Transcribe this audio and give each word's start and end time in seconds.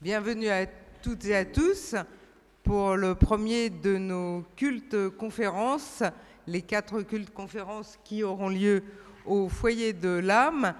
Bienvenue 0.00 0.46
à 0.48 0.64
toutes 1.02 1.24
et 1.24 1.34
à 1.34 1.44
tous 1.44 1.96
pour 2.62 2.94
le 2.94 3.16
premier 3.16 3.68
de 3.68 3.96
nos 3.96 4.44
cultes 4.54 5.08
conférences, 5.08 6.04
les 6.46 6.62
quatre 6.62 7.02
cultes 7.02 7.34
conférences 7.34 7.98
qui 8.04 8.22
auront 8.22 8.48
lieu 8.48 8.84
au 9.26 9.48
foyer 9.48 9.92
de 9.92 10.10
l'âme. 10.10 10.72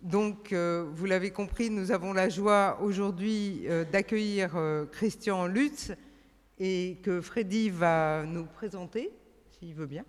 Donc, 0.00 0.54
euh, 0.54 0.88
vous 0.94 1.04
l'avez 1.04 1.32
compris, 1.32 1.68
nous 1.68 1.92
avons 1.92 2.14
la 2.14 2.30
joie 2.30 2.78
aujourd'hui 2.80 3.64
euh, 3.66 3.84
d'accueillir 3.84 4.56
euh, 4.56 4.86
Christian 4.86 5.46
Lutz 5.46 5.92
et 6.58 6.96
que 7.02 7.20
Freddy 7.20 7.68
va 7.68 8.24
nous 8.24 8.46
présenter, 8.46 9.10
s'il 9.50 9.74
veut 9.74 9.86
bien. 9.86 10.06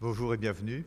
Bonjour 0.00 0.34
et 0.34 0.36
bienvenue. 0.36 0.86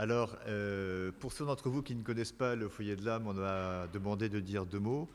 Alors, 0.00 0.34
euh, 0.48 1.12
pour 1.20 1.30
ceux 1.30 1.44
d'entre 1.44 1.68
vous 1.68 1.82
qui 1.82 1.94
ne 1.94 2.02
connaissent 2.02 2.32
pas 2.32 2.56
le 2.56 2.70
foyer 2.70 2.96
de 2.96 3.04
l'âme, 3.04 3.26
on 3.26 3.38
a 3.38 3.86
demandé 3.88 4.30
de 4.30 4.40
dire 4.40 4.64
deux 4.64 4.78
mots. 4.78 5.06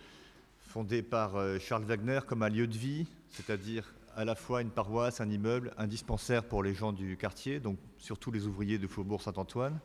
Fondé 0.60 1.02
par 1.02 1.38
euh, 1.38 1.58
Charles 1.58 1.86
Wagner 1.86 2.20
comme 2.28 2.44
un 2.44 2.50
lieu 2.50 2.68
de 2.68 2.78
vie, 2.78 3.08
c'est-à-dire 3.32 3.96
à 4.16 4.26
la 4.26 4.36
fois 4.36 4.62
une 4.62 4.70
paroisse, 4.70 5.22
un 5.22 5.30
immeuble, 5.32 5.74
un 5.80 5.88
dispensaire 5.88 6.44
pour 6.44 6.62
les 6.62 6.76
gens 6.76 6.94
du 6.94 7.18
quartier, 7.18 7.60
donc 7.60 7.80
surtout 7.98 8.30
les 8.30 8.46
ouvriers 8.46 8.78
de 8.78 8.86
Faubourg 8.86 9.24
Saint-Antoine, 9.24 9.80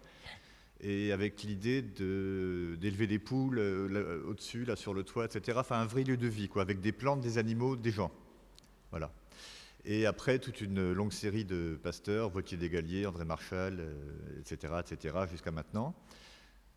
et 0.82 1.12
avec 1.12 1.44
l'idée 1.44 1.80
d'élever 1.80 3.06
des 3.06 3.18
poules 3.18 3.58
euh, 3.58 4.22
au-dessus, 4.28 4.66
là 4.66 4.76
sur 4.76 4.92
le 4.92 5.02
toit, 5.02 5.24
etc. 5.24 5.56
Enfin, 5.60 5.76
un 5.76 5.86
vrai 5.86 6.04
lieu 6.04 6.18
de 6.18 6.28
vie, 6.28 6.50
quoi, 6.50 6.60
avec 6.60 6.82
des 6.82 6.92
plantes, 6.92 7.22
des 7.22 7.38
animaux, 7.38 7.74
des 7.74 7.90
gens. 7.90 8.12
Voilà. 8.90 9.10
Et 9.84 10.06
après, 10.06 10.38
toute 10.38 10.60
une 10.60 10.92
longue 10.92 11.12
série 11.12 11.44
de 11.44 11.78
pasteurs, 11.82 12.28
Vautier 12.28 12.58
Desgaliers, 12.58 13.06
André 13.06 13.24
Marchal, 13.24 13.80
etc., 14.38 14.74
etc., 14.80 15.16
jusqu'à 15.30 15.50
maintenant. 15.50 15.94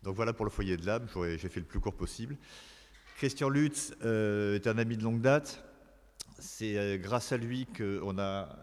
Donc 0.04 0.16
voilà 0.16 0.34
pour 0.34 0.44
le 0.44 0.50
foyer 0.50 0.76
de 0.76 0.84
l'âme, 0.84 1.06
j'ai 1.38 1.48
fait 1.48 1.60
le 1.60 1.66
plus 1.66 1.80
court 1.80 1.94
possible. 1.94 2.36
Christian 3.16 3.48
Lutz 3.48 3.94
euh, 4.04 4.56
est 4.56 4.66
un 4.66 4.76
ami 4.76 4.96
de 4.98 5.02
longue 5.02 5.22
date. 5.22 5.64
C'est 6.38 6.76
euh, 6.76 6.98
grâce 6.98 7.32
à 7.32 7.38
lui 7.38 7.66
qu'on 7.66 8.18
a 8.18 8.54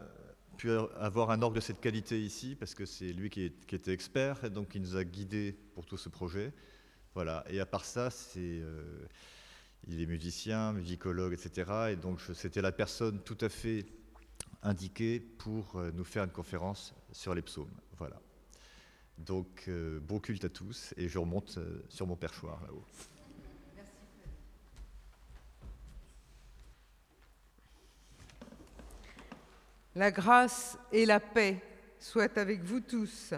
pu 0.57 0.69
avoir 1.00 1.31
un 1.31 1.41
orgue 1.41 1.56
de 1.56 1.62
cette 1.62 1.81
qualité 1.81 2.22
ici, 2.22 2.56
parce 2.59 2.75
que 2.75 2.85
c'est 2.85 3.13
lui 3.13 3.31
qui, 3.31 3.51
était 3.72 3.91
expert, 3.91 4.44
et 4.44 4.51
donc 4.51 4.75
il 4.75 4.81
nous 4.81 4.97
a 4.97 5.03
guidés 5.03 5.56
pour 5.74 5.85
tout 5.85 5.97
ce 5.97 6.09
projet. 6.09 6.53
Voilà. 7.16 7.44
Et 7.50 7.59
à 7.59 7.66
part 7.66 7.85
ça, 7.85 8.12
c'est, 8.12 8.40
euh, 8.40 9.07
il 9.88 10.00
est 10.00 10.06
musicien, 10.06 10.74
musicologue, 10.74 11.34
etc. 11.34 11.72
Et 11.94 11.96
donc 11.96 12.19
c'était 12.35 12.62
la 12.62 12.72
personne 12.72 13.19
tout 13.24 13.38
à 13.41 13.50
fait 13.50 13.85
indiqué 14.63 15.19
pour 15.19 15.75
euh, 15.75 15.91
nous 15.94 16.03
faire 16.03 16.23
une 16.23 16.31
conférence 16.31 16.94
sur 17.11 17.33
les 17.33 17.41
psaumes. 17.41 17.73
Voilà. 17.97 18.19
Donc, 19.17 19.66
euh, 19.67 19.99
bon 19.99 20.19
culte 20.19 20.45
à 20.45 20.49
tous, 20.49 20.94
et 20.97 21.07
je 21.07 21.19
remonte 21.19 21.57
euh, 21.57 21.83
sur 21.89 22.07
mon 22.07 22.16
perchoir 22.16 22.61
là-haut. 22.63 22.83
La 29.95 30.09
grâce 30.09 30.77
et 30.91 31.05
la 31.05 31.19
paix 31.19 31.61
soient 32.00 32.39
avec 32.39 32.63
vous 32.63 32.79
tous, 32.79 33.33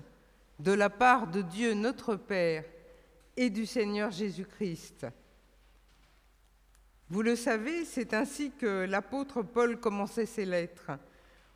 de 0.59 0.71
la 0.71 0.89
part 0.89 1.27
de 1.27 1.41
Dieu 1.41 1.73
notre 1.73 2.15
Père 2.15 2.63
et 3.35 3.49
du 3.49 3.65
Seigneur 3.65 4.11
Jésus-Christ. 4.11 5.07
Vous 7.09 7.23
le 7.23 7.35
savez, 7.35 7.85
c'est 7.85 8.13
ainsi 8.13 8.51
que 8.51 8.85
l'apôtre 8.85 9.41
Paul 9.41 9.79
commençait 9.79 10.27
ses 10.27 10.45
lettres 10.45 10.91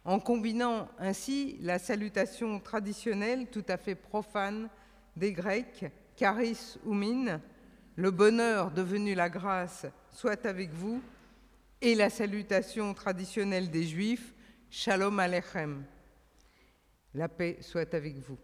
en 0.07 0.21
combinant 0.21 0.87
ainsi 0.99 1.57
la 1.59 1.79
salutation 1.79 2.61
traditionnelle 2.61 3.47
tout 3.51 3.65
à 3.67 3.75
fait 3.75 3.93
profane 3.93 4.69
des 5.17 5.33
Grecs, 5.33 5.85
charis 6.17 6.77
ou 6.85 6.93
mine, 6.93 7.41
le 7.97 8.09
bonheur 8.09 8.71
devenu 8.71 9.15
la 9.15 9.27
grâce 9.27 9.85
soit 10.11 10.45
avec 10.45 10.71
vous, 10.71 11.01
et 11.81 11.93
la 11.93 12.09
salutation 12.09 12.93
traditionnelle 12.93 13.69
des 13.69 13.83
Juifs, 13.83 14.33
Shalom 14.69 15.19
Alechem, 15.19 15.83
la 17.13 17.27
paix 17.27 17.57
soit 17.59 17.93
avec 17.93 18.17
vous. 18.17 18.37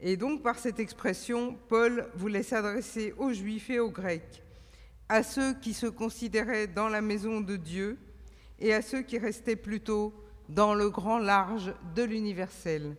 Et 0.00 0.16
donc 0.16 0.42
par 0.42 0.58
cette 0.58 0.80
expression, 0.80 1.56
Paul 1.68 2.10
voulait 2.16 2.42
s'adresser 2.42 3.14
aux 3.16 3.32
Juifs 3.32 3.70
et 3.70 3.78
aux 3.78 3.92
Grecs, 3.92 4.42
à 5.08 5.22
ceux 5.22 5.54
qui 5.54 5.72
se 5.72 5.86
considéraient 5.86 6.66
dans 6.66 6.88
la 6.88 7.00
maison 7.00 7.40
de 7.40 7.54
Dieu 7.54 7.96
et 8.58 8.74
à 8.74 8.82
ceux 8.82 9.02
qui 9.02 9.18
restaient 9.18 9.54
plutôt 9.54 10.12
dans 10.48 10.74
le 10.74 10.90
grand 10.90 11.18
large 11.18 11.74
de 11.94 12.02
l'universel. 12.02 12.96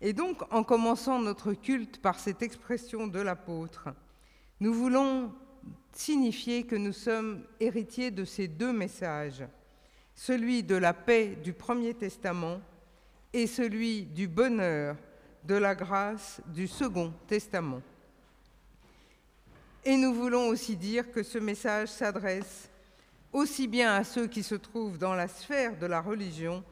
Et 0.00 0.12
donc, 0.12 0.42
en 0.52 0.62
commençant 0.62 1.18
notre 1.20 1.52
culte 1.54 2.00
par 2.00 2.20
cette 2.20 2.42
expression 2.42 3.06
de 3.06 3.20
l'apôtre, 3.20 3.88
nous 4.60 4.72
voulons 4.72 5.32
signifier 5.92 6.64
que 6.64 6.76
nous 6.76 6.92
sommes 6.92 7.44
héritiers 7.60 8.10
de 8.10 8.24
ces 8.24 8.48
deux 8.48 8.72
messages, 8.72 9.44
celui 10.14 10.62
de 10.62 10.76
la 10.76 10.92
paix 10.92 11.36
du 11.42 11.52
Premier 11.52 11.94
Testament 11.94 12.60
et 13.32 13.46
celui 13.46 14.04
du 14.04 14.28
bonheur 14.28 14.96
de 15.44 15.54
la 15.54 15.74
grâce 15.74 16.40
du 16.46 16.66
Second 16.66 17.12
Testament. 17.26 17.82
Et 19.84 19.96
nous 19.96 20.14
voulons 20.14 20.48
aussi 20.48 20.76
dire 20.76 21.10
que 21.10 21.22
ce 21.22 21.38
message 21.38 21.88
s'adresse 21.88 22.70
aussi 23.34 23.66
bien 23.66 23.92
à 23.92 24.04
ceux 24.04 24.28
qui 24.28 24.42
se 24.42 24.54
trouvent 24.54 24.96
dans 24.96 25.14
la 25.14 25.28
sphère 25.28 25.76
de 25.76 25.86
la 25.86 26.00
religion 26.00 26.62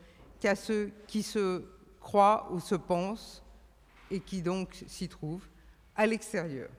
qu'à 0.40 0.54
ceux 0.54 0.92
qui 1.08 1.22
se 1.22 1.64
croient 2.00 2.48
ou 2.52 2.60
se 2.60 2.76
pensent 2.76 3.42
et 4.10 4.20
qui 4.20 4.42
donc 4.42 4.84
s'y 4.86 5.08
trouvent 5.08 5.46
à 5.96 6.06
l'extérieur. 6.06 6.70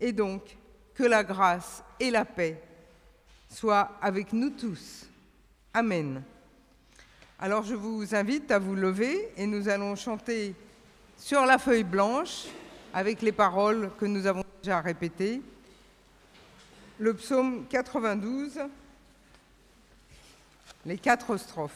Et 0.00 0.12
donc, 0.12 0.58
que 0.94 1.04
la 1.04 1.22
grâce 1.22 1.84
et 2.00 2.10
la 2.10 2.24
paix 2.24 2.60
soient 3.48 3.92
avec 4.02 4.32
nous 4.32 4.50
tous. 4.50 5.06
Amen. 5.72 6.22
Alors 7.38 7.62
je 7.62 7.74
vous 7.74 8.14
invite 8.14 8.50
à 8.50 8.58
vous 8.58 8.74
lever 8.74 9.30
et 9.36 9.46
nous 9.46 9.68
allons 9.68 9.94
chanter 9.94 10.54
sur 11.16 11.46
la 11.46 11.58
feuille 11.58 11.84
blanche 11.84 12.46
avec 12.92 13.22
les 13.22 13.32
paroles 13.32 13.90
que 13.98 14.06
nous 14.06 14.26
avons 14.26 14.42
déjà 14.62 14.80
répétées 14.80 15.40
le 16.98 17.14
psaume 17.14 17.66
92, 17.68 18.58
les 20.86 20.98
quatre 20.98 21.36
strophes. 21.36 21.72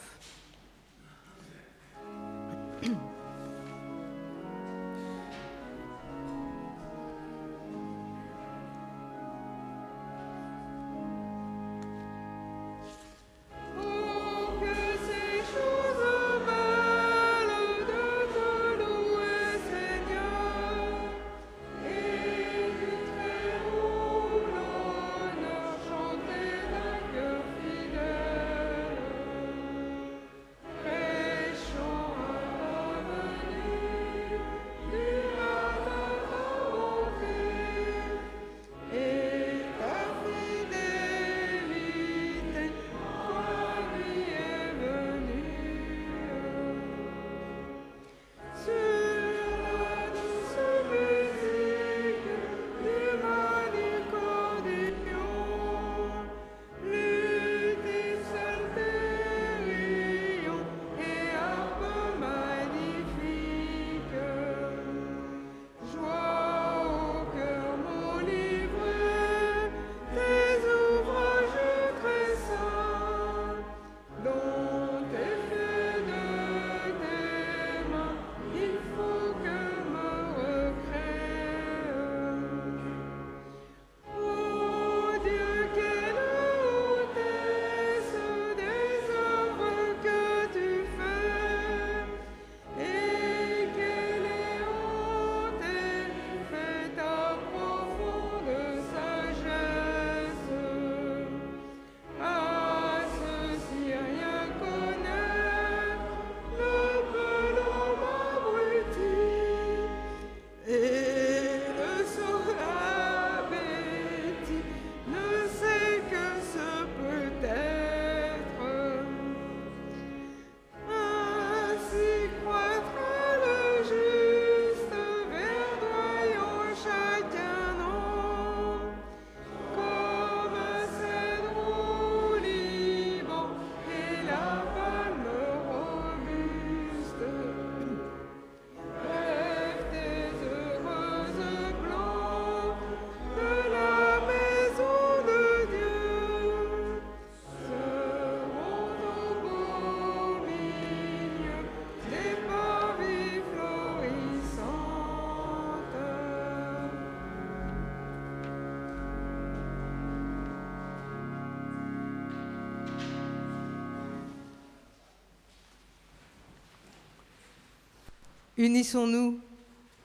Unissons-nous 168.61 169.39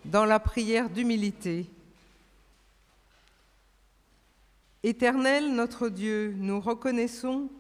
dans 0.06 0.25
la 0.25 0.41
prière 0.41 0.88
d'humilité. 0.88 1.67
Éternel 4.82 5.55
notre 5.55 5.90
Dieu, 5.90 6.35
nous 6.38 6.59
reconnaissons 6.59 7.50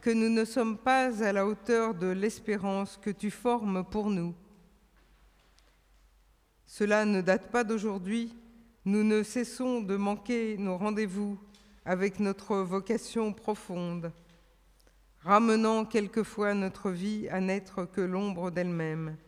que 0.00 0.08
nous 0.08 0.30
ne 0.30 0.46
sommes 0.46 0.78
pas 0.78 1.22
à 1.22 1.34
la 1.34 1.46
hauteur 1.46 1.92
de 1.92 2.06
l'espérance 2.06 2.98
que 3.02 3.10
tu 3.10 3.30
formes 3.30 3.84
pour 3.84 4.08
nous. 4.08 4.34
Cela 6.64 7.04
ne 7.04 7.20
date 7.20 7.50
pas 7.50 7.62
d'aujourd'hui, 7.62 8.34
nous 8.86 9.04
ne 9.04 9.22
cessons 9.22 9.82
de 9.82 9.96
manquer 9.96 10.56
nos 10.56 10.78
rendez-vous 10.78 11.38
avec 11.84 12.20
notre 12.20 12.56
vocation 12.56 13.34
profonde, 13.34 14.10
ramenant 15.24 15.84
quelquefois 15.84 16.54
notre 16.54 16.90
vie 16.90 17.28
à 17.28 17.42
n'être 17.42 17.84
que 17.84 18.00
l'ombre 18.00 18.50
d'elle-même. 18.50 19.18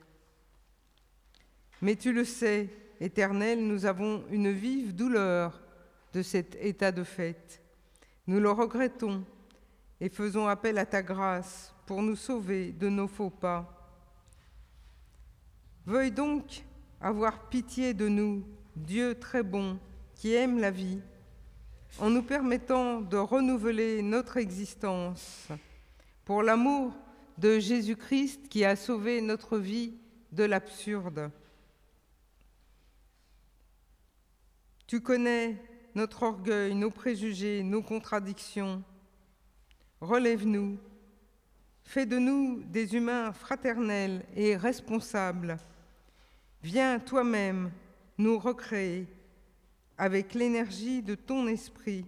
Mais 1.83 1.97
tu 1.97 2.13
le 2.13 2.25
sais, 2.25 2.69
Éternel, 3.01 3.67
nous 3.67 3.87
avons 3.87 4.25
une 4.31 4.53
vive 4.53 4.95
douleur 4.95 5.61
de 6.13 6.23
cet 6.23 6.57
état 6.61 6.93
de 6.93 7.03
fait. 7.03 7.61
Nous 8.29 8.39
le 8.39 8.53
regrettons 8.53 9.25
et 10.01 10.09
faisons 10.09 10.47
appel 10.47 10.79
à 10.79 10.87
ta 10.87 11.03
grâce 11.03 11.75
pour 11.85 12.01
nous 12.01 12.15
sauver 12.15 12.71
de 12.71 12.89
nos 12.89 13.09
faux 13.09 13.31
pas. 13.31 13.99
Veuille 15.85 16.13
donc 16.13 16.63
avoir 17.01 17.49
pitié 17.49 17.95
de 17.95 18.07
nous, 18.07 18.45
Dieu 18.77 19.19
très 19.19 19.43
bon, 19.43 19.77
qui 20.15 20.35
aime 20.35 20.61
la 20.61 20.71
vie, 20.71 21.01
en 21.99 22.11
nous 22.11 22.23
permettant 22.23 23.01
de 23.01 23.17
renouveler 23.17 24.03
notre 24.03 24.37
existence 24.37 25.49
pour 26.25 26.45
l'amour 26.45 26.95
de 27.39 27.59
Jésus-Christ 27.59 28.49
qui 28.49 28.65
a 28.65 28.77
sauvé 28.77 29.21
notre 29.21 29.59
vie 29.59 29.95
de 30.31 30.45
l'absurde. 30.45 31.33
Tu 34.93 35.01
connais 35.01 35.57
notre 35.95 36.23
orgueil, 36.23 36.75
nos 36.75 36.91
préjugés, 36.91 37.63
nos 37.63 37.81
contradictions. 37.81 38.83
Relève-nous. 40.03 40.79
Fais 41.83 42.05
de 42.05 42.19
nous 42.19 42.63
des 42.65 42.95
humains 42.95 43.33
fraternels 43.33 44.23
et 44.37 44.55
responsables. 44.55 45.57
Viens 46.63 46.99
toi-même 46.99 47.71
nous 48.19 48.39
recréer 48.39 49.07
avec 49.97 50.35
l'énergie 50.35 51.01
de 51.01 51.15
ton 51.15 51.47
esprit 51.47 52.05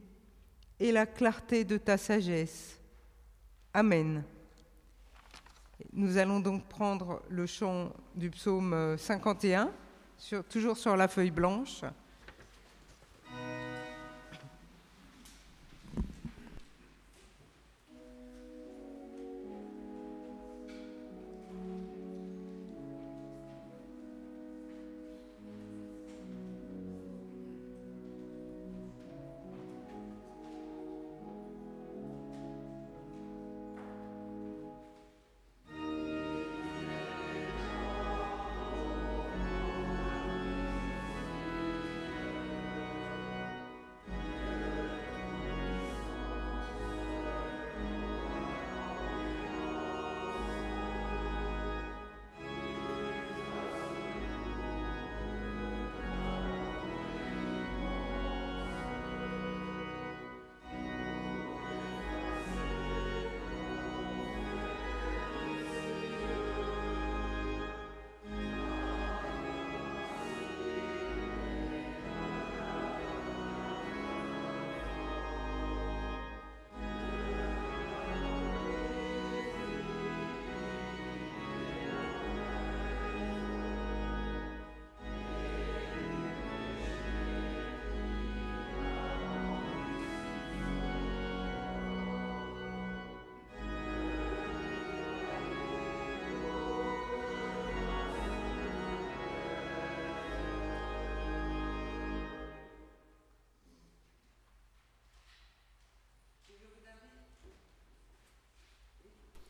et 0.79 0.93
la 0.93 1.07
clarté 1.07 1.65
de 1.65 1.79
ta 1.79 1.97
sagesse. 1.97 2.79
Amen. 3.73 4.25
Nous 5.95 6.19
allons 6.19 6.41
donc 6.41 6.69
prendre 6.69 7.23
le 7.31 7.47
chant 7.47 7.95
du 8.15 8.29
psaume 8.29 8.99
51, 8.99 9.73
sur, 10.19 10.45
toujours 10.45 10.77
sur 10.77 10.99
la 10.99 11.09
feuille 11.09 11.31
blanche. 11.31 11.83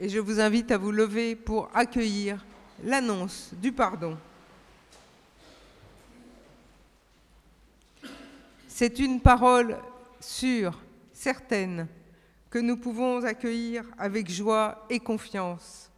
Et 0.00 0.08
je 0.08 0.18
vous 0.18 0.40
invite 0.40 0.70
à 0.70 0.78
vous 0.78 0.90
lever 0.90 1.36
pour 1.36 1.70
accueillir 1.74 2.44
l'annonce 2.82 3.50
du 3.54 3.72
pardon. 3.72 4.16
C'est 8.68 8.98
une 8.98 9.20
parole 9.20 9.78
sûre, 10.18 10.80
certaine, 11.12 11.86
que 12.50 12.58
nous 12.58 12.76
pouvons 12.76 13.22
accueillir 13.24 13.84
avec 13.98 14.30
joie 14.30 14.84
et 14.90 14.98
confiance. 14.98 15.90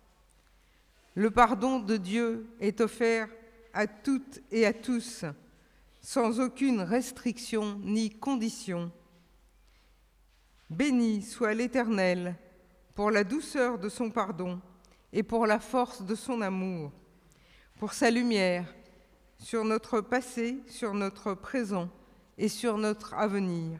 Le 1.14 1.30
pardon 1.30 1.80
de 1.80 1.96
Dieu 1.96 2.46
est 2.60 2.82
offert 2.82 3.28
à 3.72 3.86
toutes 3.86 4.40
et 4.50 4.66
à 4.66 4.74
tous, 4.74 5.24
sans 6.02 6.38
aucune 6.40 6.82
restriction 6.82 7.80
ni 7.82 8.10
condition. 8.10 8.90
Béni 10.68 11.22
soit 11.22 11.54
l'Éternel 11.54 12.36
pour 12.96 13.10
la 13.10 13.24
douceur 13.24 13.78
de 13.78 13.90
son 13.90 14.10
pardon 14.10 14.58
et 15.12 15.22
pour 15.22 15.46
la 15.46 15.60
force 15.60 16.02
de 16.02 16.14
son 16.14 16.40
amour, 16.40 16.90
pour 17.78 17.92
sa 17.92 18.10
lumière 18.10 18.74
sur 19.38 19.64
notre 19.64 20.00
passé, 20.00 20.58
sur 20.66 20.94
notre 20.94 21.34
présent 21.34 21.90
et 22.38 22.48
sur 22.48 22.78
notre 22.78 23.12
avenir, 23.12 23.78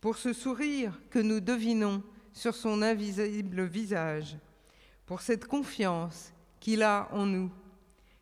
pour 0.00 0.16
ce 0.16 0.32
sourire 0.32 1.00
que 1.10 1.18
nous 1.18 1.40
devinons 1.40 2.00
sur 2.32 2.54
son 2.54 2.80
invisible 2.80 3.64
visage, 3.64 4.38
pour 5.04 5.20
cette 5.20 5.46
confiance 5.46 6.32
qu'il 6.60 6.84
a 6.84 7.08
en 7.10 7.26
nous, 7.26 7.50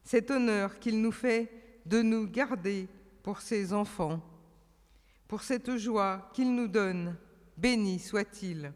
cet 0.03 0.31
honneur 0.31 0.79
qu'il 0.79 1.03
nous 1.03 1.13
fait 1.13 1.53
de 1.85 2.01
nous 2.01 2.27
garder 2.27 2.89
pour 3.23 3.43
ses 3.43 3.75
enfants, 3.75 4.19
pour 5.29 5.43
cette 5.43 5.77
joie 5.77 6.31
qu'il 6.33 6.55
nous 6.55 6.69
donne, 6.69 7.17
béni 7.59 7.99
soit-il. 7.99 8.73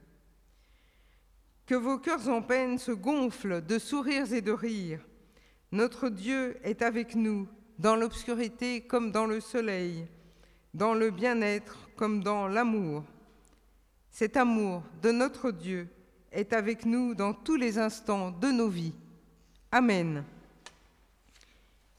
Que 1.67 1.75
vos 1.75 1.99
cœurs 1.99 2.29
en 2.29 2.43
peine 2.43 2.79
se 2.79 2.93
gonflent 2.93 3.63
de 3.63 3.79
sourires 3.79 4.33
et 4.33 4.43
de 4.43 4.53
rires. 4.53 5.01
Notre 5.73 6.09
Dieu 6.09 6.59
est 6.63 6.83
avec 6.83 7.15
nous, 7.15 7.49
dans 7.79 7.97
l'obscurité 7.97 8.83
comme 8.83 9.11
dans 9.11 9.27
le 9.27 9.41
soleil, 9.41 10.07
dans 10.75 10.95
le 10.95 11.11
bien-être 11.11 11.89
comme 11.97 12.23
dans 12.23 12.49
l'amour. 12.49 13.03
Cet 14.11 14.37
amour 14.37 14.83
de 15.03 15.11
notre 15.11 15.51
Dieu 15.51 15.89
est 16.31 16.53
avec 16.53 16.85
nous 16.85 17.15
dans 17.15 17.33
tous 17.33 17.57
les 17.57 17.79
instants 17.79 18.31
de 18.31 18.49
nos 18.49 18.69
vies. 18.69 18.95
Amen. 19.73 20.23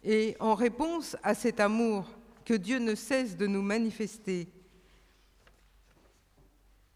Et 0.04 0.38
en 0.40 0.54
réponse 0.54 1.18
à 1.24 1.34
cet 1.34 1.60
amour 1.60 2.08
que 2.46 2.54
Dieu 2.54 2.78
ne 2.78 2.94
cesse 2.94 3.36
de 3.36 3.48
nous 3.48 3.64
manifester, 3.64 4.48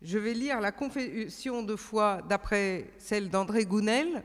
je 0.01 0.17
vais 0.17 0.33
lire 0.33 0.61
la 0.61 0.71
confession 0.71 1.63
de 1.63 1.75
foi 1.75 2.21
d'après 2.27 2.91
celle 2.97 3.29
d'André 3.29 3.65
Gounel, 3.65 4.23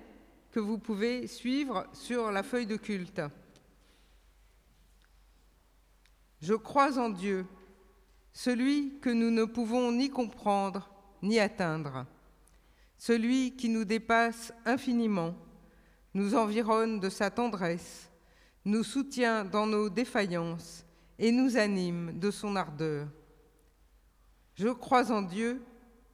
que 0.52 0.60
vous 0.60 0.78
pouvez 0.78 1.26
suivre 1.26 1.86
sur 1.92 2.30
la 2.30 2.44
feuille 2.44 2.66
de 2.66 2.76
culte. 2.76 3.22
Je 6.40 6.54
crois 6.54 6.98
en 6.98 7.08
Dieu, 7.08 7.46
celui 8.32 8.98
que 9.00 9.10
nous 9.10 9.30
ne 9.30 9.44
pouvons 9.44 9.90
ni 9.90 10.10
comprendre 10.10 10.90
ni 11.22 11.40
atteindre, 11.40 12.06
celui 12.98 13.56
qui 13.56 13.68
nous 13.68 13.84
dépasse 13.84 14.52
infiniment, 14.64 15.34
nous 16.12 16.34
environne 16.34 17.00
de 17.00 17.08
sa 17.08 17.30
tendresse, 17.30 18.10
nous 18.64 18.84
soutient 18.84 19.44
dans 19.44 19.66
nos 19.66 19.88
défaillances 19.88 20.84
et 21.18 21.32
nous 21.32 21.56
anime 21.56 22.18
de 22.18 22.30
son 22.30 22.56
ardeur. 22.56 23.08
Je 24.54 24.68
crois 24.68 25.10
en 25.10 25.22
Dieu, 25.22 25.62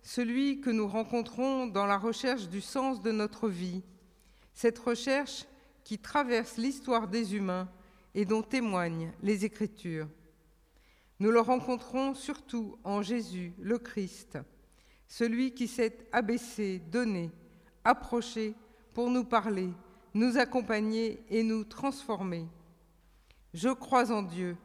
celui 0.02 0.61
que 0.61 0.70
nous 0.70 0.88
rencontrons 0.88 1.66
dans 1.66 1.85
la 1.85 1.99
recherche 1.99 2.49
du 2.49 2.62
sens 2.62 3.02
de 3.02 3.12
notre 3.12 3.49
vie, 3.49 3.82
cette 4.54 4.78
recherche 4.78 5.44
qui 5.85 5.99
traverse 5.99 6.56
l'histoire 6.56 7.06
des 7.06 7.35
humains 7.35 7.68
et 8.14 8.25
dont 8.25 8.42
témoignent 8.42 9.12
les 9.23 9.44
Écritures. 9.44 10.09
Nous 11.18 11.30
le 11.30 11.40
rencontrons 11.40 12.14
surtout 12.14 12.78
en 12.82 13.02
Jésus, 13.02 13.52
le 13.59 13.78
Christ, 13.78 14.38
celui 15.06 15.52
qui 15.52 15.68
s'est 15.68 15.99
abaissé, 16.11 16.78
donné, 16.90 17.30
approché 17.85 18.54
pour 18.94 19.11
nous 19.11 19.25
parler, 19.25 19.68
nous 20.14 20.38
accompagner 20.38 21.23
et 21.28 21.42
nous 21.42 21.64
transformer. 21.64 22.47
Je 23.52 23.68
crois 23.68 24.11
en 24.11 24.23
Dieu, 24.23 24.56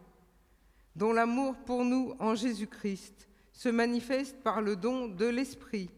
dont 0.96 1.12
l'amour 1.12 1.56
pour 1.66 1.84
nous 1.84 2.16
en 2.20 2.36
Jésus-Christ 2.36 3.28
se 3.56 3.70
manifeste 3.70 4.44
par 4.44 4.62
le 4.62 4.76
don 4.76 5.08
de 5.08 5.26
l'Esprit, 5.26 5.90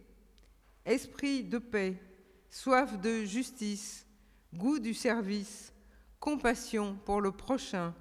esprit 0.85 1.43
de 1.43 1.57
paix, 1.57 1.99
soif 2.51 3.01
de 3.01 3.25
justice, 3.25 4.05
goût 4.53 4.77
du 4.77 4.93
service, 4.93 5.73
compassion 6.19 6.95
pour 7.03 7.19
le 7.19 7.31
prochain, 7.31 7.95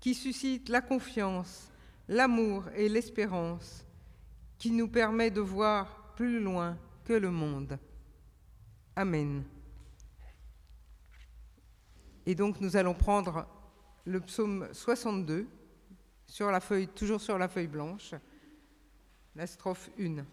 qui 0.00 0.14
suscite 0.14 0.68
la 0.68 0.82
confiance, 0.82 1.72
l'amour 2.08 2.64
et 2.76 2.90
l'espérance, 2.90 3.86
qui 4.58 4.70
nous 4.70 4.88
permet 4.88 5.30
de 5.30 5.40
voir 5.40 6.12
plus 6.14 6.38
loin 6.38 6.76
que 7.04 7.14
le 7.14 7.30
monde. 7.30 7.78
Amen. 8.94 9.44
Et 12.26 12.34
donc 12.34 12.60
nous 12.60 12.76
allons 12.76 12.94
prendre 12.94 13.48
le 14.04 14.20
psaume 14.20 14.68
62, 14.72 15.48
sur 16.26 16.50
la 16.50 16.60
feuille, 16.60 16.88
toujours 16.88 17.22
sur 17.22 17.38
la 17.38 17.48
feuille 17.48 17.66
blanche, 17.66 18.14
la 19.38 19.46
strophe 19.46 19.92
1. 19.96 20.24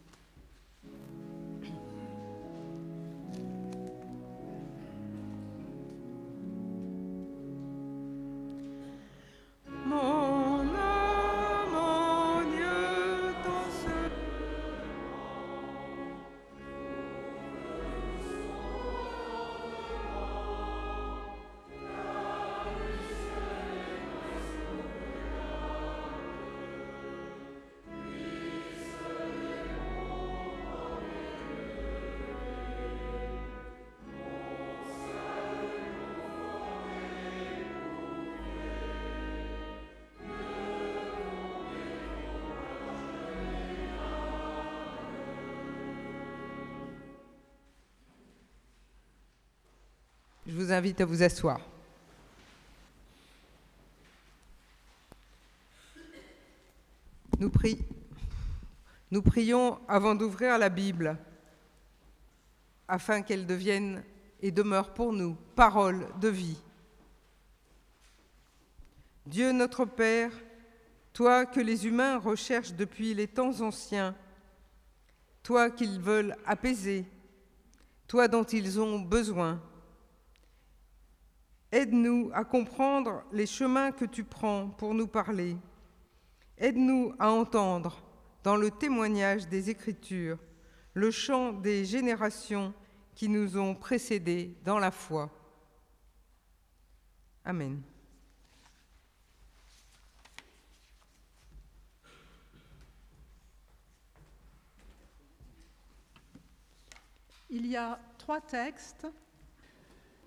Invite 50.76 51.02
à 51.02 51.06
vous 51.06 51.24
asseoir. 51.24 51.60
Nous, 57.40 57.52
Nous 59.12 59.22
prions 59.22 59.80
avant 59.88 60.16
d'ouvrir 60.16 60.58
la 60.58 60.70
Bible, 60.70 61.18
afin 62.88 63.22
qu'elle 63.22 63.46
devienne 63.46 64.04
et 64.42 64.52
demeure 64.52 64.94
pour 64.94 65.12
nous 65.12 65.36
parole 65.56 66.08
de 66.20 66.28
vie. 66.28 66.58
Dieu 69.26 69.52
notre 69.52 69.86
Père, 69.86 70.32
toi 71.14 71.46
que 71.46 71.60
les 71.60 71.88
humains 71.88 72.20
recherchent 72.20 72.74
depuis 72.74 73.14
les 73.14 73.28
temps 73.28 73.62
anciens, 73.62 74.16
toi 75.42 75.70
qu'ils 75.70 76.00
veulent 76.00 76.36
apaiser, 76.46 77.06
toi 78.08 78.28
dont 78.28 78.44
ils 78.44 78.80
ont 78.80 79.00
besoin, 79.00 79.62
Aide-nous 81.72 82.32
à 82.34 82.46
comprendre 82.46 83.24
les 83.32 83.46
chemins 83.46 83.92
que 83.92 84.06
tu 84.06 84.24
prends 84.24 84.70
pour 84.70 84.94
nous 84.94 85.08
parler. 85.08 85.58
Aide-nous 86.58 87.14
à 87.20 87.30
entendre, 87.30 88.02
dans 88.44 88.56
le 88.56 88.72
témoignage 88.72 89.48
des 89.48 89.70
Écritures, 89.70 90.38
le 90.94 91.12
chant 91.12 91.52
des 91.52 91.84
générations 91.84 92.74
qui 93.14 93.28
nous 93.28 93.58
ont 93.58 93.76
précédés 93.76 94.56
dans 94.64 94.80
la 94.80 94.92
foi. 94.92 95.30
Amen. 97.44 97.82
Il 107.50 107.68
y 107.68 107.78
a 107.78 108.00
trois 108.18 108.42
textes 108.42 109.08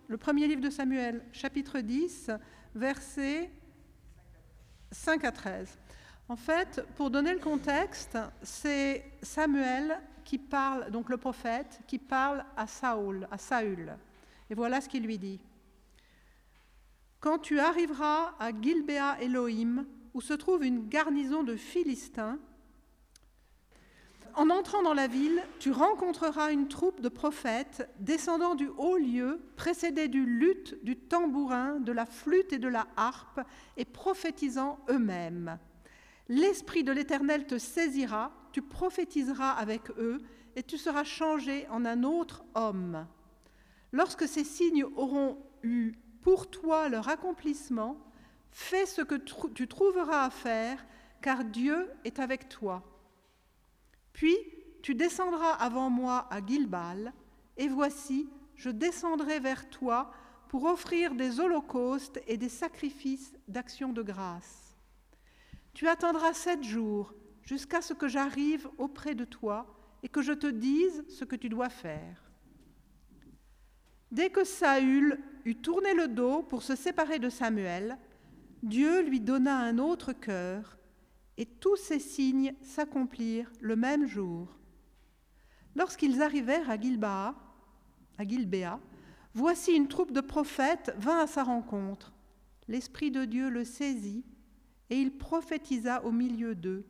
le 0.08 0.16
premier 0.16 0.46
livre 0.48 0.62
de 0.62 0.70
Samuel, 0.70 1.22
chapitre 1.32 1.80
10, 1.80 2.30
versets 2.74 3.50
5 4.90 5.22
à 5.22 5.32
13. 5.32 5.78
En 6.30 6.36
fait, 6.36 6.82
pour 6.96 7.10
donner 7.10 7.34
le 7.34 7.38
contexte, 7.38 8.16
c'est 8.42 9.04
Samuel 9.20 10.00
qui 10.24 10.38
parle, 10.38 10.90
donc 10.90 11.10
le 11.10 11.18
prophète, 11.18 11.80
qui 11.86 11.98
parle 11.98 12.42
à 12.56 12.66
Saül. 12.66 13.98
Et 14.48 14.54
voilà 14.54 14.80
ce 14.80 14.88
qu'il 14.88 15.04
lui 15.04 15.18
dit. 15.18 15.40
Quand 17.20 17.38
tu 17.38 17.60
arriveras 17.60 18.34
à 18.38 18.50
Gilbéa 18.50 19.20
Elohim, 19.20 19.84
où 20.14 20.22
se 20.22 20.32
trouve 20.32 20.64
une 20.64 20.88
garnison 20.88 21.42
de 21.42 21.54
Philistins, 21.54 22.38
en 24.38 24.50
entrant 24.50 24.82
dans 24.84 24.94
la 24.94 25.08
ville, 25.08 25.42
tu 25.58 25.72
rencontreras 25.72 26.52
une 26.52 26.68
troupe 26.68 27.00
de 27.00 27.08
prophètes 27.08 27.90
descendant 27.98 28.54
du 28.54 28.68
haut 28.78 28.96
lieu, 28.96 29.40
précédés 29.56 30.06
du 30.06 30.24
luth, 30.24 30.78
du 30.84 30.96
tambourin, 30.96 31.80
de 31.80 31.90
la 31.90 32.06
flûte 32.06 32.52
et 32.52 32.58
de 32.58 32.68
la 32.68 32.86
harpe, 32.96 33.40
et 33.76 33.84
prophétisant 33.84 34.78
eux-mêmes. 34.90 35.58
L'Esprit 36.28 36.84
de 36.84 36.92
l'Éternel 36.92 37.48
te 37.48 37.58
saisira, 37.58 38.30
tu 38.52 38.62
prophétiseras 38.62 39.50
avec 39.50 39.90
eux, 39.98 40.20
et 40.54 40.62
tu 40.62 40.78
seras 40.78 41.02
changé 41.02 41.66
en 41.70 41.84
un 41.84 42.04
autre 42.04 42.44
homme. 42.54 43.08
Lorsque 43.90 44.28
ces 44.28 44.44
signes 44.44 44.84
auront 44.84 45.36
eu 45.64 45.94
pour 46.22 46.48
toi 46.48 46.88
leur 46.88 47.08
accomplissement, 47.08 47.98
fais 48.52 48.86
ce 48.86 49.02
que 49.02 49.16
tu 49.16 49.66
trouveras 49.66 50.26
à 50.26 50.30
faire, 50.30 50.86
car 51.22 51.42
Dieu 51.42 51.90
est 52.04 52.20
avec 52.20 52.48
toi. 52.48 52.84
Puis 54.18 54.36
tu 54.82 54.96
descendras 54.96 55.52
avant 55.52 55.90
moi 55.90 56.26
à 56.28 56.44
Gilbal, 56.44 57.12
et 57.56 57.68
voici, 57.68 58.28
je 58.56 58.68
descendrai 58.68 59.38
vers 59.38 59.68
toi 59.70 60.10
pour 60.48 60.64
offrir 60.64 61.14
des 61.14 61.38
holocaustes 61.38 62.20
et 62.26 62.36
des 62.36 62.48
sacrifices 62.48 63.32
d'action 63.46 63.92
de 63.92 64.02
grâce. 64.02 64.76
Tu 65.72 65.86
attendras 65.86 66.32
sept 66.32 66.64
jours 66.64 67.14
jusqu'à 67.42 67.80
ce 67.80 67.94
que 67.94 68.08
j'arrive 68.08 68.68
auprès 68.76 69.14
de 69.14 69.24
toi 69.24 69.72
et 70.02 70.08
que 70.08 70.22
je 70.22 70.32
te 70.32 70.48
dise 70.48 71.04
ce 71.08 71.24
que 71.24 71.36
tu 71.36 71.48
dois 71.48 71.68
faire. 71.68 72.20
Dès 74.10 74.30
que 74.30 74.42
Saül 74.42 75.20
eut 75.44 75.60
tourné 75.60 75.94
le 75.94 76.08
dos 76.08 76.42
pour 76.42 76.64
se 76.64 76.74
séparer 76.74 77.20
de 77.20 77.28
Samuel, 77.28 77.96
Dieu 78.64 79.00
lui 79.00 79.20
donna 79.20 79.58
un 79.58 79.78
autre 79.78 80.12
cœur 80.12 80.77
et 81.38 81.46
tous 81.46 81.76
ces 81.76 82.00
signes 82.00 82.52
s'accomplirent 82.60 83.50
le 83.60 83.76
même 83.76 84.06
jour. 84.06 84.48
Lorsqu'ils 85.76 86.20
arrivèrent 86.20 86.68
à 86.68 86.78
Gilbaa, 86.78 87.34
à 88.18 88.24
Gilbéa, 88.26 88.80
voici 89.34 89.72
une 89.72 89.86
troupe 89.86 90.10
de 90.10 90.20
prophètes 90.20 90.92
vint 90.98 91.20
à 91.20 91.28
sa 91.28 91.44
rencontre. 91.44 92.12
L'Esprit 92.66 93.12
de 93.12 93.24
Dieu 93.24 93.48
le 93.48 93.64
saisit 93.64 94.24
et 94.90 94.96
il 94.96 95.16
prophétisa 95.16 96.04
au 96.04 96.10
milieu 96.10 96.56
d'eux. 96.56 96.84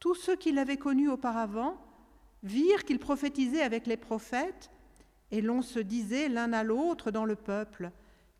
Tous 0.00 0.14
ceux 0.14 0.36
qui 0.36 0.52
l'avaient 0.52 0.78
connu 0.78 1.10
auparavant 1.10 1.76
virent 2.42 2.84
qu'il 2.84 2.98
prophétisait 2.98 3.62
avec 3.62 3.86
les 3.86 3.96
prophètes, 3.96 4.70
et 5.30 5.42
l'on 5.42 5.60
se 5.60 5.80
disait 5.80 6.28
l'un 6.28 6.52
à 6.52 6.62
l'autre 6.62 7.10
dans 7.10 7.24
le 7.24 7.36
peuple 7.36 7.90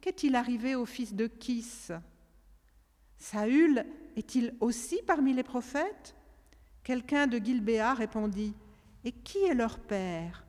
Qu'est-il 0.01 0.37
arrivé 0.37 0.75
au 0.77 0.87
fils 0.87 1.15
de 1.15 1.27
Kis? 1.27 1.89
Saül 3.17 3.85
est-il 4.17 4.55
aussi 4.61 5.01
parmi 5.07 5.35
les 5.35 5.43
prophètes? 5.43 6.17
Quelqu'un 6.83 7.27
de 7.27 7.39
Gilbéa 7.39 7.95
répondit 7.95 8.55
Et 9.05 9.13
qui 9.13 9.39
est 9.45 9.55
leur 9.55 9.79
père? 9.79 10.45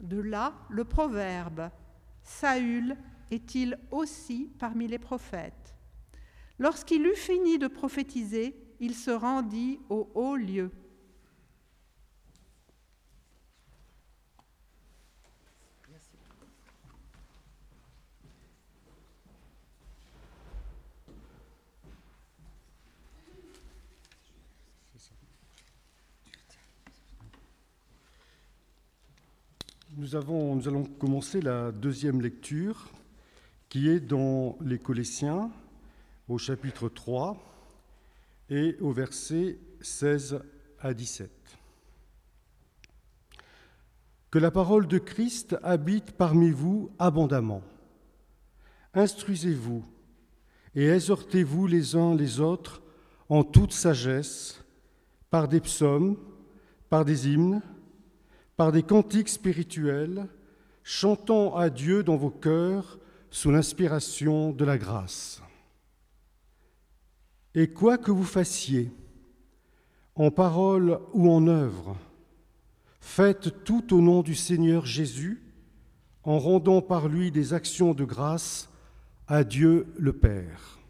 De 0.00 0.18
là 0.18 0.54
le 0.70 0.84
proverbe 0.84 1.70
Saül 2.24 2.96
est-il 3.30 3.78
aussi 3.90 4.50
parmi 4.58 4.88
les 4.88 4.98
prophètes? 4.98 5.74
Lorsqu'il 6.58 7.06
eut 7.06 7.16
fini 7.16 7.58
de 7.58 7.66
prophétiser, 7.66 8.56
il 8.80 8.94
se 8.94 9.10
rendit 9.10 9.78
au 9.88 10.10
haut 10.14 10.36
lieu. 10.36 10.70
Nous, 29.98 30.16
allons 30.16 30.84
commencer 30.98 31.42
la 31.42 31.70
deuxième 31.70 32.22
lecture 32.22 32.88
qui 33.68 33.90
est 33.90 34.00
dans 34.00 34.56
les 34.62 34.78
Colossiens 34.78 35.50
au 36.28 36.38
chapitre 36.38 36.88
3 36.88 37.36
et 38.48 38.76
au 38.80 38.92
verset 38.92 39.58
16 39.82 40.40
à 40.80 40.94
17. 40.94 41.30
Que 44.30 44.38
la 44.38 44.50
parole 44.50 44.86
de 44.86 44.96
Christ 44.96 45.58
habite 45.62 46.12
parmi 46.12 46.50
vous 46.52 46.90
abondamment. 46.98 47.62
Instruisez-vous 48.94 49.84
et 50.74 50.88
exhortez-vous 50.88 51.66
les 51.66 51.96
uns 51.96 52.14
les 52.14 52.40
autres 52.40 52.80
en 53.28 53.44
toute 53.44 53.72
sagesse, 53.72 54.64
par 55.28 55.48
des 55.48 55.60
psaumes, 55.60 56.16
par 56.88 57.04
des 57.04 57.28
hymnes, 57.28 57.60
par 58.56 58.72
des 58.72 58.82
cantiques 58.82 59.28
spirituels, 59.28 60.28
chantant 60.82 61.56
à 61.56 61.70
Dieu 61.70 62.02
dans 62.02 62.16
vos 62.16 62.30
cœurs 62.30 62.98
sous 63.30 63.50
l'inspiration 63.50 64.52
de 64.52 64.64
la 64.64 64.78
grâce. 64.78 65.42
Et 67.54 67.68
quoi 67.68 67.98
que 67.98 68.10
vous 68.10 68.24
fassiez, 68.24 68.90
en 70.14 70.30
parole 70.30 71.00
ou 71.12 71.30
en 71.30 71.46
œuvre, 71.46 71.96
faites 73.00 73.64
tout 73.64 73.94
au 73.94 74.00
nom 74.00 74.22
du 74.22 74.34
Seigneur 74.34 74.86
Jésus, 74.86 75.42
en 76.24 76.38
rendant 76.38 76.82
par 76.82 77.08
lui 77.08 77.30
des 77.30 77.52
actions 77.52 77.94
de 77.94 78.04
grâce 78.04 78.68
à 79.26 79.44
Dieu 79.44 79.86
le 79.98 80.12
Père. 80.12 80.81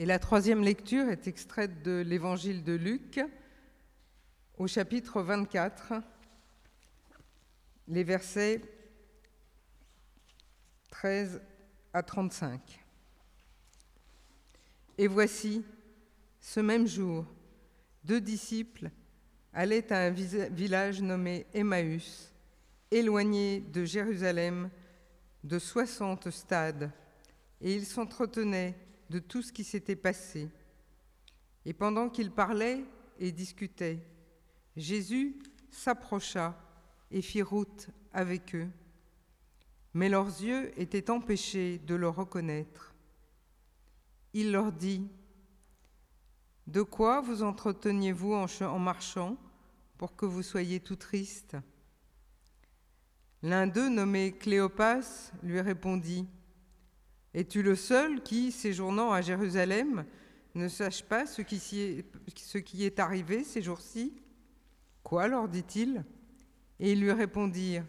Et 0.00 0.06
la 0.06 0.18
troisième 0.18 0.62
lecture 0.62 1.10
est 1.10 1.26
extraite 1.26 1.82
de 1.82 2.00
l'évangile 2.00 2.64
de 2.64 2.72
Luc 2.72 3.20
au 4.56 4.66
chapitre 4.66 5.20
24, 5.20 5.92
les 7.86 8.02
versets 8.02 8.62
13 10.88 11.42
à 11.92 12.02
35. 12.02 12.82
Et 14.96 15.06
voici, 15.06 15.62
ce 16.40 16.60
même 16.60 16.86
jour, 16.86 17.26
deux 18.02 18.22
disciples 18.22 18.90
allaient 19.52 19.92
à 19.92 20.06
un 20.06 20.10
village 20.12 21.02
nommé 21.02 21.44
Emmaüs, 21.52 22.32
éloigné 22.90 23.60
de 23.60 23.84
Jérusalem 23.84 24.70
de 25.44 25.58
soixante 25.58 26.30
stades, 26.30 26.90
et 27.60 27.74
ils 27.74 27.84
s'entretenaient 27.84 28.74
de 29.10 29.18
tout 29.18 29.42
ce 29.42 29.52
qui 29.52 29.64
s'était 29.64 29.96
passé. 29.96 30.48
Et 31.66 31.74
pendant 31.74 32.08
qu'ils 32.08 32.30
parlaient 32.30 32.84
et 33.18 33.32
discutaient, 33.32 34.00
Jésus 34.76 35.36
s'approcha 35.70 36.56
et 37.10 37.20
fit 37.20 37.42
route 37.42 37.88
avec 38.12 38.54
eux. 38.54 38.68
Mais 39.94 40.08
leurs 40.08 40.40
yeux 40.40 40.72
étaient 40.80 41.10
empêchés 41.10 41.78
de 41.78 41.96
le 41.96 42.08
reconnaître. 42.08 42.94
Il 44.32 44.52
leur 44.52 44.70
dit, 44.70 45.08
De 46.68 46.82
quoi 46.82 47.20
vous 47.20 47.42
entreteniez-vous 47.42 48.32
en 48.32 48.78
marchant 48.78 49.36
pour 49.98 50.14
que 50.14 50.24
vous 50.24 50.44
soyez 50.44 50.78
tout 50.78 50.94
tristes? 50.94 51.56
L'un 53.42 53.66
d'eux, 53.66 53.88
nommé 53.88 54.32
Cléopas, 54.38 55.32
lui 55.42 55.60
répondit, 55.60 56.28
es-tu 57.34 57.62
le 57.62 57.76
seul 57.76 58.22
qui, 58.22 58.52
séjournant 58.52 59.12
à 59.12 59.20
Jérusalem, 59.20 60.04
ne 60.54 60.68
sache 60.68 61.04
pas 61.04 61.26
ce 61.26 61.42
qui, 61.42 62.84
est, 62.84 62.98
arrivé 62.98 63.44
ces 63.44 63.62
jours-ci? 63.62 64.12
Quoi 65.02 65.28
leur 65.28 65.48
dit-il? 65.48 66.04
Et 66.80 66.92
ils 66.92 67.00
lui 67.00 67.12
répondirent 67.12 67.84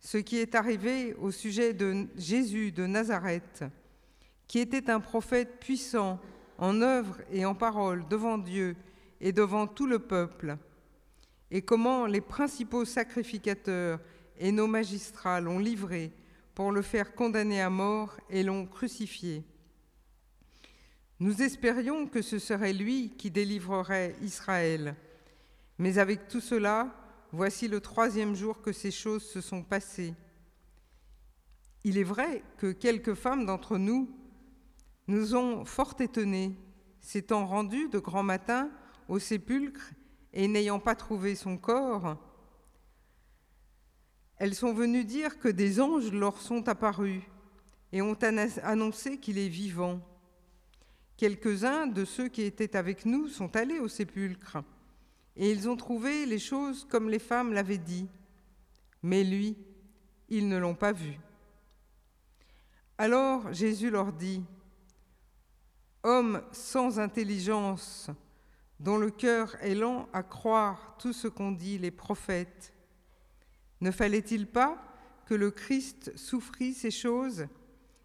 Ce 0.00 0.18
qui 0.18 0.38
est 0.38 0.54
arrivé 0.54 1.14
au 1.14 1.30
sujet 1.30 1.74
de 1.74 2.06
Jésus 2.16 2.72
de 2.72 2.86
Nazareth, 2.86 3.64
qui 4.48 4.58
était 4.60 4.90
un 4.90 5.00
prophète 5.00 5.60
puissant 5.60 6.18
en 6.58 6.80
œuvre 6.80 7.18
et 7.30 7.44
en 7.44 7.54
parole 7.54 8.06
devant 8.08 8.38
Dieu 8.38 8.76
et 9.20 9.32
devant 9.32 9.66
tout 9.66 9.86
le 9.86 9.98
peuple, 9.98 10.56
et 11.50 11.60
comment 11.60 12.06
les 12.06 12.22
principaux 12.22 12.84
sacrificateurs 12.84 14.00
et 14.38 14.52
nos 14.52 14.66
magistrats 14.66 15.40
l'ont 15.40 15.58
livré 15.58 16.12
pour 16.54 16.72
le 16.72 16.82
faire 16.82 17.14
condamner 17.14 17.60
à 17.60 17.70
mort 17.70 18.16
et 18.28 18.42
l'ont 18.42 18.66
crucifié. 18.66 19.44
Nous 21.20 21.40
espérions 21.42 22.06
que 22.06 22.20
ce 22.20 22.38
serait 22.38 22.72
lui 22.72 23.14
qui 23.16 23.30
délivrerait 23.30 24.16
Israël. 24.22 24.96
Mais 25.78 25.98
avec 25.98 26.28
tout 26.28 26.40
cela, 26.40 26.92
voici 27.32 27.68
le 27.68 27.80
troisième 27.80 28.34
jour 28.34 28.60
que 28.60 28.72
ces 28.72 28.90
choses 28.90 29.22
se 29.22 29.40
sont 29.40 29.62
passées. 29.62 30.14
Il 31.84 31.98
est 31.98 32.04
vrai 32.04 32.42
que 32.58 32.72
quelques 32.72 33.14
femmes 33.14 33.46
d'entre 33.46 33.78
nous 33.78 34.10
nous 35.08 35.34
ont 35.34 35.64
fort 35.64 35.94
étonnés, 36.00 36.56
s'étant 37.00 37.46
rendues 37.46 37.88
de 37.88 37.98
grand 37.98 38.22
matin 38.22 38.70
au 39.08 39.18
sépulcre 39.18 39.92
et 40.32 40.48
n'ayant 40.48 40.78
pas 40.78 40.94
trouvé 40.94 41.34
son 41.34 41.56
corps, 41.56 42.16
elles 44.42 44.56
sont 44.56 44.72
venues 44.74 45.04
dire 45.04 45.38
que 45.38 45.46
des 45.46 45.80
anges 45.80 46.10
leur 46.10 46.36
sont 46.42 46.68
apparus 46.68 47.22
et 47.92 48.02
ont 48.02 48.18
annoncé 48.64 49.18
qu'il 49.18 49.38
est 49.38 49.46
vivant. 49.46 50.00
Quelques-uns 51.16 51.86
de 51.86 52.04
ceux 52.04 52.26
qui 52.26 52.42
étaient 52.42 52.74
avec 52.74 53.06
nous 53.06 53.28
sont 53.28 53.54
allés 53.54 53.78
au 53.78 53.86
sépulcre 53.86 54.58
et 55.36 55.52
ils 55.52 55.68
ont 55.68 55.76
trouvé 55.76 56.26
les 56.26 56.40
choses 56.40 56.84
comme 56.90 57.08
les 57.08 57.20
femmes 57.20 57.52
l'avaient 57.52 57.78
dit. 57.78 58.08
Mais 59.04 59.22
lui, 59.22 59.56
ils 60.28 60.48
ne 60.48 60.58
l'ont 60.58 60.74
pas 60.74 60.90
vu. 60.90 61.20
Alors 62.98 63.52
Jésus 63.52 63.90
leur 63.90 64.12
dit, 64.12 64.42
Hommes 66.02 66.42
sans 66.50 66.98
intelligence, 66.98 68.10
dont 68.80 68.98
le 68.98 69.12
cœur 69.12 69.54
est 69.60 69.76
lent 69.76 70.08
à 70.12 70.24
croire 70.24 70.96
tout 70.98 71.12
ce 71.12 71.28
qu'ont 71.28 71.52
dit 71.52 71.78
les 71.78 71.92
prophètes, 71.92 72.72
ne 73.82 73.90
fallait-il 73.90 74.46
pas 74.46 74.80
que 75.26 75.34
le 75.34 75.50
Christ 75.50 76.16
souffrit 76.16 76.72
ces 76.72 76.92
choses 76.92 77.46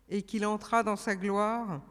et 0.10 0.24
qu'il 0.24 0.44
entrât 0.44 0.82
dans 0.82 0.96
sa 0.96 1.16
gloire? 1.16 1.84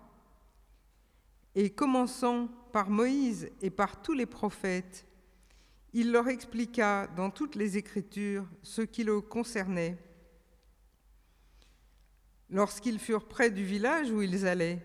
Et 1.54 1.70
commençant 1.70 2.48
par 2.72 2.90
Moïse 2.90 3.48
et 3.62 3.70
par 3.70 4.02
tous 4.02 4.12
les 4.12 4.26
prophètes, 4.26 5.06
il 5.92 6.10
leur 6.10 6.26
expliqua 6.26 7.06
dans 7.06 7.30
toutes 7.30 7.54
les 7.54 7.76
Écritures 7.76 8.44
ce 8.64 8.82
qui 8.82 9.04
le 9.04 9.20
concernait. 9.20 9.96
Lorsqu'ils 12.50 12.98
furent 12.98 13.28
près 13.28 13.50
du 13.50 13.64
village 13.64 14.10
où 14.10 14.20
ils 14.20 14.48
allaient, 14.48 14.84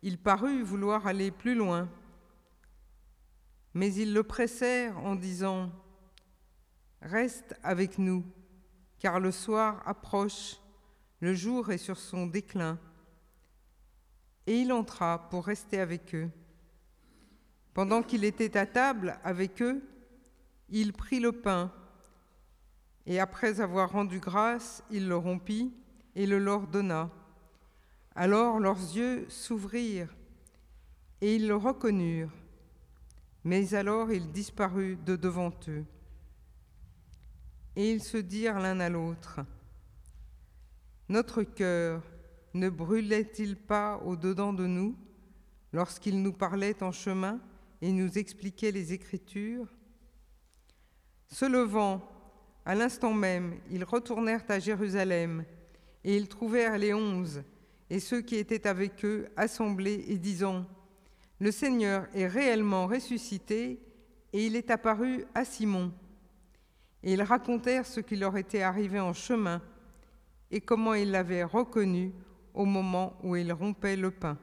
il 0.00 0.16
parut 0.16 0.62
vouloir 0.62 1.06
aller 1.06 1.30
plus 1.30 1.54
loin. 1.54 1.86
Mais 3.74 3.92
ils 3.92 4.14
le 4.14 4.22
pressèrent 4.22 4.98
en 5.00 5.16
disant 5.16 5.70
Reste 7.02 7.56
avec 7.64 7.98
nous, 7.98 8.24
car 9.00 9.18
le 9.18 9.32
soir 9.32 9.82
approche, 9.86 10.56
le 11.20 11.34
jour 11.34 11.72
est 11.72 11.78
sur 11.78 11.98
son 11.98 12.26
déclin. 12.26 12.78
Et 14.46 14.60
il 14.60 14.72
entra 14.72 15.28
pour 15.28 15.46
rester 15.46 15.80
avec 15.80 16.14
eux. 16.14 16.30
Pendant 17.74 18.02
qu'il 18.02 18.24
était 18.24 18.56
à 18.56 18.66
table 18.66 19.18
avec 19.24 19.60
eux, 19.62 19.82
il 20.68 20.92
prit 20.92 21.18
le 21.18 21.32
pain, 21.32 21.72
et 23.04 23.18
après 23.18 23.60
avoir 23.60 23.90
rendu 23.90 24.20
grâce, 24.20 24.84
il 24.90 25.08
le 25.08 25.16
rompit 25.16 25.74
et 26.14 26.26
le 26.26 26.38
leur 26.38 26.68
donna. 26.68 27.10
Alors 28.14 28.60
leurs 28.60 28.78
yeux 28.78 29.26
s'ouvrirent, 29.28 30.14
et 31.20 31.34
ils 31.34 31.48
le 31.48 31.56
reconnurent, 31.56 32.32
mais 33.42 33.74
alors 33.74 34.12
il 34.12 34.30
disparut 34.30 34.96
de 35.04 35.16
devant 35.16 35.52
eux. 35.68 35.84
Et 37.74 37.92
ils 37.92 38.02
se 38.02 38.18
dirent 38.18 38.58
l'un 38.58 38.80
à 38.80 38.88
l'autre, 38.88 39.40
Notre 41.08 41.42
cœur 41.42 42.02
ne 42.54 42.68
brûlait-il 42.68 43.56
pas 43.56 43.98
au-dedans 44.04 44.52
de 44.52 44.66
nous 44.66 44.96
lorsqu'il 45.72 46.22
nous 46.22 46.32
parlait 46.32 46.82
en 46.82 46.92
chemin 46.92 47.40
et 47.80 47.92
nous 47.92 48.18
expliquait 48.18 48.72
les 48.72 48.92
Écritures? 48.92 49.68
Se 51.28 51.44
levant, 51.44 52.08
À 52.64 52.74
l'instant 52.74 53.12
même, 53.12 53.58
ils 53.70 53.84
retournèrent 53.84 54.44
à 54.48 54.60
Jérusalem, 54.60 55.44
et 56.04 56.16
ils 56.16 56.28
trouvèrent 56.28 56.78
les 56.78 56.94
onze 56.94 57.42
et 57.92 58.00
ceux 58.00 58.22
qui 58.22 58.36
étaient 58.36 58.66
avec 58.66 59.04
eux 59.04 59.28
assemblés 59.36 60.06
et 60.08 60.16
disant, 60.16 60.64
Le 61.38 61.50
Seigneur 61.50 62.06
est 62.14 62.26
réellement 62.26 62.86
ressuscité, 62.86 63.78
et 64.32 64.46
il 64.46 64.56
est 64.56 64.70
apparu 64.70 65.26
à 65.34 65.44
Simon. 65.44 65.92
Et 67.02 67.12
ils 67.12 67.22
racontèrent 67.22 67.86
ce 67.86 68.00
qui 68.00 68.16
leur 68.16 68.36
était 68.36 68.62
arrivé 68.62 69.00
en 69.00 69.12
chemin, 69.12 69.60
et 70.50 70.60
comment 70.60 70.94
ils 70.94 71.10
l'avaient 71.10 71.44
reconnu 71.44 72.12
au 72.54 72.64
moment 72.64 73.18
où 73.22 73.36
il 73.36 73.52
rompait 73.52 73.96
le 73.96 74.10
pain. 74.10 74.38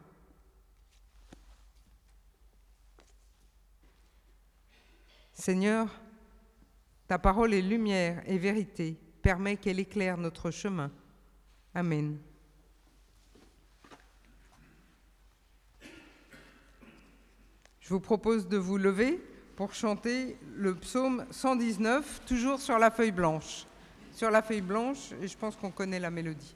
Seigneur, 5.34 5.88
ta 7.08 7.18
parole 7.18 7.54
est 7.54 7.62
lumière 7.62 8.22
et 8.26 8.38
vérité. 8.38 8.98
Permets 9.22 9.56
qu'elle 9.58 9.80
éclaire 9.80 10.18
notre 10.18 10.52
chemin. 10.52 10.92
Amen. 11.74 12.20
Je 17.80 17.90
vous 17.90 18.00
propose 18.00 18.48
de 18.48 18.58
vous 18.58 18.78
lever 18.78 19.20
pour 19.60 19.74
chanter 19.74 20.38
le 20.56 20.74
psaume 20.74 21.26
119, 21.32 22.22
toujours 22.26 22.62
sur 22.62 22.80
la 22.80 22.90
feuille 22.90 23.12
blanche. 23.12 23.66
Sur 24.14 24.32
la 24.32 24.42
feuille 24.42 24.62
blanche, 24.62 25.12
et 25.22 25.28
je 25.28 25.38
pense 25.38 25.58
qu'on 25.58 25.70
connaît 25.70 26.00
la 26.00 26.10
mélodie. 26.10 26.56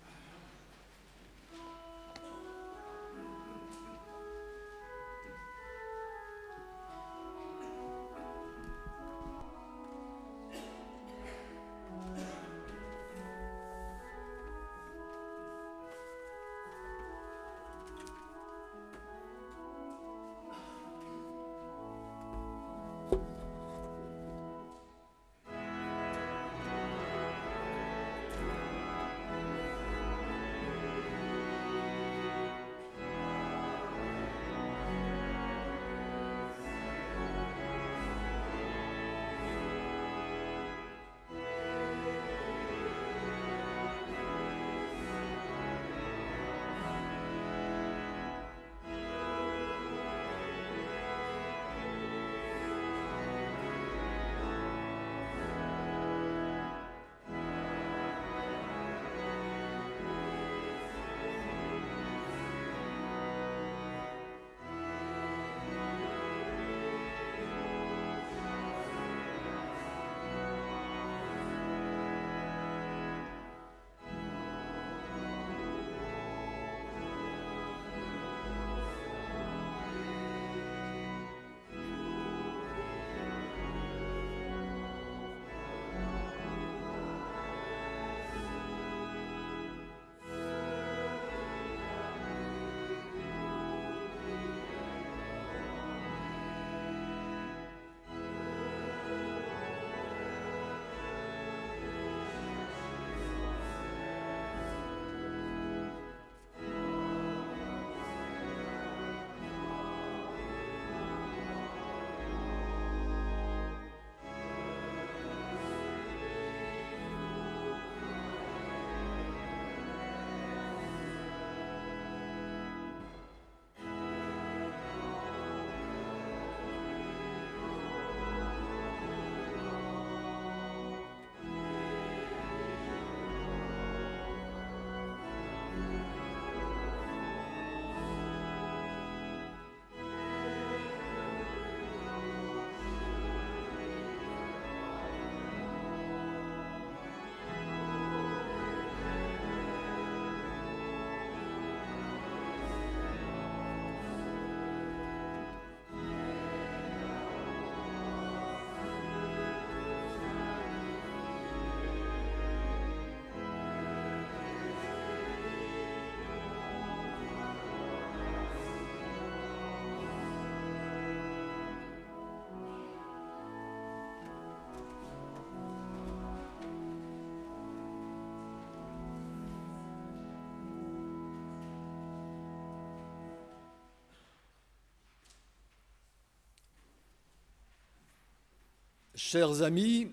Chers 189.25 189.61
amis, 189.61 190.09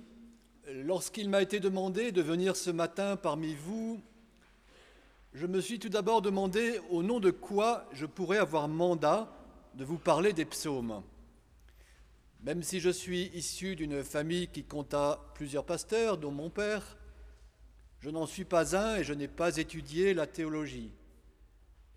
lorsqu'il 0.68 1.29
m'a 1.29 1.42
été 1.42 1.59
demandé 1.59 2.12
de 2.12 2.23
venir 2.23 2.55
ce 2.55 2.70
matin 2.70 3.16
parmi 3.16 3.55
vous, 3.55 4.01
je 5.35 5.49
me 5.49 5.61
suis 5.61 5.81
tout 5.81 5.88
d'abord 5.88 6.23
demandé 6.23 6.79
au 6.90 7.03
nom 7.03 7.18
de 7.18 7.33
quoi 7.33 7.88
je 7.92 8.07
pourrais 8.07 8.38
avoir 8.38 8.68
mandat 8.68 9.29
de 9.75 9.85
vous 9.85 9.99
parler 9.99 10.33
des 10.33 10.44
psaumes. 10.44 11.03
Même 12.44 12.62
si 12.62 12.79
je 12.79 12.88
suis 12.88 13.33
issu 13.35 13.75
d'une 13.75 14.05
famille 14.05 14.46
qui 14.46 14.62
compta 14.62 15.18
plusieurs 15.35 15.66
pasteurs, 15.66 16.16
dont 16.16 16.31
mon 16.31 16.49
père, 16.49 16.96
je 17.99 18.11
n'en 18.11 18.27
suis 18.27 18.44
pas 18.44 18.77
un 18.77 18.99
et 18.99 19.05
je 19.05 19.12
n'ai 19.12 19.29
pas 19.29 19.57
étudié 19.57 20.14
la 20.14 20.29
théologie. 20.29 20.92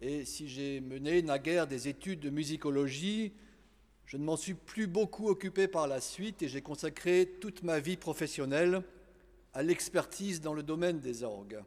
Et 0.02 0.26
si 0.26 0.50
j'ai 0.50 0.82
mené 0.82 1.22
naguère 1.22 1.68
des 1.68 1.88
études 1.88 2.22
de 2.22 2.32
musicologie, 2.32 3.34
je 4.06 4.18
ne 4.18 4.24
m'en 4.24 4.38
suis 4.38 4.54
plus 4.54 4.88
beaucoup 4.88 5.30
occupé 5.30 5.68
par 5.68 5.88
la 5.88 6.02
suite 6.02 6.42
et 6.42 6.48
j'ai 6.48 6.62
consacré 6.62 7.38
toute 7.40 7.64
ma 7.64 7.80
vie 7.80 7.98
professionnelle 7.98 8.84
à 9.54 9.64
l'expertise 9.64 10.42
dans 10.42 10.54
le 10.54 10.64
domaine 10.64 11.00
des 11.00 11.24
orgues. 11.24 11.62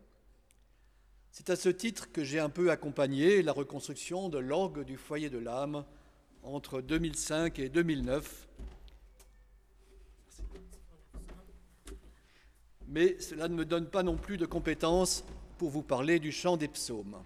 C'est 1.31 1.51
à 1.51 1.57
ce 1.57 1.69
titre 1.69 2.11
que 2.13 2.25
j'ai 2.25 2.39
un 2.39 2.49
peu 2.49 2.71
accompagné 2.71 3.43
la 3.43 3.53
reconstruction 3.53 4.29
de 4.29 4.39
l'orgue 4.39 4.85
du 4.85 4.97
foyer 4.97 5.29
de 5.29 5.39
l'âme 5.39 5.85
entre 6.43 6.81
2005 6.81 7.59
et 7.59 7.69
2009. 7.69 8.49
Mais 12.89 13.19
cela 13.21 13.49
ne 13.49 13.55
me 13.55 13.65
donne 13.65 13.91
pas 13.91 14.03
non 14.03 14.17
plus 14.17 14.37
de 14.37 14.47
compétences 14.47 15.25
pour 15.59 15.71
vous 15.71 15.83
parler 15.83 16.21
du 16.21 16.33
chant 16.33 16.57
des 16.57 16.69
psaumes. 16.69 17.17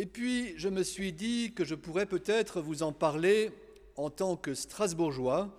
Et 0.00 0.06
puis, 0.06 0.54
je 0.56 0.70
me 0.70 0.82
suis 0.82 1.12
dit 1.12 1.52
que 1.52 1.62
je 1.62 1.74
pourrais 1.74 2.06
peut-être 2.06 2.62
vous 2.62 2.82
en 2.82 2.90
parler 2.90 3.52
en 3.96 4.08
tant 4.08 4.34
que 4.34 4.54
Strasbourgeois, 4.54 5.50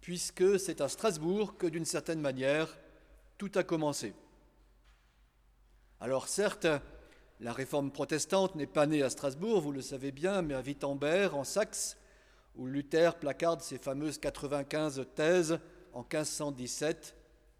puisque 0.00 0.58
c'est 0.58 0.80
à 0.80 0.88
Strasbourg 0.88 1.58
que, 1.58 1.66
d'une 1.66 1.84
certaine 1.84 2.22
manière, 2.22 2.78
tout 3.36 3.50
a 3.56 3.62
commencé. 3.62 4.14
Alors 6.00 6.26
certes, 6.26 6.66
la 7.38 7.52
réforme 7.52 7.90
protestante 7.90 8.54
n'est 8.54 8.66
pas 8.66 8.86
née 8.86 9.02
à 9.02 9.10
Strasbourg, 9.10 9.60
vous 9.60 9.72
le 9.72 9.82
savez 9.82 10.10
bien, 10.10 10.40
mais 10.40 10.54
à 10.54 10.62
Wittenberg, 10.62 11.34
en 11.34 11.44
Saxe, 11.44 11.98
où 12.56 12.64
Luther 12.66 13.14
placarde 13.16 13.60
ses 13.60 13.76
fameuses 13.76 14.16
95 14.16 15.04
thèses 15.14 15.58
en 15.92 16.00
1517, 16.00 17.14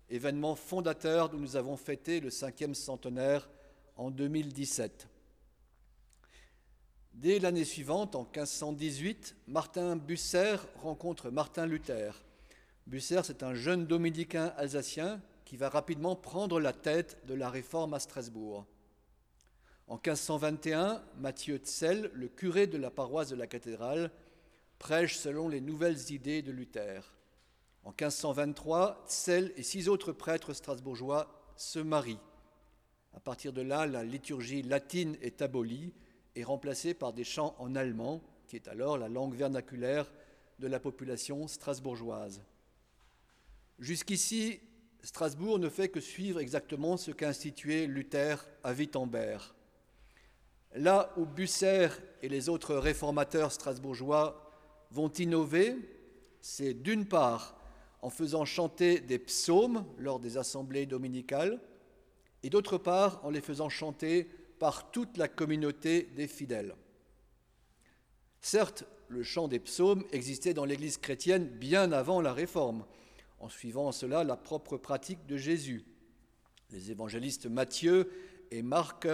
événement 0.09 0.55
fondateur 0.55 1.29
dont 1.29 1.37
nous 1.37 1.57
avons 1.57 1.77
fêté 1.77 2.21
le 2.21 2.31
cinquième 2.31 2.75
centenaire 2.75 3.51
en 3.99 4.11
2017. 4.11 5.09
Dès 7.15 7.39
l'année 7.39 7.65
suivante, 7.65 8.17
en 8.17 8.25
1518, 8.25 9.37
Martin 9.47 9.95
Busser 9.95 10.57
rencontre 10.83 11.31
Martin 11.31 11.65
Luther. 11.65 12.25
Busser, 12.89 13.21
c'est 13.23 13.45
un 13.45 13.55
jeune 13.55 13.87
dominicain 13.87 14.53
alsacien 14.57 15.23
qui 15.45 15.57
va 15.57 15.69
rapidement 15.69 16.17
prendre 16.17 16.59
la 16.59 16.73
tête 16.73 17.25
de 17.27 17.35
la 17.35 17.51
réforme 17.51 17.95
à 17.95 18.01
Strasbourg. 18.01 18.67
En 19.87 19.95
1521, 19.95 21.05
Mathieu 21.19 21.59
Tsel, 21.59 22.11
le 22.15 22.27
curé 22.27 22.67
de 22.67 22.79
la 22.79 22.91
paroisse 22.91 23.29
de 23.29 23.37
la 23.37 23.47
cathédrale, 23.47 24.11
prêche 24.81 25.17
selon 25.17 25.49
les 25.49 25.61
nouvelles 25.61 26.11
idées 26.11 26.43
de 26.43 26.51
Luther. 26.51 27.15
En 27.85 27.91
1523, 27.91 29.05
Tsel 29.07 29.53
et 29.57 29.63
six 29.63 29.89
autres 29.89 30.11
prêtres 30.11 30.53
strasbourgeois 30.53 31.53
se 31.57 31.79
marient. 31.79 32.19
À 33.15 33.21
partir 33.21 33.53
de 33.53 33.63
là, 33.63 33.87
la 33.87 34.03
liturgie 34.03 34.63
latine 34.63 35.17
est 35.23 35.43
abolie 35.43 35.93
et 36.37 36.45
remplacée 36.45 36.95
par 36.95 37.13
des 37.13 37.25
chants 37.25 37.55
en 37.59 37.75
allemand, 37.75 38.21
qui 38.47 38.57
est 38.57 38.69
alors 38.69 38.99
la 38.99 39.09
langue 39.09 39.35
vernaculaire 39.35 40.13
de 40.59 40.67
la 40.67 40.81
population 40.81 41.49
strasbourgeoise. 41.49 42.43
Jusqu'ici, 43.79 44.61
Strasbourg 45.05 45.59
ne 45.59 45.69
fait 45.69 45.91
que 45.91 46.01
suivre 46.01 46.41
exactement 46.41 46.97
ce 46.97 47.11
qu'a 47.11 47.29
institué 47.29 47.87
Luther 47.87 48.37
à 48.63 48.73
Wittenberg. 48.73 49.43
Là 50.75 51.13
où 51.19 51.27
Busser 51.27 51.89
et 52.23 52.29
les 52.31 52.49
autres 52.49 52.75
réformateurs 52.75 53.53
strasbourgeois 53.53 54.51
vont 54.91 55.11
innover, 55.11 55.77
c'est 56.41 56.73
d'une 56.73 57.07
part 57.07 57.61
en 58.01 58.09
faisant 58.09 58.47
chanter 58.47 58.99
des 58.99 59.19
psaumes 59.19 59.85
lors 59.99 60.21
des 60.21 60.39
assemblées 60.39 60.87
dominicales, 60.87 61.61
et 62.43 62.49
d'autre 62.49 62.79
part 62.79 63.21
en 63.25 63.31
les 63.31 63.43
faisant 63.43 63.69
chanter 63.69 64.29
par 64.65 64.91
toute 64.91 65.19
la 65.19 65.29
communauté 65.29 66.05
des 66.17 66.27
fidèles. 66.27 66.75
Certes, 68.41 68.85
le 69.09 69.23
chant 69.23 69.47
des 69.47 69.59
psaumes 69.59 70.05
existait 70.11 70.55
dans 70.55 70.65
l'Église 70.65 70.97
chrétienne 70.97 71.45
bien 71.47 71.93
avant 71.93 72.23
la 72.23 72.33
Réforme, 72.33 72.87
en 73.41 73.51
suivant 73.51 73.93
cela 73.93 74.25
la 74.25 74.39
propre 74.39 74.79
pratique 74.79 75.27
de 75.27 75.37
Jésus. 75.37 75.85
Les 76.71 76.91
évangélistes 76.91 77.45
Matthieu 77.45 78.11
et 78.51 78.63
Marc 78.63 79.07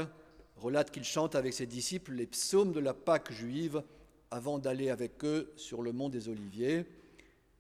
relatent 0.55 0.93
qu'il 0.93 1.03
chante 1.03 1.35
avec 1.35 1.53
ses 1.53 1.67
disciples 1.67 2.13
les 2.13 2.29
psaumes 2.29 2.71
de 2.71 2.79
la 2.79 2.95
Pâque 2.95 3.33
juive 3.33 3.83
avant 4.31 4.61
d'aller 4.61 4.89
avec 4.89 5.25
eux 5.25 5.53
sur 5.57 5.83
le 5.83 5.91
mont 5.91 6.11
des 6.11 6.29
Oliviers, 6.29 6.87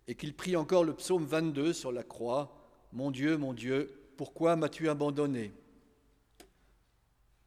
et 0.07 0.15
qu'il 0.15 0.37
prie 0.37 0.55
encore 0.55 0.85
le 0.85 0.95
psaume 0.95 1.25
22 1.25 1.73
sur 1.73 1.91
la 1.91 2.05
croix, 2.05 2.57
Mon 2.93 3.11
Dieu, 3.11 3.37
mon 3.37 3.53
Dieu, 3.53 4.13
pourquoi 4.17 4.55
m'as-tu 4.55 4.89
abandonné? 4.89 5.53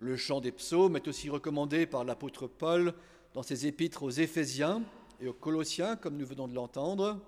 Le 0.03 0.17
chant 0.17 0.41
des 0.41 0.51
psaumes 0.51 0.97
est 0.97 1.07
aussi 1.07 1.29
recommandé 1.29 1.85
par 1.85 2.03
l'apôtre 2.03 2.45
Paul 2.45 2.93
dans 3.33 3.41
ses 3.41 3.67
épîtres 3.67 4.03
aux 4.03 4.09
Éphésiens 4.09 4.83
et 5.21 5.29
aux 5.29 5.33
Colossiens, 5.33 5.95
comme 5.95 6.17
nous 6.17 6.25
venons 6.25 6.49
de 6.49 6.53
l'entendre. 6.53 7.21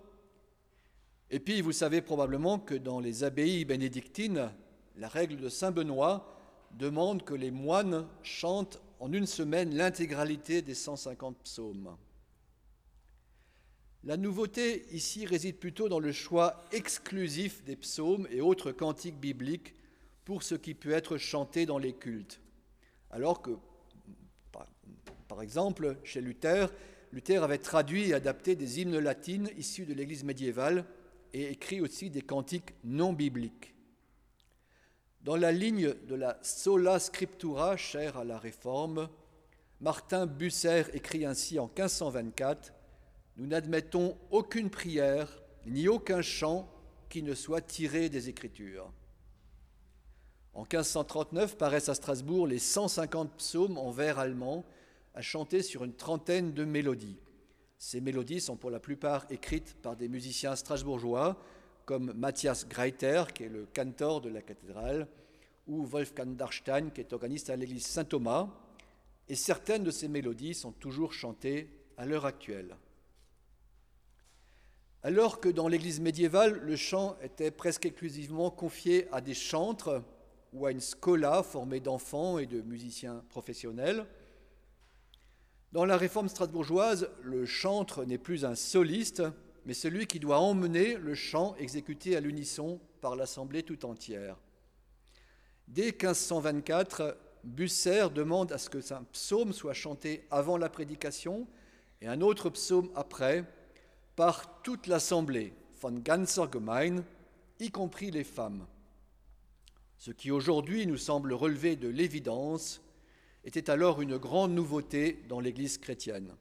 Et 1.32 1.40
puis, 1.40 1.62
vous 1.62 1.72
savez 1.72 2.02
probablement 2.02 2.60
que 2.60 2.76
dans 2.76 3.00
les 3.00 3.24
abbayes 3.24 3.64
bénédictines, 3.64 4.52
la 4.98 5.08
règle 5.08 5.38
de 5.38 5.48
Saint 5.48 5.72
Benoît 5.72 6.38
demande 6.78 7.24
que 7.24 7.34
les 7.34 7.50
moines 7.50 8.06
chantent 8.24 8.82
en 9.00 9.14
une 9.14 9.26
semaine 9.26 9.74
l'intégralité 9.74 10.62
des 10.62 10.76
150 10.76 11.38
psaumes. 11.46 11.96
La 14.04 14.18
nouveauté 14.18 14.86
ici 14.92 15.26
réside 15.26 15.60
plutôt 15.60 15.88
dans 15.88 16.00
le 16.00 16.12
choix 16.12 16.66
exclusif 16.74 17.64
des 17.64 17.78
psaumes 17.78 18.28
et 18.32 18.42
autres 18.42 18.74
cantiques 18.74 19.22
bibliques 19.22 19.76
pour 20.26 20.44
ce 20.44 20.56
qui 20.56 20.74
peut 20.74 20.92
être 20.92 21.18
chanté 21.18 21.66
dans 21.66 21.78
les 21.78 21.94
cultes. 21.94 22.42
Alors 23.16 23.42
que, 23.42 23.52
par 25.30 25.42
exemple, 25.42 25.96
chez 26.04 26.20
Luther, 26.20 26.70
Luther 27.14 27.44
avait 27.44 27.60
traduit 27.60 28.10
et 28.10 28.14
adapté 28.14 28.58
des 28.58 28.82
hymnes 28.82 29.00
latines 29.00 29.50
issus 29.58 29.86
de 29.86 29.94
l'Église 29.94 30.26
médiévale 30.26 30.84
et 31.32 31.50
écrit 31.50 31.80
aussi 31.80 32.10
des 32.10 32.22
cantiques 32.22 32.74
non 32.84 33.14
bibliques. 33.14 33.74
Dans 35.22 35.38
la 35.38 35.54
ligne 35.54 35.94
de 35.94 36.16
la 36.16 36.38
sola 36.42 37.00
scriptura 37.00 37.78
chère 37.78 38.18
à 38.18 38.26
la 38.26 38.38
Réforme, 38.38 39.08
Martin 39.80 40.26
Busser 40.26 40.84
écrit 40.92 41.24
ainsi 41.24 41.58
en 41.58 41.68
1524 41.68 42.74
Nous 43.38 43.48
n'admettons 43.48 44.18
aucune 44.30 44.70
prière 44.70 45.42
ni 45.66 45.88
aucun 45.88 46.22
chant 46.22 46.70
qui 47.08 47.24
ne 47.24 47.34
soit 47.34 47.62
tiré 47.62 48.10
des 48.10 48.28
Écritures. 48.28 48.92
En 50.56 50.62
1539 50.62 51.58
paraissent 51.58 51.90
à 51.90 51.96
Strasbourg 51.96 52.48
les 52.48 52.60
150 52.60 53.36
psaumes 53.36 53.78
en 53.78 53.92
vers 53.92 54.20
allemand 54.20 54.64
à 55.14 55.22
chanter 55.22 55.62
sur 55.62 55.84
une 55.84 55.94
trentaine 55.94 56.54
de 56.54 56.64
mélodies. 56.64 57.18
Ces 57.78 58.00
mélodies 58.00 58.40
sont 58.40 58.56
pour 58.56 58.72
la 58.72 58.80
plupart 58.80 59.26
écrites 59.30 59.76
par 59.82 59.98
des 59.98 60.08
musiciens 60.08 60.56
strasbourgeois 60.56 61.38
comme 61.84 62.14
Matthias 62.14 62.66
Greiter, 62.70 63.26
qui 63.36 63.44
est 63.44 63.50
le 63.50 63.68
cantor 63.76 64.22
de 64.22 64.30
la 64.30 64.42
cathédrale, 64.42 65.08
ou 65.68 65.86
Wolfgang 65.86 66.38
Darstein, 66.38 66.90
qui 66.90 67.02
est 67.02 67.12
organiste 67.12 67.50
à 67.50 67.58
l'église 67.58 67.86
Saint-Thomas, 67.86 68.48
et 69.28 69.36
certaines 69.36 69.84
de 69.84 69.92
ces 69.92 70.08
mélodies 70.08 70.54
sont 70.54 70.72
toujours 70.72 71.12
chantées 71.12 71.70
à 71.98 72.06
l'heure 72.06 72.26
actuelle. 72.26 72.78
Alors 75.04 75.42
que 75.42 75.50
dans 75.50 75.68
l'église 75.68 76.00
médiévale, 76.00 76.60
le 76.60 76.78
chant 76.78 77.18
était 77.22 77.52
presque 77.52 77.86
exclusivement 77.86 78.50
confié 78.50 79.08
à 79.12 79.20
des 79.20 79.36
chantres 79.36 80.02
ou 80.56 80.66
à 80.66 80.72
une 80.72 80.80
scola 80.80 81.44
formée 81.44 81.82
d'enfants 81.82 82.40
et 82.40 82.46
de 82.46 82.62
musiciens 82.62 83.24
professionnels, 83.30 84.06
dans 85.74 85.84
la 85.84 85.98
réforme 85.98 86.30
strasbourgeoise, 86.30 87.10
le 87.22 87.46
chantre 87.46 88.06
n'est 88.06 88.18
plus 88.18 88.46
un 88.46 88.56
soliste, 88.56 89.24
mais 89.66 89.74
celui 89.74 90.08
qui 90.08 90.22
doit 90.22 90.40
emmener 90.40 90.96
le 90.96 91.14
chant 91.14 91.54
exécuté 91.58 92.16
à 92.16 92.22
l'unisson 92.22 92.80
par 93.02 93.18
l'assemblée 93.18 93.64
tout 93.64 93.86
entière. 93.86 94.38
Dès 95.68 95.88
1524, 95.88 97.18
Busser 97.44 98.08
demande 98.10 98.54
à 98.54 98.58
ce 98.58 98.70
que 98.70 98.94
un 98.94 99.04
psaume 99.04 99.52
soit 99.52 99.74
chanté 99.74 100.26
avant 100.32 100.58
la 100.58 100.70
prédication 100.70 101.46
et 102.02 102.08
un 102.08 102.22
autre 102.22 102.50
psaume 102.50 102.90
après, 102.96 103.44
par 104.16 104.62
toute 104.62 104.88
l'assemblée, 104.88 105.54
von 105.82 105.92
ganzer 105.92 106.48
Gemein, 106.52 107.04
y 107.60 107.70
compris 107.70 108.12
les 108.12 108.24
femmes. 108.24 108.66
Ce 109.98 110.12
qui 110.12 110.32
aujourd'hui 110.32 110.88
nous 110.88 110.98
semble 110.98 111.34
relever 111.34 111.76
de 111.76 111.88
l'évidence 111.88 112.82
était 113.44 113.70
alors 113.70 114.02
une 114.02 114.18
grande 114.18 114.54
nouveauté 114.54 115.24
dans 115.30 115.40
l'Église 115.40 115.78
chrétienne. 115.78 116.36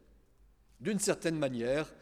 D'une 0.81 0.99
certaine 0.99 1.38
manière, 1.38 1.95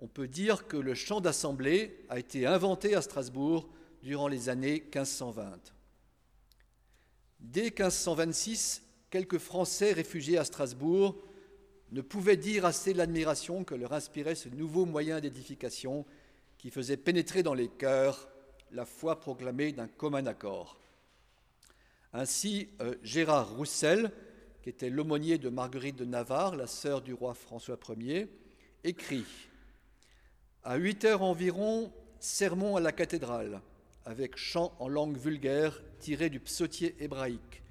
on 0.00 0.08
peut 0.08 0.28
dire 0.28 0.66
que 0.66 0.76
le 0.76 0.94
chant 0.94 1.20
d'assemblée 1.20 2.04
a 2.08 2.18
été 2.18 2.46
inventé 2.46 2.94
à 2.94 3.02
Strasbourg 3.02 3.68
durant 4.02 4.28
les 4.28 4.48
années 4.48 4.80
1520. 4.94 5.72
Dès 7.40 7.64
1526, 7.64 8.82
quelques 9.10 9.38
Français 9.38 9.92
réfugiés 9.92 10.38
à 10.38 10.44
Strasbourg 10.44 11.16
ne 11.92 12.00
pouvaient 12.00 12.36
dire 12.36 12.64
assez 12.64 12.94
l'admiration 12.94 13.64
que 13.64 13.74
leur 13.74 13.92
inspirait 13.92 14.34
ce 14.34 14.48
nouveau 14.48 14.86
moyen 14.86 15.20
d'édification 15.20 16.06
qui 16.58 16.70
faisait 16.70 16.96
pénétrer 16.96 17.42
dans 17.42 17.54
les 17.54 17.68
cœurs 17.68 18.28
la 18.70 18.86
foi 18.86 19.20
proclamée 19.20 19.72
d'un 19.72 19.88
commun 19.88 20.26
accord. 20.26 20.81
Ainsi, 22.12 22.68
euh, 22.80 22.94
Gérard 23.02 23.56
Roussel, 23.56 24.12
qui 24.62 24.68
était 24.68 24.90
l'aumônier 24.90 25.38
de 25.38 25.48
Marguerite 25.48 25.96
de 25.96 26.04
Navarre, 26.04 26.56
la 26.56 26.66
sœur 26.66 27.00
du 27.00 27.14
roi 27.14 27.34
François 27.34 27.78
Ier, 27.98 28.28
écrit 28.84 29.24
À 30.62 30.76
huit 30.76 31.04
heures 31.04 31.22
environ, 31.22 31.92
sermon 32.20 32.76
à 32.76 32.80
la 32.80 32.92
cathédrale, 32.92 33.62
avec 34.04 34.36
chant 34.36 34.76
en 34.78 34.88
langue 34.88 35.16
vulgaire 35.16 35.80
tiré 36.00 36.28
du 36.28 36.38
psautier 36.38 36.94
hébraïque. 37.00 37.62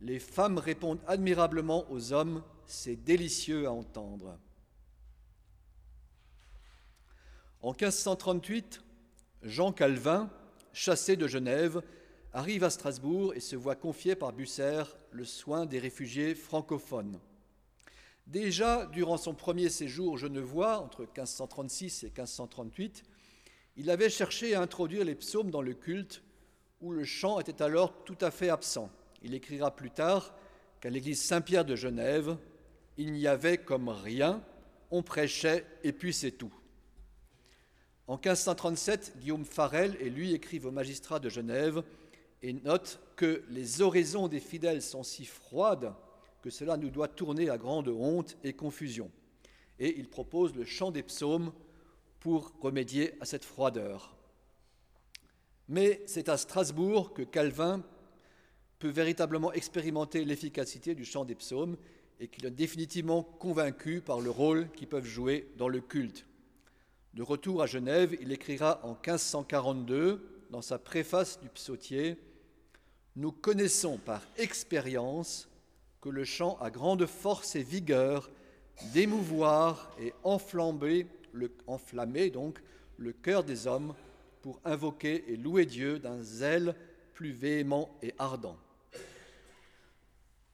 Les 0.00 0.18
femmes 0.18 0.58
répondent 0.58 1.00
admirablement 1.06 1.90
aux 1.90 2.12
hommes, 2.12 2.42
c'est 2.66 2.96
délicieux 2.96 3.66
à 3.66 3.72
entendre. 3.72 4.38
En 7.60 7.70
1538, 7.70 8.82
Jean 9.42 9.72
Calvin, 9.72 10.30
chassé 10.72 11.16
de 11.16 11.28
Genève, 11.28 11.82
arrive 12.32 12.64
à 12.64 12.70
Strasbourg 12.70 13.34
et 13.34 13.40
se 13.40 13.56
voit 13.56 13.76
confier 13.76 14.14
par 14.14 14.32
Busser 14.32 14.82
le 15.10 15.24
soin 15.24 15.66
des 15.66 15.78
réfugiés 15.78 16.34
francophones. 16.34 17.18
Déjà, 18.26 18.86
durant 18.86 19.18
son 19.18 19.34
premier 19.34 19.68
séjour 19.68 20.16
genevois, 20.16 20.78
entre 20.78 21.02
1536 21.02 22.04
et 22.04 22.06
1538, 22.06 23.04
Il 23.76 23.90
avait 23.90 24.10
cherché 24.10 24.54
à 24.54 24.60
introduire 24.60 25.04
les 25.04 25.14
psaumes 25.14 25.50
dans 25.50 25.62
le 25.62 25.74
culte 25.74 26.22
où 26.80 26.92
le 26.92 27.04
chant 27.04 27.40
était 27.40 27.62
alors 27.62 28.04
tout 28.04 28.18
à 28.20 28.30
fait 28.30 28.50
absent. 28.50 28.90
Il 29.22 29.34
écrira 29.34 29.74
plus 29.74 29.90
tard 29.90 30.34
qu'à 30.80 30.90
l'église 30.90 31.22
Saint-Pierre 31.22 31.64
de 31.64 31.76
Genève, 31.76 32.36
il 32.98 33.12
n'y 33.12 33.26
avait 33.26 33.58
comme 33.58 33.88
rien, 33.88 34.42
on 34.90 35.02
prêchait 35.02 35.64
et 35.84 35.92
puis 35.92 36.12
c'est 36.12 36.32
tout. 36.32 36.52
En 38.08 38.14
1537, 38.14 39.14
Guillaume 39.20 39.44
Farel 39.44 39.96
et 40.00 40.10
lui 40.10 40.34
écrivent 40.34 40.66
au 40.66 40.70
magistrat 40.70 41.18
de 41.18 41.28
Genève 41.28 41.82
et 42.42 42.52
notent 42.52 43.00
que 43.16 43.44
les 43.48 43.82
oraisons 43.82 44.28
des 44.28 44.40
fidèles 44.40 44.82
sont 44.82 45.02
si 45.02 45.24
froides 45.24 45.94
que 46.42 46.50
cela 46.50 46.76
nous 46.76 46.90
doit 46.90 47.08
tourner 47.08 47.48
à 47.48 47.56
grande 47.56 47.88
honte 47.88 48.36
et 48.42 48.52
confusion. 48.52 49.10
Et 49.78 49.98
il 49.98 50.08
propose 50.08 50.54
le 50.54 50.64
chant 50.64 50.90
des 50.90 51.02
psaumes 51.02 51.52
pour 52.18 52.52
remédier 52.60 53.14
à 53.20 53.24
cette 53.24 53.44
froideur. 53.44 54.16
Mais 55.68 56.02
c'est 56.06 56.28
à 56.28 56.36
Strasbourg 56.36 57.14
que 57.14 57.22
Calvin 57.22 57.82
peut 58.78 58.88
véritablement 58.88 59.52
expérimenter 59.52 60.24
l'efficacité 60.24 60.94
du 60.94 61.04
chant 61.04 61.24
des 61.24 61.36
psaumes 61.36 61.76
et 62.18 62.28
qu'il 62.28 62.44
est 62.46 62.50
définitivement 62.50 63.22
convaincu 63.22 64.00
par 64.00 64.20
le 64.20 64.30
rôle 64.30 64.68
qu'ils 64.72 64.88
peuvent 64.88 65.06
jouer 65.06 65.48
dans 65.56 65.68
le 65.68 65.80
culte. 65.80 66.26
De 67.14 67.22
retour 67.22 67.62
à 67.62 67.66
Genève, 67.66 68.16
il 68.20 68.32
écrira 68.32 68.80
en 68.84 68.94
1542, 68.94 70.46
dans 70.50 70.62
sa 70.62 70.78
préface 70.78 71.40
du 71.40 71.48
psautier, 71.48 72.16
Nous 73.14 73.32
connaissons 73.32 73.98
par 73.98 74.22
expérience 74.38 75.48
que 76.00 76.08
le 76.08 76.24
chant 76.24 76.56
a 76.60 76.70
grande 76.70 77.06
force 77.06 77.56
et 77.56 77.62
vigueur 77.62 78.30
d'émouvoir 78.94 79.94
et 80.00 80.14
enflammer, 80.24 81.06
le, 81.32 82.30
donc 82.30 82.60
le 82.96 83.12
cœur 83.12 83.44
des 83.44 83.66
hommes 83.66 83.94
pour 84.40 84.60
invoquer 84.64 85.24
et 85.28 85.36
louer 85.36 85.66
Dieu 85.66 85.98
d'un 85.98 86.22
zèle 86.22 86.74
plus 87.12 87.32
véhément 87.32 87.96
et 88.02 88.14
ardent. 88.18 88.56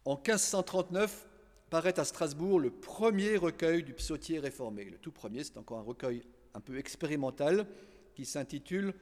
En 0.05 0.15
1539, 0.15 1.27
paraît 1.71 1.99
à 2.01 2.05
Strasbourg 2.05 2.59
le 2.59 2.71
premier 2.71 3.37
recueil 3.37 3.83
du 3.83 3.93
psautier 3.93 4.39
réformé. 4.39 4.85
Le 4.85 4.99
tout 4.99 5.13
premier, 5.13 5.45
c'est 5.45 5.59
encore 5.59 5.79
un 5.79 5.83
recueil 5.83 6.23
un 6.55 6.61
peu 6.61 6.79
expérimental 6.79 7.67
qui 8.15 8.25
s'intitule 8.25 8.95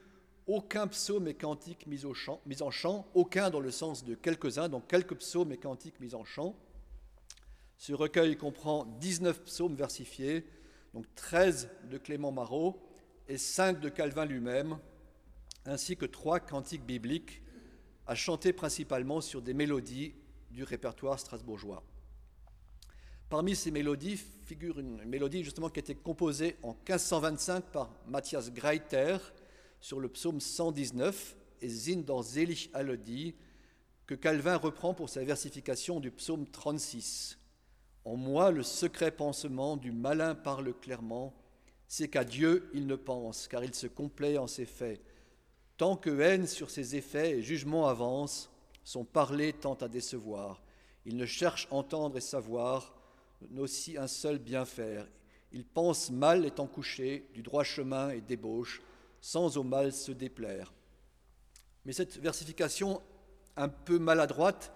Aucun 0.47 0.87
psaume 0.87 1.27
et 1.27 1.33
cantique 1.33 1.85
mis, 1.87 2.03
mis 2.45 2.61
en 2.61 2.71
chant, 2.71 3.05
aucun 3.13 3.49
dans 3.49 3.59
le 3.59 3.69
sens 3.71 4.05
de 4.05 4.15
quelques-uns, 4.15 4.69
donc 4.69 4.87
quelques 4.87 5.15
psaumes 5.17 5.51
et 5.51 5.57
cantiques 5.57 5.99
mis 5.99 6.15
en 6.15 6.23
chant. 6.23 6.55
Ce 7.77 7.93
recueil 7.93 8.37
comprend 8.37 8.85
19 8.99 9.43
psaumes 9.43 9.75
versifiés, 9.75 10.45
donc 10.93 11.05
13 11.15 11.69
de 11.91 11.97
Clément 11.97 12.31
Marot 12.31 12.81
et 13.27 13.37
5 13.37 13.81
de 13.81 13.89
Calvin 13.89 14.25
lui-même, 14.25 14.79
ainsi 15.65 15.97
que 15.97 16.05
trois 16.05 16.39
cantiques 16.39 16.85
bibliques 16.85 17.41
à 18.07 18.15
chanter 18.15 18.53
principalement 18.53 19.19
sur 19.19 19.41
des 19.41 19.53
mélodies 19.53 20.15
du 20.49 20.63
répertoire 20.63 21.19
strasbourgeois. 21.19 21.83
Parmi 23.29 23.55
ces 23.55 23.71
mélodies 23.71 24.15
figure 24.15 24.79
une 24.79 25.03
mélodie 25.03 25.43
justement 25.43 25.69
qui 25.69 25.79
a 25.79 25.81
été 25.81 25.93
composée 25.93 26.55
en 26.63 26.69
1525 26.69 27.65
par 27.65 27.89
Matthias 28.07 28.49
Greiter 28.51 29.17
sur 29.79 29.99
le 29.99 30.09
psaume 30.09 30.39
119 30.39 31.35
et 31.61 31.69
Zin 31.69 32.01
dans 32.01 32.21
Zelig 32.21 32.69
Alodi 32.73 33.35
que 34.05 34.15
Calvin 34.15 34.55
reprend 34.55 34.93
pour 34.93 35.09
sa 35.09 35.23
versification 35.23 35.99
du 35.99 36.11
psaume 36.11 36.47
36. 36.47 37.37
En 38.05 38.15
moi, 38.15 38.51
le 38.51 38.63
secret 38.63 39.11
pansement 39.11 39.75
du 39.75 39.91
malin 39.91 40.33
parle 40.33 40.73
clairement, 40.73 41.33
c'est 41.87 42.07
qu'à 42.07 42.23
Dieu 42.23 42.69
il 42.73 42.87
ne 42.87 42.95
pense, 42.95 43.47
car 43.47 43.63
il 43.63 43.75
se 43.75 43.87
complaît 43.87 44.37
en 44.37 44.47
ses 44.47 44.65
faits. 44.65 45.01
Tant 45.75 45.97
que 45.97 46.21
haine 46.21 46.47
sur 46.47 46.69
ses 46.69 46.95
effets 46.95 47.37
et 47.37 47.41
jugement 47.41 47.87
avance, 47.87 48.49
son 48.83 49.03
parler 49.03 49.51
tend 49.51 49.75
à 49.75 49.89
décevoir. 49.89 50.63
Il 51.05 51.17
ne 51.17 51.25
cherche 51.25 51.67
entendre 51.69 52.17
et 52.17 52.21
savoir, 52.21 52.95
n'aussi 53.49 53.97
un 53.97 54.07
seul 54.07 54.39
bien 54.39 54.65
faire. 54.65 55.07
Il 55.51 55.65
pense 55.65 56.09
mal 56.09 56.45
étant 56.45 56.67
couché, 56.67 57.27
du 57.33 57.41
droit 57.43 57.63
chemin 57.63 58.09
et 58.09 58.21
débauche, 58.21 58.81
sans 59.27 59.57
au 59.57 59.63
mal 59.63 59.91
se 59.91 60.13
déplaire. 60.13 60.73
Mais 61.83 61.91
cette 61.91 62.17
versification 62.17 63.01
un 63.57 63.67
peu 63.67 63.99
maladroite 63.99 64.71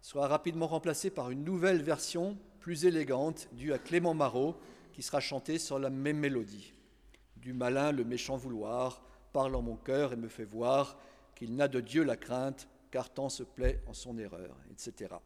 sera 0.00 0.28
rapidement 0.28 0.68
remplacée 0.68 1.10
par 1.10 1.32
une 1.32 1.42
nouvelle 1.42 1.82
version 1.82 2.38
plus 2.60 2.84
élégante 2.84 3.48
due 3.50 3.72
à 3.72 3.78
Clément 3.78 4.14
Marot 4.14 4.54
qui 4.92 5.02
sera 5.02 5.18
chantée 5.18 5.58
sur 5.58 5.80
la 5.80 5.90
même 5.90 6.18
mélodie. 6.18 6.72
Du 7.34 7.52
malin 7.52 7.90
le 7.90 8.04
méchant 8.04 8.36
vouloir 8.36 9.02
parle 9.32 9.56
en 9.56 9.62
mon 9.62 9.74
cœur 9.74 10.12
et 10.12 10.16
me 10.16 10.28
fait 10.28 10.44
voir 10.44 10.96
qu'il 11.34 11.56
n'a 11.56 11.66
de 11.66 11.80
Dieu 11.80 12.04
la 12.04 12.16
crainte 12.16 12.68
car 12.92 13.12
tant 13.12 13.28
se 13.28 13.42
plaît 13.42 13.82
en 13.88 13.92
son 13.92 14.18
erreur, 14.18 14.56
etc. 14.70 15.16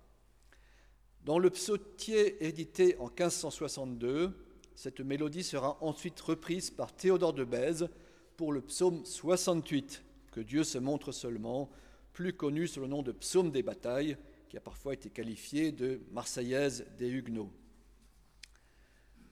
Dans 1.27 1.39
le 1.39 1.51
psautier 1.51 2.43
édité 2.47 2.97
en 2.99 3.09
1562, 3.09 4.33
cette 4.75 5.01
mélodie 5.01 5.45
sera 5.45 5.77
ensuite 5.83 6.19
reprise 6.19 6.71
par 6.71 6.95
Théodore 6.95 7.35
de 7.35 7.45
Bèze 7.45 7.91
pour 8.37 8.53
le 8.53 8.61
psaume 8.61 9.05
68, 9.05 10.03
que 10.33 10.41
Dieu 10.41 10.65
se 10.65 10.79
montre 10.79 11.13
seulement, 11.13 11.71
plus 12.13 12.33
connu 12.33 12.67
sous 12.67 12.81
le 12.81 12.87
nom 12.87 13.03
de 13.03 13.13
psaume 13.13 13.51
des 13.51 13.63
batailles, 13.63 14.17
qui 14.49 14.57
a 14.57 14.61
parfois 14.61 14.95
été 14.95 15.11
qualifié 15.11 15.73
de 15.73 16.01
Marseillaise 16.13 16.87
des 16.99 17.09
Huguenots. 17.09 17.51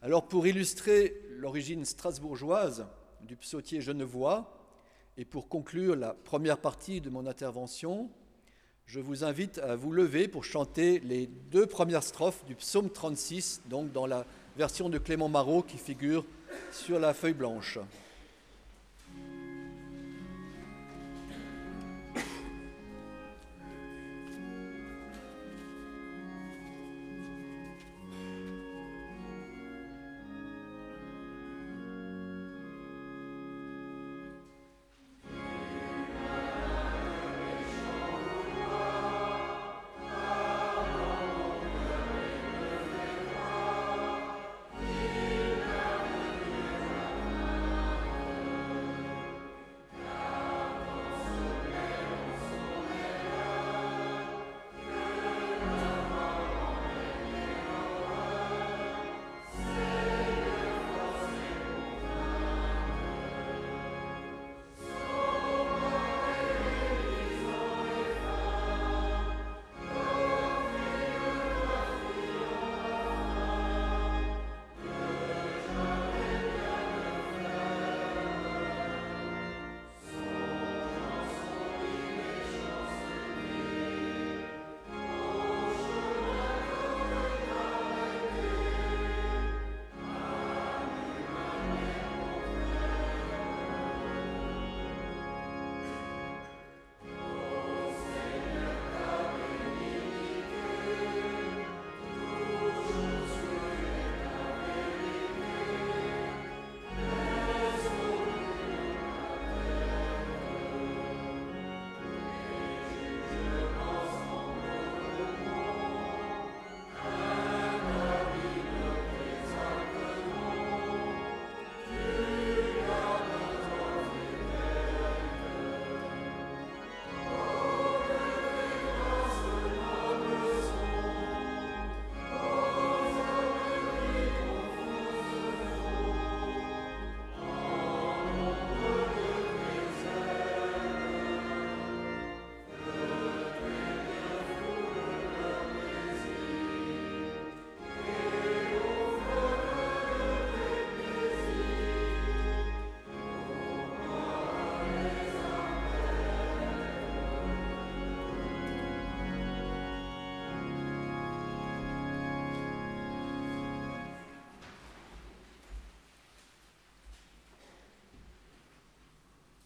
Alors 0.01 0.27
pour 0.27 0.47
illustrer 0.47 1.21
l'origine 1.31 1.85
strasbourgeoise 1.85 2.87
du 3.21 3.37
psautier 3.37 3.81
genevois, 3.81 4.59
et 5.17 5.25
pour 5.25 5.49
conclure 5.49 5.95
la 5.95 6.15
première 6.15 6.59
partie 6.59 7.01
de 7.01 7.11
mon 7.11 7.27
intervention, 7.27 8.11
je 8.87 8.99
vous 8.99 9.25
invite 9.25 9.59
à 9.59 9.77
vous 9.77 9.93
lever 9.93 10.27
pour 10.27 10.45
chanter 10.45 11.01
les 11.01 11.27
deux 11.27 11.67
premières 11.67 12.03
strophes 12.03 12.45
du 12.47 12.55
psaume 12.55 12.91
36, 12.91 13.63
donc 13.67 13.93
dans 13.93 14.07
la 14.07 14.27
version 14.57 14.89
de 14.89 14.99
Clément 14.99 15.29
Marot 15.29 15.63
qui 15.63 15.79
figure 15.79 16.25
sur 16.73 16.99
la 16.99 17.15
feuille 17.15 17.35
blanche. 17.35 17.79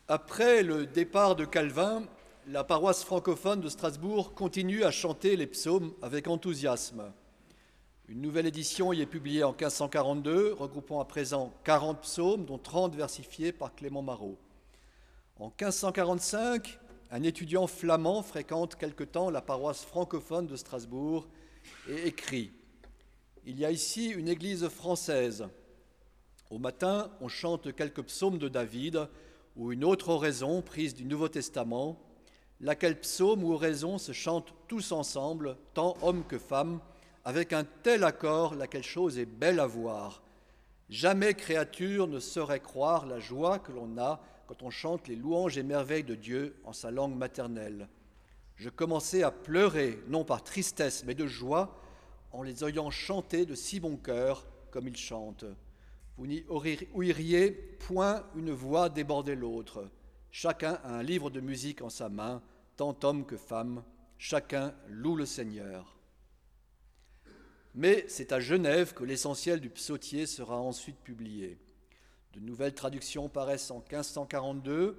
Après 0.09 0.63
le 0.63 0.87
départ 0.87 1.35
de 1.35 1.45
Calvin, 1.45 2.05
la 2.47 2.63
paroisse 2.63 3.03
francophone 3.03 3.61
de 3.61 3.69
Strasbourg 3.69 4.35
continue 4.35 4.85
à 4.85 4.93
chanter 4.93 5.35
les 5.35 5.49
psaumes 5.49 5.95
avec 6.01 6.29
enthousiasme. 6.29 7.13
Une 8.07 8.21
nouvelle 8.21 8.47
édition 8.47 8.93
y 8.93 9.01
est 9.01 9.07
publiée 9.07 9.43
en 9.43 9.51
1542, 9.51 10.53
regroupant 10.53 11.01
à 11.01 11.07
présent 11.07 11.53
40 11.65 12.03
psaumes, 12.03 12.45
dont 12.45 12.57
30 12.57 12.95
versifiés 12.95 13.51
par 13.51 13.75
Clément 13.75 14.03
Marot. 14.03 14.39
En 15.41 15.47
1545, 15.47 16.79
un 17.11 17.23
étudiant 17.25 17.67
flamand 17.67 18.23
fréquente 18.23 18.77
quelque 18.77 19.03
temps 19.03 19.29
la 19.29 19.43
paroisse 19.43 19.85
francophone 19.85 20.47
de 20.47 20.55
Strasbourg 20.55 21.27
et 21.89 22.07
écrit 22.07 22.53
Il 23.45 23.59
y 23.59 23.65
a 23.65 23.73
ici 23.73 24.11
une 24.11 24.29
église 24.29 24.69
française. 24.69 25.49
Au 26.49 26.61
matin, 26.61 27.11
on 27.21 27.27
chante 27.27 27.75
quelques 27.75 28.05
psaumes 28.05 28.39
de 28.39 28.47
David 28.47 29.09
ou 29.57 29.73
une 29.73 29.85
autre 29.85 30.11
oraison 30.11 30.63
prise 30.63 30.95
du 30.95 31.05
Nouveau 31.05 31.29
Testament, 31.29 31.99
laquelle 32.61 33.01
psaume 33.01 33.43
ou 33.43 33.53
oraison 33.53 33.99
se 33.99 34.13
chante 34.13 34.55
tous 34.69 34.93
ensemble, 34.93 35.57
tant 35.75 35.97
hommes 36.03 36.25
que 36.25 36.39
femmes, 36.39 36.81
avec 37.25 37.53
un 37.53 37.65
tel 37.83 38.05
accord, 38.05 38.55
laquelle 38.55 38.85
chose 38.85 39.19
est 39.19 39.27
belle 39.27 39.61
à 39.61 39.67
voir. 39.67 40.23
Jamais 40.89 41.35
créature 41.35 42.07
ne 42.07 42.21
saurait 42.21 42.61
croire 42.61 43.07
la 43.07 43.19
joie 43.19 43.59
que 43.59 43.73
l'on 43.73 43.99
a 43.99 44.21
quand 44.47 44.63
on 44.63 44.71
chante 44.71 45.09
les 45.09 45.17
louanges 45.17 45.59
et 45.59 45.63
merveilles 45.63 46.05
de 46.05 46.15
Dieu 46.15 46.57
en 46.65 46.73
sa 46.73 46.91
langue 46.91 47.17
maternelle. 47.17 47.89
Je 48.55 48.71
commençais 48.71 49.23
à 49.23 49.31
pleurer, 49.31 49.99
non 50.09 50.25
par 50.25 50.45
tristesse, 50.45 51.05
mais 51.05 51.15
de 51.15 51.27
joie, 51.27 51.81
en 52.33 52.43
les 52.43 52.65
ayant 52.65 52.91
chantés 52.91 53.45
de 53.45 53.55
si 53.55 53.81
bon 53.81 53.97
cœur 53.97 54.47
comme 54.71 54.87
ils 54.87 54.97
chantent. 54.97 55.45
Vous 56.17 56.27
n'y 56.27 56.45
ouïriez 56.49 57.51
point 57.51 58.25
une 58.35 58.51
voix 58.51 58.89
déborder 58.89 59.35
l'autre. 59.35 59.91
Chacun 60.31 60.81
a 60.85 60.95
un 60.95 61.03
livre 61.03 61.31
de 61.31 61.41
musique 61.41 61.83
en 61.83 61.91
sa 61.91 62.09
main, 62.09 62.43
tant 62.77 62.97
homme 63.03 63.27
que 63.27 63.37
femme. 63.37 63.83
Chacun 64.19 64.75
loue 64.89 65.17
le 65.17 65.27
Seigneur. 65.27 65.97
Mais 67.75 68.07
c'est 68.09 68.33
à 68.33 68.41
Genève 68.41 68.95
que 68.95 69.05
l'essentiel 69.05 69.61
du 69.61 69.69
psautier 69.69 70.25
sera 70.25 70.59
ensuite 70.59 70.97
publié. 70.97 71.59
De 72.33 72.41
nouvelles 72.41 72.75
traductions 72.75 73.29
paraissent 73.29 73.71
en 73.71 73.81
1542. 73.81 74.97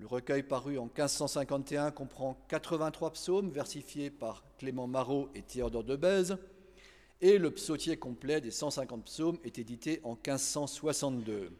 Le 0.00 0.06
recueil 0.06 0.42
paru 0.42 0.78
en 0.78 0.86
1551 0.86 1.92
comprend 1.92 2.44
83 2.48 3.12
psaumes 3.12 3.50
versifiés 3.50 4.10
par 4.10 4.42
Clément 4.58 4.88
Marot 4.88 5.28
et 5.36 5.42
Théodore 5.42 5.84
de 5.84 5.94
Bèze. 5.94 6.38
Et 7.22 7.36
le 7.36 7.50
psautier 7.50 7.98
complet 7.98 8.40
des 8.40 8.50
150 8.50 9.04
psaumes 9.04 9.38
est 9.44 9.58
édité 9.58 10.00
en 10.04 10.12
1562. 10.12 11.52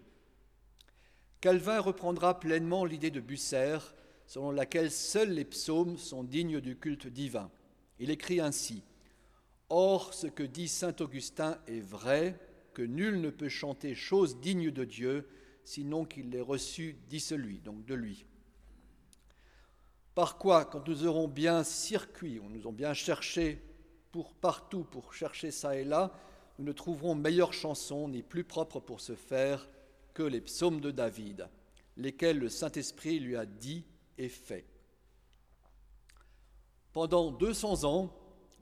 Calvin 1.43 1.81
reprendra 1.81 2.41
pleinement 2.41 2.87
l'idée 2.87 3.11
de 3.11 3.21
Busser, 3.21 3.79
selon 4.27 4.53
laquelle 4.53 4.91
seuls 4.91 5.33
les 5.33 5.45
psaumes 5.45 5.99
sont 5.99 6.25
dignes 6.25 6.61
du 6.61 6.77
culte 6.77 7.07
divin. 7.07 7.51
Il 7.99 8.11
écrit 8.11 8.41
ainsi 8.41 8.83
Or, 9.69 10.15
ce 10.15 10.27
que 10.27 10.43
dit 10.43 10.67
saint 10.67 10.97
Augustin 11.01 11.59
est 11.67 11.81
vrai, 11.81 12.39
que 12.73 12.83
nul 12.83 13.21
ne 13.21 13.31
peut 13.31 13.49
chanter 13.49 13.95
chose 13.95 14.41
digne 14.41 14.71
de 14.71 14.85
Dieu, 14.85 15.29
sinon 15.65 16.07
qu'il 16.07 16.31
l'ait 16.31 16.41
reçu, 16.41 16.97
dit 17.09 17.21
celui, 17.21 17.59
donc 17.59 17.85
de 17.85 17.95
lui. 17.95 18.25
Par 20.15 20.39
quoi, 20.39 20.65
quand 20.65 20.89
nous 20.89 21.07
aurons 21.07 21.29
bien 21.29 21.65
circuit, 21.65 22.41
nous 22.49 22.63
aurons 22.65 22.73
bien 22.73 22.95
cherché 22.95 23.63
pour 24.13 24.35
partout 24.35 24.85
pour 24.85 25.15
chercher 25.15 25.51
ça 25.51 25.77
et 25.77 25.85
là, 25.85 26.13
nous 26.59 26.65
ne 26.65 26.73
trouverons 26.73 27.15
meilleure 27.15 27.53
chanson 27.53 28.09
ni 28.09 28.23
plus 28.23 28.45
propre 28.45 28.81
pour 28.81 29.01
ce 29.01 29.15
faire 29.15 29.69
que 30.15 30.23
les 30.23 30.41
psaumes 30.41 30.81
de 30.81 30.91
David, 30.91 31.49
lesquels 31.97 32.39
le 32.39 32.49
Saint-Esprit 32.49 33.21
lui 33.21 33.37
a 33.37 33.47
dit 33.47 33.85
et 34.19 34.29
fait. 34.29 34.67
Pendant 36.93 37.31
200 37.31 37.85
ans, 37.85 38.13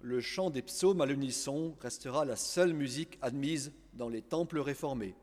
le 0.00 0.20
chant 0.20 0.50
des 0.50 0.62
psaumes 0.62 1.00
à 1.00 1.06
l'unisson 1.06 1.74
restera 1.80 2.24
la 2.24 2.36
seule 2.36 2.72
musique 2.72 3.18
admise 3.22 3.72
dans 3.94 4.08
les 4.08 4.22
temples 4.22 4.58
réformés. 4.58 5.14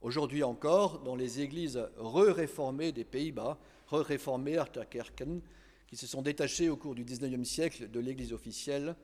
Aujourd'hui 0.00 0.44
encore, 0.44 1.00
dans 1.00 1.16
les 1.16 1.40
églises 1.40 1.80
re-réformées 1.96 2.92
des 2.92 3.04
Pays-Bas, 3.04 3.58
re-réformées 3.88 4.62
Kerken, 4.90 5.40
qui 5.88 5.96
se 5.96 6.06
sont 6.06 6.22
détachées 6.22 6.68
au 6.68 6.76
cours 6.76 6.94
du 6.94 7.04
XIXe 7.04 7.48
siècle 7.48 7.90
de 7.90 7.98
l'église 7.98 8.32
officielle, 8.32 8.94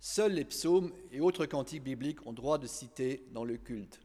seuls 0.00 0.32
les 0.32 0.44
psaumes 0.44 0.92
et 1.12 1.20
autres 1.20 1.46
cantiques 1.46 1.84
bibliques 1.84 2.26
ont 2.26 2.32
droit 2.32 2.58
de 2.58 2.66
citer 2.66 3.24
dans 3.32 3.44
le 3.44 3.56
culte. 3.56 4.00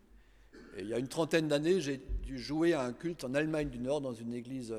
il 0.78 0.88
y 0.88 0.94
a 0.94 1.00
une 1.00 1.08
trentaine 1.08 1.48
d'années, 1.48 1.82
j'ai 1.82 2.00
dû 2.22 2.38
jouer 2.38 2.74
à 2.74 2.84
un 2.84 2.94
culte 2.94 3.24
en 3.24 3.34
Allemagne 3.34 3.70
du 3.70 3.80
Nord 3.80 4.02
dans 4.02 4.14
une 4.14 4.34
église 4.34 4.76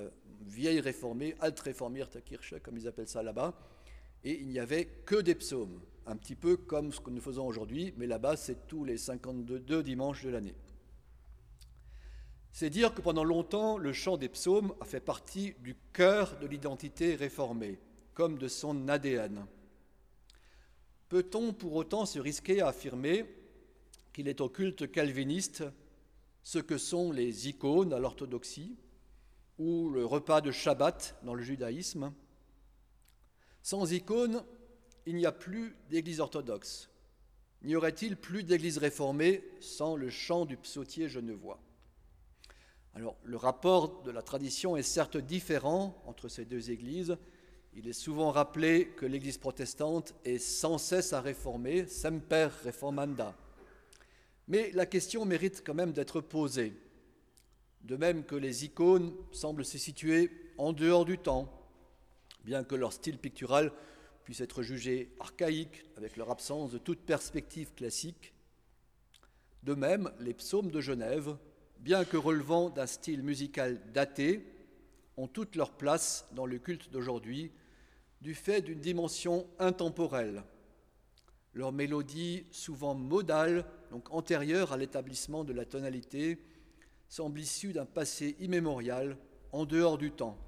vieille 0.46 0.80
réformée, 0.80 1.34
Alt-Reformierte 1.40 2.22
Kirche, 2.22 2.55
comme 2.62 2.76
ils 2.76 2.86
appellent 2.86 3.09
ça 3.09 3.22
là-bas 3.22 3.59
et 4.24 4.40
il 4.40 4.49
n'y 4.49 4.59
avait 4.59 4.86
que 5.05 5.16
des 5.16 5.34
psaumes, 5.34 5.80
un 6.07 6.16
petit 6.16 6.34
peu 6.34 6.57
comme 6.57 6.92
ce 6.92 7.01
que 7.01 7.11
nous 7.11 7.20
faisons 7.20 7.46
aujourd'hui, 7.46 7.94
mais 7.96 8.07
là-bas 8.07 8.36
c'est 8.36 8.66
tous 8.66 8.84
les 8.84 8.99
52 8.99 9.82
dimanches 9.82 10.24
de 10.24 10.30
l'année. 10.30 10.55
C'est 12.59 12.70
dire 12.70 12.92
que 12.92 13.00
pendant 13.00 13.22
longtemps, 13.22 13.78
le 13.78 13.92
chant 13.92 14.16
des 14.16 14.28
psaumes 14.28 14.74
a 14.80 14.84
fait 14.84 14.98
partie 14.98 15.54
du 15.61 15.76
cœur 15.92 16.36
de 16.40 16.46
l'identité 16.48 17.14
réformée, 17.14 17.78
comme 18.14 18.36
de 18.36 18.48
son 18.48 18.88
ADN. 18.88 19.46
Peut-on 21.09 21.52
pour 21.52 21.76
autant 21.76 22.04
se 22.04 22.18
risquer 22.18 22.61
à 22.61 22.66
affirmer 22.66 23.26
qu'il 24.12 24.26
est 24.26 24.40
au 24.40 24.48
culte 24.48 24.90
calviniste 24.90 25.62
ce 26.42 26.59
que 26.59 26.78
sont 26.78 27.12
les 27.12 27.48
icônes 27.48 27.92
à 27.92 28.00
l'orthodoxie 28.00 28.76
ou 29.61 29.90
le 29.90 30.04
repas 30.04 30.40
de 30.40 30.50
Shabbat 30.50 31.14
dans 31.22 31.34
le 31.34 31.44
judaïsme? 31.44 32.12
Sans 33.62 33.92
icône, 33.92 34.42
il 35.06 35.14
n'y 35.14 35.26
a 35.26 35.32
plus 35.32 35.76
d'église 35.90 36.18
orthodoxe. 36.18 36.90
N'y 37.62 37.76
aurait-il 37.76 38.16
plus 38.16 38.42
d'église 38.42 38.78
réformée 38.78 39.44
sans 39.61 39.94
le 39.94 40.11
chant 40.11 40.44
du 40.44 40.56
psautier 40.56 41.09
genevois? 41.09 41.61
Le 43.24 43.36
rapport 43.36 44.03
de 44.03 44.11
la 44.11 44.22
tradition 44.22 44.76
est 44.76 44.82
certes 44.82 45.16
différent 45.16 46.03
entre 46.07 46.28
ces 46.28 46.44
deux 46.44 46.70
églises. 46.70 47.16
Il 47.74 47.86
est 47.86 47.92
souvent 47.92 48.32
rappelé 48.32 48.88
que 48.96 49.07
l'église 49.07 49.38
protestante 49.38 50.14
est 50.24 50.38
sans 50.38 50.78
cesse 50.78 51.12
à 51.12 51.20
réformer, 51.20 51.86
semper 51.86 52.49
reformanda. 52.64 53.36
Mais 54.49 54.72
la 54.72 54.86
question 54.86 55.24
mérite 55.24 55.62
quand 55.64 55.74
même 55.74 55.92
d'être 55.92 56.20
posée. 56.20 56.72
De 57.82 57.96
même 57.96 58.24
que 58.24 58.34
les 58.34 58.64
icônes 58.64 59.14
semblent 59.30 59.64
se 59.64 59.78
situer 59.78 60.30
en 60.57 60.72
dehors 60.72 61.05
du 61.05 61.18
temps, 61.18 61.53
bien 62.44 62.64
que 62.64 62.74
leur 62.74 62.92
style 62.92 63.18
pictural 63.18 63.72
puisse 64.24 64.40
être 64.40 64.62
jugé 64.62 65.14
archaïque 65.20 65.84
avec 65.96 66.16
leur 66.16 66.30
absence 66.30 66.72
de 66.72 66.78
toute 66.78 67.01
perspective 67.01 67.72
classique. 67.74 68.34
De 69.62 69.74
même, 69.74 70.11
les 70.18 70.34
psaumes 70.34 70.70
de 70.70 70.80
Genève, 70.80 71.36
bien 71.81 72.05
que 72.05 72.16
relevant 72.16 72.70
d'un 72.70 72.87
style 72.87 73.22
musical 73.22 73.81
daté, 73.93 74.45
ont 75.16 75.26
toute 75.26 75.57
leur 75.57 75.72
place 75.72 76.26
dans 76.33 76.47
le 76.47 76.59
culte 76.59 76.91
d'aujourd'hui 76.91 77.51
du 78.20 78.35
fait 78.35 78.62
d'une 78.62 78.81
dimension 78.81 79.47
intemporelle. 79.59 80.45
Leur 81.55 81.72
mélodie, 81.72 82.47
souvent 82.51 82.95
modale, 82.95 83.64
donc 83.91 84.12
antérieure 84.12 84.72
à 84.72 84.76
l'établissement 84.76 85.45
de 85.45 85.53
la 85.53 85.64
tonalité, 85.64 86.39
semble 87.09 87.41
issue 87.41 87.72
d'un 87.72 87.87
passé 87.87 88.37
immémorial 88.39 89.16
en 89.53 89.64
dehors 89.64 89.99
du 89.99 90.12
temps. 90.12 90.39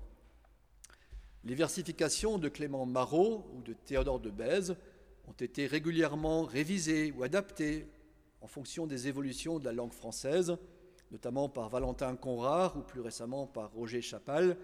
Les 1.42 1.54
versifications 1.54 2.38
de 2.38 2.48
Clément 2.48 2.86
Marot 2.86 3.50
ou 3.54 3.62
de 3.62 3.72
Théodore 3.72 4.20
de 4.20 4.30
Bèze 4.30 4.76
ont 5.26 5.32
été 5.32 5.66
régulièrement 5.66 6.44
révisées 6.44 7.12
ou 7.12 7.22
adaptées 7.22 7.86
en 8.40 8.46
fonction 8.46 8.86
des 8.86 9.08
évolutions 9.08 9.58
de 9.58 9.64
la 9.64 9.72
langue 9.72 9.92
française, 9.92 10.56
notamment 11.10 11.48
par 11.48 11.68
Valentin 11.68 12.16
Conrard 12.16 12.76
ou 12.76 12.82
plus 12.82 13.00
récemment 13.00 13.46
par 13.46 13.72
Roger 13.72 14.02
Chapal, 14.02 14.56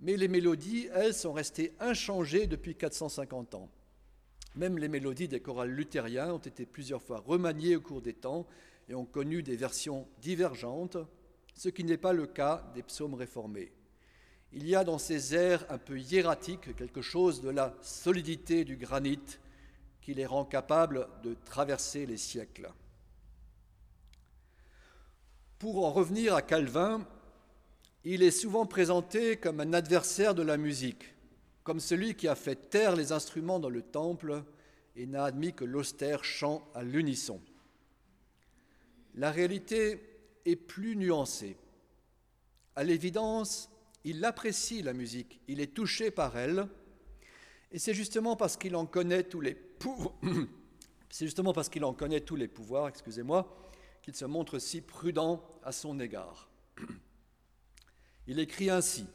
mais 0.00 0.16
les 0.16 0.28
mélodies, 0.28 0.88
elles, 0.94 1.14
sont 1.14 1.32
restées 1.32 1.72
inchangées 1.80 2.46
depuis 2.46 2.74
450 2.74 3.54
ans. 3.54 3.70
Même 4.56 4.78
les 4.78 4.88
mélodies 4.88 5.28
des 5.28 5.40
chorales 5.40 5.70
luthériens 5.70 6.34
ont 6.34 6.38
été 6.38 6.66
plusieurs 6.66 7.02
fois 7.02 7.20
remaniées 7.20 7.76
au 7.76 7.80
cours 7.80 8.02
des 8.02 8.12
temps 8.12 8.46
et 8.88 8.94
ont 8.94 9.06
connu 9.06 9.42
des 9.42 9.56
versions 9.56 10.06
divergentes, 10.20 10.98
ce 11.54 11.68
qui 11.68 11.84
n'est 11.84 11.96
pas 11.96 12.12
le 12.12 12.26
cas 12.26 12.70
des 12.74 12.82
psaumes 12.82 13.14
réformés. 13.14 13.72
Il 14.52 14.68
y 14.68 14.74
a 14.74 14.84
dans 14.84 14.98
ces 14.98 15.34
airs 15.34 15.64
un 15.70 15.78
peu 15.78 15.98
hiératiques 15.98 16.76
quelque 16.76 17.00
chose 17.00 17.40
de 17.40 17.48
la 17.48 17.74
solidité 17.80 18.64
du 18.64 18.76
granit 18.76 19.38
qui 20.02 20.12
les 20.12 20.26
rend 20.26 20.44
capables 20.44 21.08
de 21.22 21.34
traverser 21.44 22.04
les 22.04 22.18
siècles. 22.18 22.70
Pour 25.62 25.86
en 25.86 25.92
revenir 25.92 26.34
à 26.34 26.42
Calvin, 26.42 27.06
il 28.02 28.24
est 28.24 28.32
souvent 28.32 28.66
présenté 28.66 29.36
comme 29.36 29.60
un 29.60 29.74
adversaire 29.74 30.34
de 30.34 30.42
la 30.42 30.56
musique, 30.56 31.14
comme 31.62 31.78
celui 31.78 32.16
qui 32.16 32.26
a 32.26 32.34
fait 32.34 32.68
taire 32.68 32.96
les 32.96 33.12
instruments 33.12 33.60
dans 33.60 33.68
le 33.68 33.82
temple 33.82 34.42
et 34.96 35.06
n'a 35.06 35.22
admis 35.22 35.52
que 35.52 35.64
l'austère 35.64 36.24
chant 36.24 36.68
à 36.74 36.82
l'unisson. 36.82 37.40
La 39.14 39.30
réalité 39.30 40.00
est 40.44 40.56
plus 40.56 40.96
nuancée. 40.96 41.56
À 42.74 42.82
l'évidence, 42.82 43.70
il 44.02 44.24
apprécie 44.24 44.82
la 44.82 44.94
musique, 44.94 45.40
il 45.46 45.60
est 45.60 45.72
touché 45.72 46.10
par 46.10 46.36
elle, 46.36 46.66
et 47.70 47.78
c'est 47.78 47.94
justement 47.94 48.34
parce 48.34 48.56
qu'il 48.56 48.74
en 48.74 48.84
connaît 48.84 49.22
tous 49.22 49.40
les 49.40 49.56
c'est 51.08 51.26
justement 51.26 51.52
parce 51.52 51.68
qu'il 51.68 51.84
en 51.84 51.94
connaît 51.94 52.20
tous 52.20 52.34
les 52.34 52.48
pouvoirs, 52.48 52.88
excusez-moi, 52.88 53.61
qu'il 54.02 54.14
se 54.14 54.24
montre 54.24 54.58
si 54.58 54.80
prudent 54.80 55.42
à 55.62 55.72
son 55.72 55.98
égard. 56.00 56.50
Il 58.26 58.38
écrit 58.38 58.68
ainsi 58.68 59.06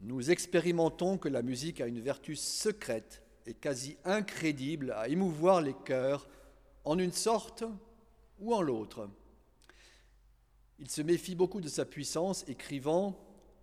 Nous 0.00 0.30
expérimentons 0.30 1.16
que 1.16 1.28
la 1.28 1.42
musique 1.42 1.80
a 1.80 1.86
une 1.86 2.00
vertu 2.00 2.36
secrète 2.36 3.22
et 3.46 3.54
quasi 3.54 3.96
incrédible 4.04 4.92
à 4.92 5.08
émouvoir 5.08 5.60
les 5.60 5.74
cœurs 5.84 6.28
en 6.84 6.98
une 6.98 7.12
sorte 7.12 7.64
ou 8.38 8.54
en 8.54 8.62
l'autre. 8.62 9.08
Il 10.78 10.90
se 10.90 11.02
méfie 11.02 11.34
beaucoup 11.34 11.60
de 11.60 11.68
sa 11.68 11.84
puissance, 11.84 12.44
écrivant 12.48 13.16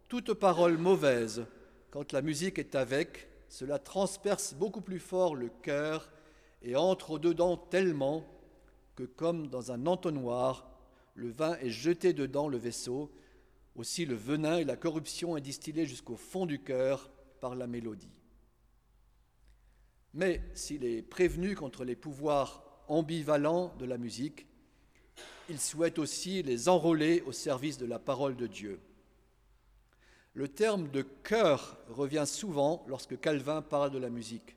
Toute 0.07 0.33
parole 0.33 0.77
mauvaise, 0.77 1.45
quand 1.89 2.13
la 2.13 2.21
musique 2.21 2.57
est 2.57 2.75
avec, 2.75 3.27
cela 3.49 3.79
transperce 3.79 4.53
beaucoup 4.53 4.79
plus 4.79 4.99
fort 4.99 5.35
le 5.35 5.49
cœur 5.61 6.09
et 6.61 6.77
entre 6.77 7.19
dedans 7.19 7.57
tellement 7.57 8.25
comme 9.05 9.47
dans 9.47 9.71
un 9.71 9.85
entonnoir, 9.85 10.69
le 11.15 11.29
vin 11.29 11.57
est 11.57 11.69
jeté 11.69 12.13
dedans 12.13 12.47
le 12.47 12.57
vaisseau, 12.57 13.11
aussi 13.75 14.05
le 14.05 14.15
venin 14.15 14.57
et 14.57 14.63
la 14.63 14.75
corruption 14.75 15.37
est 15.37 15.41
distillé 15.41 15.85
jusqu'au 15.85 16.17
fond 16.17 16.45
du 16.45 16.61
cœur 16.61 17.09
par 17.39 17.55
la 17.55 17.67
mélodie. 17.67 18.11
Mais 20.13 20.41
s'il 20.53 20.83
est 20.83 21.01
prévenu 21.01 21.55
contre 21.55 21.85
les 21.85 21.95
pouvoirs 21.95 22.63
ambivalents 22.87 23.73
de 23.79 23.85
la 23.85 23.97
musique, 23.97 24.45
il 25.49 25.59
souhaite 25.59 25.99
aussi 25.99 26.43
les 26.43 26.69
enrôler 26.69 27.21
au 27.25 27.31
service 27.31 27.77
de 27.77 27.85
la 27.85 27.99
parole 27.99 28.35
de 28.35 28.47
Dieu. 28.47 28.79
Le 30.33 30.47
terme 30.47 30.89
de 30.89 31.01
cœur 31.01 31.77
revient 31.89 32.23
souvent 32.25 32.85
lorsque 32.87 33.19
Calvin 33.19 33.61
parle 33.61 33.91
de 33.91 33.97
la 33.97 34.09
musique. 34.09 34.55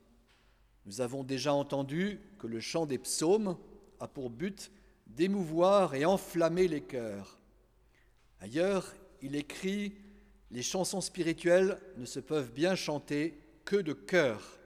Nous 0.86 1.00
avons 1.00 1.24
déjà 1.24 1.52
entendu 1.52 2.20
que 2.38 2.46
le 2.46 2.60
chant 2.60 2.86
des 2.86 2.98
psaumes 2.98 3.56
a 4.04 4.08
pour 4.08 4.28
but 4.28 4.70
d'émouvoir 5.06 5.94
et 5.94 6.04
enflammer 6.04 6.68
les 6.68 6.82
cœurs. 6.82 7.38
Ailleurs, 8.40 8.94
il 9.22 9.34
écrit 9.34 9.94
Les 10.50 10.62
chansons 10.62 11.00
spirituelles 11.00 11.80
ne 11.96 12.04
se 12.04 12.20
peuvent 12.20 12.52
bien 12.52 12.74
chanter 12.74 13.38
que 13.64 13.76
de 13.76 13.94
cœur. 13.94 14.58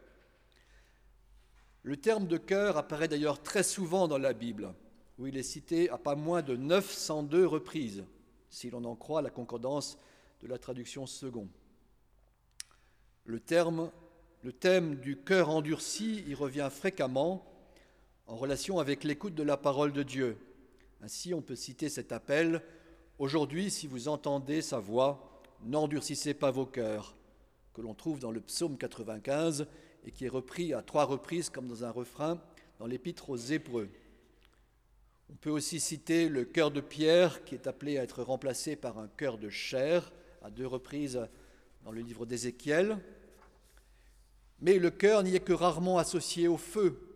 Le 1.85 1.97
terme 1.97 2.27
de 2.27 2.37
cœur 2.37 2.77
apparaît 2.77 3.07
d'ailleurs 3.07 3.41
très 3.43 3.63
souvent 3.63 4.09
dans 4.09 4.19
la 4.19 4.33
Bible 4.33 4.75
où 5.19 5.27
il 5.27 5.37
est 5.37 5.43
cité 5.45 5.89
à 5.91 5.99
pas 5.99 6.17
moins 6.17 6.43
de 6.43 6.57
902 6.57 7.47
reprises, 7.47 8.05
si 8.51 8.71
l'on 8.71 8.85
en 8.85 8.97
croit 8.97 9.23
la 9.23 9.31
concordance 9.31 9.99
de 10.43 10.49
la 10.49 10.59
traduction 10.59 11.07
second. 11.07 11.49
Le, 13.25 13.41
le 14.43 14.53
thème 14.53 14.97
du 14.97 15.17
cœur 15.17 15.49
endurci 15.49 16.25
y 16.27 16.35
revient 16.35 16.69
fréquemment 16.71 17.48
en 18.29 18.37
relation 18.37 18.79
avec 18.79 19.05
l'écoute 19.05 19.35
de 19.35 19.43
la 19.43 19.57
parole 19.57 19.93
de 19.93 20.03
Dieu. 20.03 20.37
Ainsi, 21.03 21.33
on 21.35 21.43
peut 21.43 21.57
citer 21.57 21.89
cet 21.89 22.13
appel 22.13 22.63
Aujourd'hui, 23.19 23.69
si 23.69 23.89
vous 23.89 24.07
entendez 24.07 24.63
sa 24.63 24.79
voix, 24.79 25.43
n'endurcissez 25.65 26.35
pas 26.35 26.53
vos 26.53 26.67
cœurs, 26.67 27.17
que 27.75 27.81
l'on 27.81 27.93
trouve 27.93 28.21
dans 28.21 28.31
le 28.31 28.41
psaume 28.41 28.79
95 28.79 29.67
et 30.07 30.13
qui 30.13 30.27
est 30.27 30.29
repris 30.29 30.73
à 30.73 30.83
trois 30.83 31.05
reprises 31.05 31.51
comme 31.51 31.67
dans 31.67 31.85
un 31.85 31.91
refrain 31.91 32.41
dans 32.79 32.87
l'épître 32.87 33.29
aux 33.31 33.37
Hébreux. 33.37 33.89
On 35.31 35.35
peut 35.35 35.51
aussi 35.51 35.81
citer 35.81 36.29
le 36.29 36.45
cœur 36.45 36.71
de 36.71 36.81
pierre 36.81 37.45
qui 37.45 37.57
est 37.57 37.67
appelé 37.67 37.99
à 37.99 38.05
être 38.05 38.23
remplacé 38.23 38.77
par 38.77 38.99
un 38.99 39.09
cœur 39.09 39.37
de 39.37 39.51
chair 39.51 40.13
à 40.41 40.51
deux 40.51 40.67
reprises 40.67 41.27
dans 41.83 41.91
le 41.91 42.03
livre 42.03 42.25
d'Ézéchiel. 42.25 42.99
Mais 44.61 44.79
le 44.79 44.91
cœur 44.91 45.25
n'y 45.25 45.35
est 45.35 45.41
que 45.41 45.53
rarement 45.53 45.99
associé 45.99 46.47
au 46.47 46.57
feu, 46.57 47.08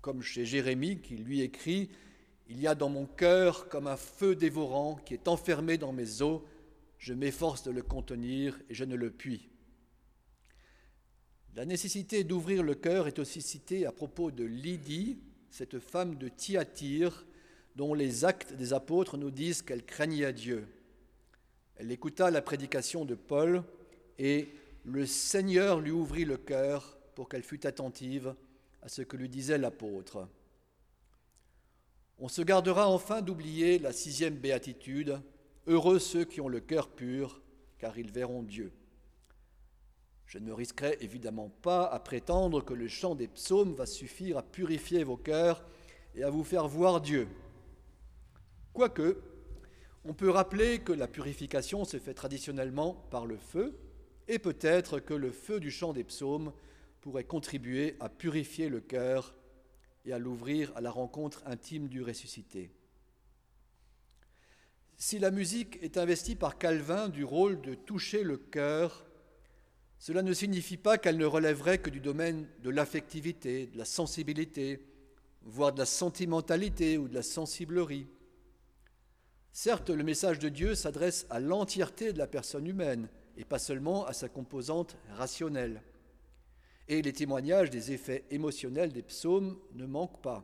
comme 0.00 0.22
chez 0.22 0.44
Jérémie 0.44 1.00
qui 1.00 1.16
lui 1.16 1.40
écrit 1.40 1.90
Il 2.48 2.60
y 2.60 2.66
a 2.66 2.74
dans 2.74 2.88
mon 2.88 3.06
cœur 3.06 3.68
comme 3.68 3.86
un 3.86 3.96
feu 3.96 4.34
dévorant 4.34 4.96
qui 5.04 5.14
est 5.14 5.28
enfermé 5.28 5.78
dans 5.78 5.92
mes 5.92 6.22
os, 6.22 6.42
je 6.98 7.14
m'efforce 7.14 7.62
de 7.62 7.70
le 7.70 7.82
contenir 7.82 8.58
et 8.68 8.74
je 8.74 8.84
ne 8.84 8.96
le 8.96 9.10
puis. 9.10 9.48
La 11.54 11.64
nécessité 11.64 12.24
d'ouvrir 12.24 12.62
le 12.62 12.74
cœur 12.74 13.08
est 13.08 13.18
aussi 13.18 13.42
citée 13.42 13.86
à 13.86 13.92
propos 13.92 14.30
de 14.30 14.44
Lydie, 14.44 15.18
cette 15.50 15.78
femme 15.80 16.16
de 16.16 16.28
Thyatire, 16.28 17.26
dont 17.74 17.94
les 17.94 18.24
actes 18.24 18.54
des 18.54 18.72
apôtres 18.72 19.16
nous 19.16 19.30
disent 19.30 19.62
qu'elle 19.62 19.84
craignait 19.84 20.32
Dieu. 20.32 20.66
Elle 21.76 21.92
écouta 21.92 22.30
la 22.30 22.42
prédication 22.42 23.04
de 23.04 23.14
Paul 23.14 23.62
et 24.18 24.48
le 24.84 25.06
Seigneur 25.06 25.80
lui 25.80 25.90
ouvrit 25.90 26.24
le 26.24 26.36
cœur 26.36 26.98
pour 27.14 27.28
qu'elle 27.28 27.42
fût 27.42 27.66
attentive 27.66 28.34
à 28.82 28.88
ce 28.88 29.02
que 29.02 29.16
lui 29.16 29.28
disait 29.28 29.58
l'apôtre. 29.58 30.28
On 32.18 32.28
se 32.28 32.42
gardera 32.42 32.88
enfin 32.88 33.22
d'oublier 33.22 33.78
la 33.78 33.92
sixième 33.92 34.36
béatitude, 34.36 35.20
Heureux 35.68 35.98
ceux 35.98 36.24
qui 36.24 36.40
ont 36.40 36.48
le 36.48 36.60
cœur 36.60 36.88
pur, 36.88 37.42
car 37.78 37.98
ils 37.98 38.10
verront 38.10 38.42
Dieu. 38.42 38.72
Je 40.24 40.38
ne 40.38 40.50
risquerai 40.50 40.96
évidemment 41.02 41.50
pas 41.60 41.84
à 41.84 42.00
prétendre 42.00 42.64
que 42.64 42.72
le 42.72 42.88
chant 42.88 43.14
des 43.14 43.28
psaumes 43.28 43.74
va 43.74 43.84
suffire 43.84 44.38
à 44.38 44.42
purifier 44.42 45.04
vos 45.04 45.18
cœurs 45.18 45.62
et 46.14 46.22
à 46.22 46.30
vous 46.30 46.42
faire 46.42 46.68
voir 46.68 47.02
Dieu. 47.02 47.28
Quoique, 48.72 49.20
on 50.06 50.14
peut 50.14 50.30
rappeler 50.30 50.78
que 50.78 50.92
la 50.92 51.06
purification 51.06 51.84
se 51.84 51.98
fait 51.98 52.14
traditionnellement 52.14 52.94
par 53.10 53.26
le 53.26 53.36
feu, 53.36 53.78
et 54.26 54.38
peut-être 54.38 55.00
que 55.00 55.12
le 55.12 55.32
feu 55.32 55.60
du 55.60 55.70
chant 55.70 55.92
des 55.92 56.04
psaumes 56.04 56.52
pourrait 57.00 57.24
contribuer 57.24 57.96
à 58.00 58.08
purifier 58.08 58.68
le 58.68 58.80
cœur 58.80 59.34
et 60.04 60.12
à 60.12 60.18
l'ouvrir 60.18 60.72
à 60.76 60.80
la 60.80 60.90
rencontre 60.90 61.42
intime 61.46 61.88
du 61.88 62.02
ressuscité. 62.02 62.70
Si 64.96 65.18
la 65.18 65.30
musique 65.30 65.78
est 65.82 65.96
investie 65.96 66.34
par 66.34 66.58
Calvin 66.58 67.08
du 67.08 67.22
rôle 67.22 67.60
de 67.60 67.74
toucher 67.74 68.24
le 68.24 68.36
cœur, 68.36 69.06
cela 69.98 70.22
ne 70.22 70.32
signifie 70.32 70.76
pas 70.76 70.98
qu'elle 70.98 71.18
ne 71.18 71.24
relèverait 71.24 71.78
que 71.78 71.90
du 71.90 72.00
domaine 72.00 72.48
de 72.62 72.70
l'affectivité, 72.70 73.66
de 73.66 73.78
la 73.78 73.84
sensibilité, 73.84 74.84
voire 75.42 75.72
de 75.72 75.78
la 75.78 75.86
sentimentalité 75.86 76.98
ou 76.98 77.08
de 77.08 77.14
la 77.14 77.22
sensiblerie. 77.22 78.06
Certes, 79.52 79.90
le 79.90 80.04
message 80.04 80.38
de 80.38 80.48
Dieu 80.48 80.74
s'adresse 80.74 81.26
à 81.30 81.40
l'entièreté 81.40 82.12
de 82.12 82.18
la 82.18 82.26
personne 82.26 82.66
humaine 82.66 83.08
et 83.36 83.44
pas 83.44 83.58
seulement 83.58 84.04
à 84.06 84.12
sa 84.12 84.28
composante 84.28 84.96
rationnelle. 85.16 85.82
Et 86.88 87.02
les 87.02 87.12
témoignages 87.12 87.68
des 87.68 87.92
effets 87.92 88.24
émotionnels 88.30 88.92
des 88.92 89.02
psaumes 89.02 89.58
ne 89.74 89.84
manquent 89.84 90.22
pas. 90.22 90.42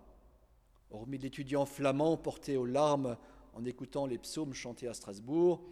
Hormis 0.91 1.19
l'étudiant 1.19 1.65
flamand 1.65 2.19
porté 2.19 2.59
aux 2.59 2.67
larmes 2.67 3.17
en 3.55 3.65
écoutant 3.65 4.05
les 4.05 4.19
psaumes 4.19 4.53
chantés 4.53 4.87
à 4.87 4.95
Strasbourg, 4.95 5.63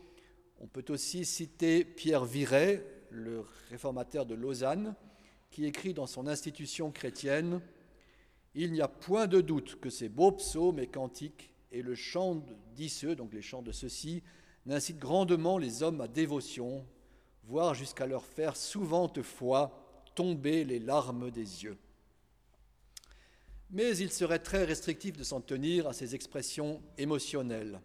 on 0.61 0.67
peut 0.67 0.85
aussi 0.91 1.25
citer 1.25 1.85
Pierre 1.85 2.25
Viret, 2.25 2.87
le 3.11 3.45
réformateur 3.69 4.25
de 4.25 4.35
Lausanne, 4.35 4.95
qui 5.51 5.67
écrit 5.67 5.93
dans 5.93 6.07
son 6.07 6.27
institution 6.27 6.91
chrétienne 6.91 7.61
Il 8.55 8.73
n'y 8.73 8.81
a 8.81 8.89
point 8.89 9.27
de 9.27 9.41
doute 9.41 9.79
que 9.81 9.91
ces 9.91 10.09
beaux 10.09 10.33
psaumes 10.33 10.79
et 10.79 10.87
cantiques 10.87 11.51
et 11.73 11.83
le 11.83 11.95
chant 11.95 12.43
d'Isseux, 12.77 13.17
donc 13.17 13.35
les 13.35 13.43
chants 13.43 13.63
de 13.63 13.73
ceux-ci, 13.73 14.23
n'incitent 14.65 15.01
grandement 15.01 15.59
les 15.59 15.83
hommes 15.83 16.01
à 16.01 16.09
dévotion, 16.09 16.87
voire 17.45 17.75
jusqu'à 17.75 18.07
leur 18.07 18.25
faire 18.25 18.57
souvent 18.57 19.13
fois 19.23 19.82
tomber 20.15 20.65
les 20.65 20.79
larmes 20.79 21.31
des 21.31 21.65
yeux. 21.65 21.77
Mais 23.71 23.97
il 23.97 24.13
serait 24.13 24.39
très 24.39 24.65
restrictif 24.65 25.17
de 25.17 25.25
s'en 25.25 25.41
tenir 25.41 25.89
à 25.89 25.93
ces 25.93 26.15
expressions 26.15 26.83
émotionnelles. 26.99 27.81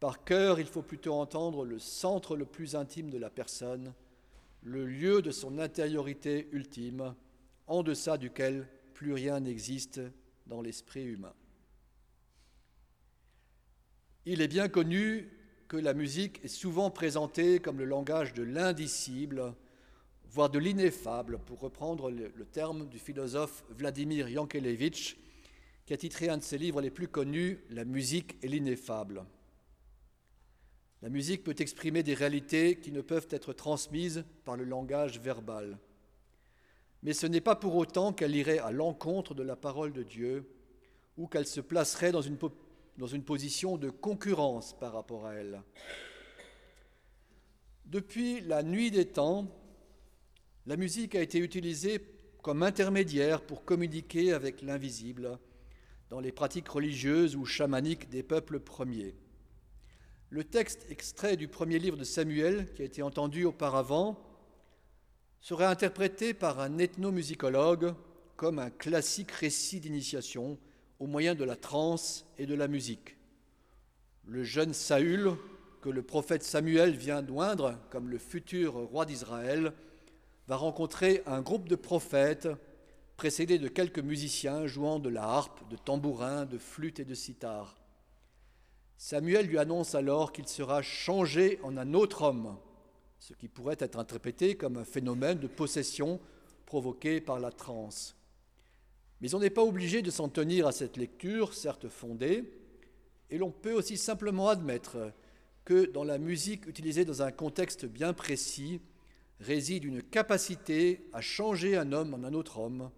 Par 0.00 0.24
cœur, 0.24 0.60
il 0.60 0.66
faut 0.66 0.82
plutôt 0.82 1.14
entendre 1.14 1.64
le 1.64 1.78
centre 1.78 2.36
le 2.36 2.46
plus 2.46 2.74
intime 2.74 3.10
de 3.10 3.18
la 3.18 3.30
personne, 3.30 3.94
le 4.62 4.86
lieu 4.86 5.22
de 5.22 5.30
son 5.30 5.58
intériorité 5.58 6.48
ultime, 6.52 7.14
en 7.66 7.82
deçà 7.82 8.18
duquel 8.18 8.68
plus 8.94 9.12
rien 9.12 9.40
n'existe 9.40 10.00
dans 10.46 10.62
l'esprit 10.62 11.04
humain. 11.04 11.34
Il 14.26 14.40
est 14.40 14.48
bien 14.48 14.68
connu 14.68 15.30
que 15.68 15.76
la 15.76 15.92
musique 15.92 16.42
est 16.44 16.48
souvent 16.48 16.90
présentée 16.90 17.58
comme 17.58 17.78
le 17.78 17.84
langage 17.84 18.32
de 18.32 18.42
l'indicible, 18.42 19.54
voire 20.34 20.50
de 20.50 20.58
l'ineffable, 20.58 21.38
pour 21.46 21.60
reprendre 21.60 22.10
le, 22.10 22.44
terme 22.44 22.88
du 22.88 22.98
philosophe 22.98 23.64
Vladimir 23.70 24.28
Yankelevitch, 24.28 25.16
qui 25.86 25.94
a 25.94 25.96
titré 25.96 26.28
un 26.28 26.38
de 26.38 26.42
ses 26.42 26.58
livres 26.58 26.80
les 26.80 26.90
plus 26.90 27.06
connus, 27.06 27.62
La 27.70 27.84
musique 27.84 28.34
et 28.42 28.48
l'ineffable. 28.48 29.24
La 31.02 31.08
musique 31.08 31.44
peut 31.44 31.54
exprimer 31.56 32.02
des 32.02 32.14
réalités 32.14 32.80
qui 32.80 32.90
ne 32.90 33.00
peuvent 33.00 33.28
être 33.30 33.52
transmises 33.52 34.24
par 34.44 34.56
le 34.56 34.64
langage 34.64 35.20
verbal. 35.20 35.78
Mais 37.04 37.12
ce 37.12 37.28
n'est 37.28 37.40
pas 37.40 37.54
pour 37.54 37.76
autant 37.76 38.12
qu'elle 38.12 38.34
irait 38.34 38.58
à 38.58 38.72
l'encontre 38.72 39.34
de 39.34 39.44
la 39.44 39.54
parole 39.54 39.92
de 39.92 40.02
Dieu 40.02 40.50
ou 41.16 41.28
qu'elle 41.28 41.46
se 41.46 41.60
placerait 41.60 42.10
dans 42.10 42.22
une, 42.22 42.38
dans 42.98 43.06
une 43.06 43.22
position 43.22 43.76
de 43.76 43.88
concurrence 43.88 44.76
par 44.80 44.94
rapport 44.94 45.26
à 45.26 45.34
elle. 45.34 45.62
Depuis 47.84 48.40
la 48.40 48.64
nuit 48.64 48.90
des 48.90 49.06
temps, 49.06 49.46
la 50.66 50.76
musique 50.76 51.14
a 51.14 51.20
été 51.20 51.38
utilisée 51.38 52.00
comme 52.42 52.62
intermédiaire 52.62 53.42
pour 53.42 53.64
communiquer 53.64 54.32
avec 54.32 54.62
l'invisible 54.62 55.38
dans 56.08 56.20
les 56.20 56.32
pratiques 56.32 56.68
religieuses 56.68 57.36
ou 57.36 57.44
chamaniques 57.44 58.08
des 58.08 58.22
peuples 58.22 58.60
premiers. 58.60 59.14
Le 60.30 60.42
texte 60.42 60.86
extrait 60.88 61.36
du 61.36 61.48
premier 61.48 61.78
livre 61.78 61.96
de 61.96 62.04
Samuel, 62.04 62.72
qui 62.74 62.82
a 62.82 62.86
été 62.86 63.02
entendu 63.02 63.44
auparavant, 63.44 64.18
serait 65.40 65.66
interprété 65.66 66.32
par 66.32 66.60
un 66.60 66.78
ethnomusicologue 66.78 67.94
comme 68.36 68.58
un 68.58 68.70
classique 68.70 69.32
récit 69.32 69.80
d'initiation 69.80 70.58
au 70.98 71.06
moyen 71.06 71.34
de 71.34 71.44
la 71.44 71.56
trance 71.56 72.26
et 72.38 72.46
de 72.46 72.54
la 72.54 72.68
musique. 72.68 73.16
Le 74.26 74.42
jeune 74.42 74.72
Saül, 74.72 75.32
que 75.82 75.90
le 75.90 76.02
prophète 76.02 76.42
Samuel 76.42 76.96
vient 76.96 77.20
d'oindre 77.20 77.78
comme 77.90 78.08
le 78.08 78.18
futur 78.18 78.72
roi 78.72 79.04
d'Israël, 79.04 79.74
va 80.46 80.56
rencontrer 80.56 81.22
un 81.26 81.40
groupe 81.40 81.68
de 81.68 81.76
prophètes 81.76 82.48
précédés 83.16 83.58
de 83.58 83.68
quelques 83.68 84.00
musiciens 84.00 84.66
jouant 84.66 84.98
de 84.98 85.08
la 85.08 85.22
harpe, 85.22 85.68
de 85.70 85.76
tambourin, 85.76 86.44
de 86.44 86.58
flûte 86.58 87.00
et 87.00 87.04
de 87.04 87.14
sitar. 87.14 87.76
Samuel 88.98 89.46
lui 89.46 89.58
annonce 89.58 89.94
alors 89.94 90.32
qu'il 90.32 90.48
sera 90.48 90.82
changé 90.82 91.58
en 91.62 91.76
un 91.76 91.94
autre 91.94 92.22
homme, 92.22 92.56
ce 93.18 93.32
qui 93.32 93.48
pourrait 93.48 93.76
être 93.78 93.98
interprété 93.98 94.56
comme 94.56 94.76
un 94.76 94.84
phénomène 94.84 95.38
de 95.38 95.46
possession 95.46 96.20
provoqué 96.66 97.20
par 97.20 97.40
la 97.40 97.50
transe. 97.50 98.16
Mais 99.20 99.34
on 99.34 99.38
n'est 99.38 99.50
pas 99.50 99.62
obligé 99.62 100.02
de 100.02 100.10
s'en 100.10 100.28
tenir 100.28 100.66
à 100.66 100.72
cette 100.72 100.96
lecture, 100.96 101.54
certes 101.54 101.88
fondée, 101.88 102.44
et 103.30 103.38
l'on 103.38 103.50
peut 103.50 103.72
aussi 103.72 103.96
simplement 103.96 104.48
admettre 104.48 105.12
que 105.64 105.86
dans 105.86 106.04
la 106.04 106.18
musique 106.18 106.66
utilisée 106.66 107.04
dans 107.04 107.22
un 107.22 107.32
contexte 107.32 107.86
bien 107.86 108.12
précis 108.12 108.80
réside 109.40 109.84
une 109.84 110.02
capacité 110.02 111.06
à 111.12 111.20
changer 111.20 111.76
un 111.76 111.92
homme 111.92 112.14
en 112.14 112.24
un 112.24 112.34
autre 112.34 112.58
homme, 112.58 112.90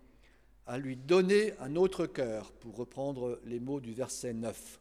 à 0.66 0.78
lui 0.78 0.96
donner 0.96 1.54
un 1.60 1.76
autre 1.76 2.06
cœur, 2.06 2.52
pour 2.52 2.76
reprendre 2.76 3.40
les 3.44 3.60
mots 3.60 3.80
du 3.80 3.92
verset 3.92 4.32
9. 4.32 4.80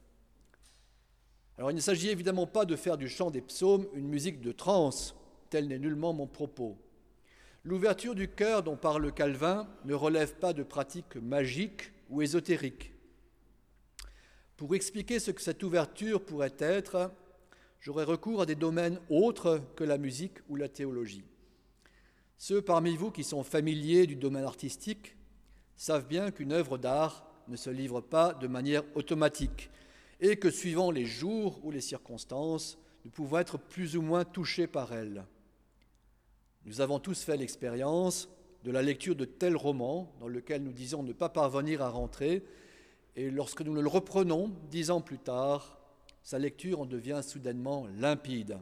Alors 1.58 1.72
il 1.72 1.76
ne 1.76 1.82
s'agit 1.82 2.10
évidemment 2.10 2.48
pas 2.48 2.66
de 2.66 2.76
faire 2.76 2.98
du 2.98 3.08
chant 3.08 3.32
des 3.32 3.42
psaumes 3.42 3.88
une 3.94 4.08
musique 4.08 4.42
de 4.42 4.52
trance, 4.52 5.16
tel 5.50 5.68
n'est 5.68 5.80
nullement 5.80 6.14
mon 6.14 6.28
propos. 6.28 6.78
L'ouverture 7.64 8.14
du 8.14 8.28
cœur 8.28 8.62
dont 8.62 8.76
parle 8.76 9.12
Calvin 9.12 9.68
ne 9.86 9.94
relève 9.94 10.36
pas 10.36 10.54
de 10.54 10.64
pratiques 10.64 11.16
magiques 11.16 11.92
ou 12.10 12.22
ésotériques. 12.22 12.94
Pour 14.58 14.76
expliquer 14.76 15.20
ce 15.20 15.32
que 15.32 15.42
cette 15.42 15.64
ouverture 15.64 16.24
pourrait 16.24 16.56
être, 16.60 17.12
j'aurais 17.80 18.04
recours 18.04 18.42
à 18.42 18.46
des 18.46 18.56
domaines 18.56 19.00
autres 19.10 19.62
que 19.76 19.84
la 19.84 19.98
musique 19.98 20.38
ou 20.48 20.56
la 20.56 20.70
théologie. 20.70 21.24
Ceux 22.38 22.62
parmi 22.62 22.96
vous 22.96 23.12
qui 23.12 23.24
sont 23.24 23.44
familiers 23.44 24.08
du 24.08 24.16
domaine 24.16 24.44
artistique 24.44 25.16
savent 25.76 26.08
bien 26.08 26.32
qu'une 26.32 26.52
œuvre 26.52 26.78
d'art 26.78 27.26
ne 27.48 27.56
se 27.56 27.70
livre 27.70 28.02
pas 28.02 28.34
de 28.34 28.48
manière 28.48 28.84
automatique 28.96 29.70
et 30.20 30.38
que 30.38 30.50
suivant 30.50 30.92
les 30.92 31.06
jours 31.06 31.60
ou 31.64 31.72
les 31.72 31.82
circonstances, 31.82 32.78
nous 33.04 33.12
pouvons 33.12 33.38
être 33.38 33.58
plus 33.58 33.96
ou 33.98 34.02
moins 34.02 34.26
touchés 34.26 34.68
par 34.68 34.94
elle. 34.94 35.26
Nous 36.66 36.82
avons 36.82 37.00
tous 37.00 37.24
fait 37.24 37.38
l'expérience 37.38 38.30
de 38.64 38.72
la 38.72 38.82
lecture 38.82 39.16
de 39.16 39.26
tels 39.26 39.56
romans 39.56 40.12
dans 40.20 40.28
lesquels 40.28 40.64
nous 40.64 40.74
disons 40.74 41.04
ne 41.04 41.14
pas 41.14 41.30
parvenir 41.30 41.82
à 41.82 41.90
rentrer 41.90 42.44
et 43.16 43.30
lorsque 43.30 43.62
nous 43.62 43.74
le 43.74 43.88
reprenons 43.88 44.52
dix 44.72 44.92
ans 44.92 45.02
plus 45.02 45.20
tard, 45.20 45.80
sa 46.24 46.40
lecture 46.40 46.82
en 46.82 46.86
devient 46.86 47.22
soudainement 47.24 47.88
limpide. 47.98 48.58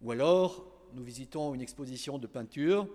Ou 0.00 0.10
alors, 0.10 0.71
nous 0.94 1.04
visitons 1.04 1.54
une 1.54 1.60
exposition 1.60 2.18
de 2.18 2.26
peinture, 2.26 2.88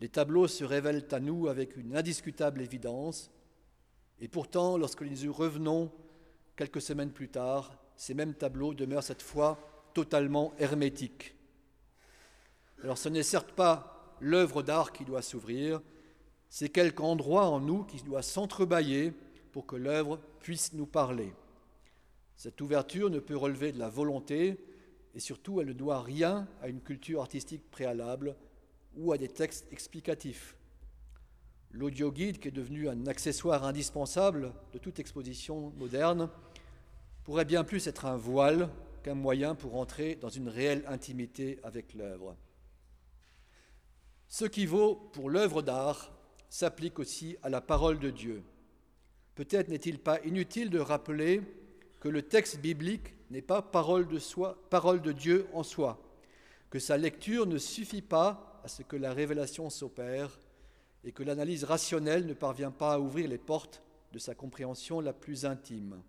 les 0.00 0.08
tableaux 0.08 0.48
se 0.48 0.64
révèlent 0.64 1.06
à 1.10 1.20
nous 1.20 1.48
avec 1.48 1.76
une 1.76 1.96
indiscutable 1.96 2.60
évidence, 2.60 3.30
et 4.20 4.28
pourtant, 4.28 4.76
lorsque 4.76 5.02
nous 5.02 5.24
y 5.24 5.28
revenons 5.28 5.90
quelques 6.56 6.80
semaines 6.80 7.12
plus 7.12 7.28
tard, 7.28 7.78
ces 7.96 8.14
mêmes 8.14 8.34
tableaux 8.34 8.74
demeurent 8.74 9.02
cette 9.02 9.22
fois 9.22 9.58
totalement 9.94 10.52
hermétiques. 10.58 11.34
Alors 12.82 12.98
ce 12.98 13.08
n'est 13.08 13.22
certes 13.22 13.52
pas 13.52 14.16
l'œuvre 14.20 14.62
d'art 14.62 14.92
qui 14.92 15.04
doit 15.04 15.22
s'ouvrir, 15.22 15.80
c'est 16.48 16.68
quelque 16.68 17.02
endroit 17.02 17.46
en 17.46 17.60
nous 17.60 17.84
qui 17.84 18.02
doit 18.02 18.22
s'entrebâiller 18.22 19.12
pour 19.52 19.66
que 19.66 19.76
l'œuvre 19.76 20.18
puisse 20.40 20.72
nous 20.72 20.86
parler. 20.86 21.32
Cette 22.36 22.60
ouverture 22.60 23.10
ne 23.10 23.20
peut 23.20 23.36
relever 23.36 23.72
de 23.72 23.78
la 23.78 23.88
volonté 23.88 24.58
et 25.14 25.20
surtout 25.20 25.60
elle 25.60 25.68
ne 25.68 25.72
doit 25.72 26.02
rien 26.02 26.48
à 26.62 26.68
une 26.68 26.80
culture 26.80 27.20
artistique 27.20 27.70
préalable 27.70 28.36
ou 28.96 29.12
à 29.12 29.18
des 29.18 29.28
textes 29.28 29.66
explicatifs. 29.72 30.56
L'audio 31.70 32.12
guide, 32.12 32.38
qui 32.38 32.48
est 32.48 32.52
devenu 32.52 32.88
un 32.88 33.06
accessoire 33.06 33.64
indispensable 33.64 34.52
de 34.72 34.78
toute 34.78 34.98
exposition 34.98 35.72
moderne, 35.78 36.28
pourrait 37.24 37.46
bien 37.46 37.64
plus 37.64 37.86
être 37.86 38.04
un 38.04 38.16
voile 38.16 38.68
qu'un 39.02 39.14
moyen 39.14 39.54
pour 39.54 39.76
entrer 39.76 40.16
dans 40.16 40.28
une 40.28 40.48
réelle 40.48 40.84
intimité 40.86 41.58
avec 41.62 41.94
l'œuvre. 41.94 42.36
Ce 44.28 44.44
qui 44.44 44.66
vaut 44.66 44.96
pour 45.12 45.30
l'œuvre 45.30 45.62
d'art 45.62 46.12
s'applique 46.48 46.98
aussi 46.98 47.36
à 47.42 47.48
la 47.48 47.60
parole 47.60 47.98
de 47.98 48.10
Dieu. 48.10 48.42
Peut-être 49.34 49.68
n'est-il 49.68 49.98
pas 49.98 50.20
inutile 50.24 50.68
de 50.68 50.78
rappeler 50.78 51.40
que 52.00 52.08
le 52.08 52.22
texte 52.22 52.60
biblique 52.60 53.14
n'est 53.32 53.42
pas 53.42 53.62
parole 53.62 54.06
de, 54.06 55.12
Dieu 55.12 55.46
en 55.54 55.62
soi, 55.62 55.98
que 56.70 56.78
sa 56.78 56.98
lecture 56.98 57.46
ne 57.46 57.58
suffit 57.58 58.02
pas 58.02 58.60
à 58.62 58.68
ce 58.68 58.82
que 58.82 58.96
la 58.96 59.12
révélation 59.12 59.70
s'opère 59.70 60.38
et 61.02 61.12
que 61.12 61.22
l'analyse 61.22 61.64
rationnelle 61.64 62.26
ne 62.26 62.34
parvient 62.34 62.70
pas 62.70 62.94
à 62.94 62.98
ouvrir 62.98 63.28
les 63.28 63.38
portes 63.38 63.82
de 64.12 64.18
sa 64.18 64.34
compréhension 64.34 65.00
la 65.00 65.14
plus 65.14 65.46
intime. 65.46 66.02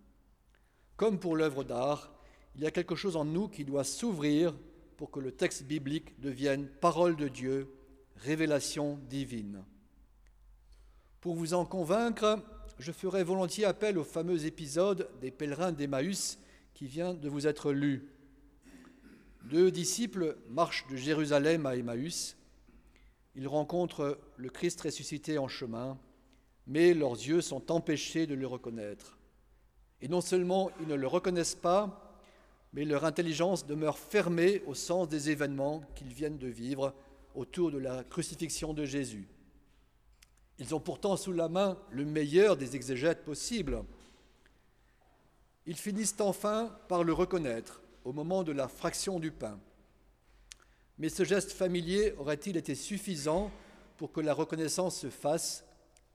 Comme 0.98 1.18
pour 1.18 1.38
l'œuvre 1.38 1.64
d'art, 1.64 2.14
il 2.56 2.62
y 2.62 2.68
a 2.68 2.72
quelque 2.72 2.96
chose 2.96 3.16
en 3.16 3.26
nous 3.26 3.48
qui 3.48 3.64
doit 3.64 3.86
s'ouvrir 3.86 4.54
pour 4.98 5.10
que 5.10 5.22
le 5.22 5.32
texte 5.32 5.64
biblique 5.64 6.20
devienne 6.20 6.68
parole 6.68 7.16
de 7.16 7.30
Dieu, 7.30 7.74
révélation 8.18 9.00
divine. 9.10 9.64
Pour 11.22 11.36
vous 11.36 11.54
en 11.54 11.66
convaincre, 11.66 12.44
je 12.80 12.92
ferai 12.92 13.24
volontiers 13.24 13.66
appel 13.66 13.98
au 13.98 14.04
fameux 14.04 14.46
épisode 14.46 15.10
des 15.22 15.32
pèlerins 15.32 15.72
d'Emmaüs 15.72 16.38
qui 16.74 16.88
vient 16.88 17.14
de 17.14 17.30
vous 17.30 17.48
être 17.48 17.72
lu. 17.72 18.10
Deux 19.44 19.72
disciples 19.72 20.38
marchent 20.50 20.88
de 20.90 20.96
Jérusalem 20.96 21.66
à 21.66 21.76
Emmaüs. 21.76 22.38
Ils 23.36 23.48
rencontrent 23.48 24.20
le 24.38 24.50
Christ 24.50 24.82
ressuscité 24.82 25.38
en 25.38 25.48
chemin, 25.48 25.98
mais 26.68 26.94
leurs 26.94 27.14
yeux 27.14 27.42
sont 27.42 27.72
empêchés 27.72 28.26
de 28.28 28.36
le 28.36 28.48
reconnaître. 28.48 29.18
Et 30.02 30.08
non 30.08 30.22
seulement 30.22 30.72
ils 30.80 30.88
ne 30.88 30.96
le 30.96 31.08
reconnaissent 31.08 31.56
pas, 31.56 32.20
mais 32.74 32.86
leur 32.86 33.06
intelligence 33.06 33.66
demeure 33.66 33.98
fermée 33.98 34.62
au 34.66 34.74
sens 34.74 35.08
des 35.08 35.30
événements 35.30 35.84
qu'ils 35.96 36.14
viennent 36.14 36.38
de 36.38 36.48
vivre 36.48 36.94
autour 37.36 37.72
de 37.72 37.78
la 37.78 38.04
crucifixion 38.04 38.74
de 38.74 38.86
Jésus. 38.86 39.28
Ils 40.60 40.74
ont 40.74 40.80
pourtant 40.80 41.18
sous 41.18 41.34
la 41.34 41.50
main 41.50 41.78
le 41.92 42.06
meilleur 42.06 42.58
des 42.58 42.76
exégètes 42.76 43.24
possibles. 43.26 43.84
Ils 45.66 45.78
finissent 45.78 46.16
enfin 46.20 46.78
par 46.88 47.04
le 47.04 47.14
reconnaître 47.14 47.82
au 48.04 48.12
moment 48.12 48.44
de 48.44 48.52
la 48.52 48.68
fraction 48.68 49.20
du 49.20 49.32
pain. 49.32 49.60
Mais 50.98 51.10
ce 51.10 51.24
geste 51.24 51.52
familier 51.52 52.14
aurait-il 52.18 52.58
été 52.58 52.76
suffisant 52.76 53.52
pour 53.98 54.12
que 54.12 54.22
la 54.22 54.34
reconnaissance 54.34 55.00
se 55.00 55.10
fasse 55.10 55.64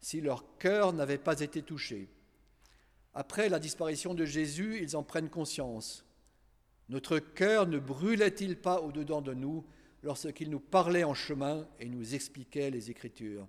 si 0.00 0.20
leur 0.20 0.44
cœur 0.58 0.92
n'avait 0.92 1.18
pas 1.18 1.40
été 1.40 1.62
touché? 1.62 2.08
Après 3.14 3.48
la 3.48 3.58
disparition 3.58 4.14
de 4.14 4.24
Jésus, 4.24 4.78
ils 4.80 4.96
en 4.96 5.02
prennent 5.02 5.30
conscience. 5.30 6.04
Notre 6.88 7.18
cœur 7.18 7.66
ne 7.66 7.78
brûlait-il 7.78 8.56
pas 8.56 8.80
au-dedans 8.80 9.20
de 9.22 9.34
nous 9.34 9.64
lorsqu'il 10.02 10.50
nous 10.50 10.60
parlait 10.60 11.04
en 11.04 11.14
chemin 11.14 11.66
et 11.80 11.88
nous 11.88 12.14
expliquait 12.14 12.70
les 12.70 12.90
Écritures? 12.90 13.48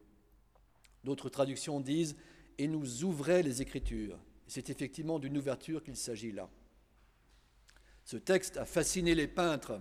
D'autres 1.03 1.29
traductions 1.29 1.79
disent 1.79 2.15
et 2.57 2.67
nous 2.67 3.03
ouvrait 3.03 3.43
les 3.43 3.61
Écritures. 3.61 4.17
C'est 4.49 4.71
effectivement 4.71 5.19
d'une 5.19 5.37
ouverture 5.37 5.83
qu'il 5.83 5.95
s'agit 5.95 6.31
là. 6.31 6.49
Ce 8.03 8.17
texte 8.17 8.57
a 8.57 8.65
fasciné 8.65 9.13
les 9.13 9.27
peintres, 9.27 9.79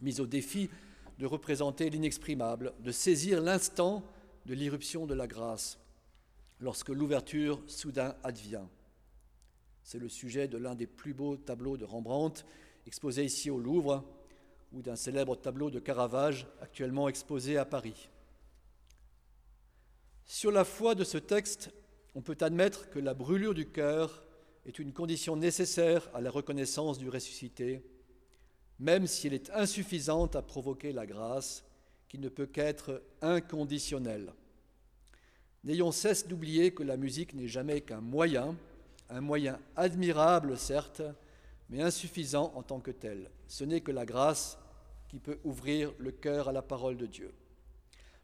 mis 0.00 0.20
au 0.20 0.26
défi 0.26 0.68
de 1.20 1.26
représenter 1.26 1.88
l'inexprimable, 1.88 2.74
de 2.80 2.90
saisir 2.90 3.40
l'instant 3.40 4.02
de 4.46 4.54
l'irruption 4.54 5.06
de 5.06 5.14
la 5.14 5.28
grâce, 5.28 5.78
lorsque 6.58 6.88
l'ouverture 6.88 7.62
soudain 7.68 8.16
advient. 8.24 8.66
C'est 9.84 10.00
le 10.00 10.08
sujet 10.08 10.48
de 10.48 10.58
l'un 10.58 10.74
des 10.74 10.88
plus 10.88 11.14
beaux 11.14 11.36
tableaux 11.36 11.76
de 11.76 11.84
Rembrandt, 11.84 12.44
exposé 12.88 13.24
ici 13.24 13.50
au 13.50 13.60
Louvre, 13.60 14.04
ou 14.72 14.82
d'un 14.82 14.96
célèbre 14.96 15.36
tableau 15.36 15.70
de 15.70 15.78
Caravage, 15.78 16.48
actuellement 16.60 17.08
exposé 17.08 17.56
à 17.56 17.64
Paris. 17.64 18.08
Sur 20.26 20.50
la 20.50 20.64
foi 20.64 20.96
de 20.96 21.04
ce 21.04 21.18
texte, 21.18 21.70
on 22.14 22.22
peut 22.22 22.36
admettre 22.40 22.90
que 22.90 22.98
la 22.98 23.14
brûlure 23.14 23.54
du 23.54 23.66
cœur 23.66 24.24
est 24.66 24.78
une 24.78 24.92
condition 24.92 25.36
nécessaire 25.36 26.08
à 26.14 26.20
la 26.20 26.30
reconnaissance 26.30 26.98
du 26.98 27.08
ressuscité, 27.08 27.82
même 28.78 29.06
si 29.06 29.26
elle 29.26 29.34
est 29.34 29.50
insuffisante 29.50 30.36
à 30.36 30.42
provoquer 30.42 30.92
la 30.92 31.06
grâce, 31.06 31.64
qui 32.08 32.18
ne 32.18 32.28
peut 32.28 32.46
qu'être 32.46 33.02
inconditionnelle. 33.22 34.32
N'ayons 35.62 35.92
cesse 35.92 36.26
d'oublier 36.26 36.72
que 36.72 36.82
la 36.82 36.96
musique 36.96 37.34
n'est 37.34 37.48
jamais 37.48 37.82
qu'un 37.82 38.00
moyen, 38.00 38.56
un 39.08 39.20
moyen 39.20 39.60
admirable 39.76 40.58
certes, 40.58 41.02
mais 41.68 41.82
insuffisant 41.82 42.52
en 42.56 42.62
tant 42.62 42.80
que 42.80 42.90
tel. 42.90 43.30
Ce 43.46 43.62
n'est 43.62 43.80
que 43.80 43.92
la 43.92 44.04
grâce 44.04 44.58
qui 45.08 45.20
peut 45.20 45.38
ouvrir 45.44 45.92
le 45.98 46.10
cœur 46.10 46.48
à 46.48 46.52
la 46.52 46.62
parole 46.62 46.96
de 46.96 47.06
Dieu. 47.06 47.32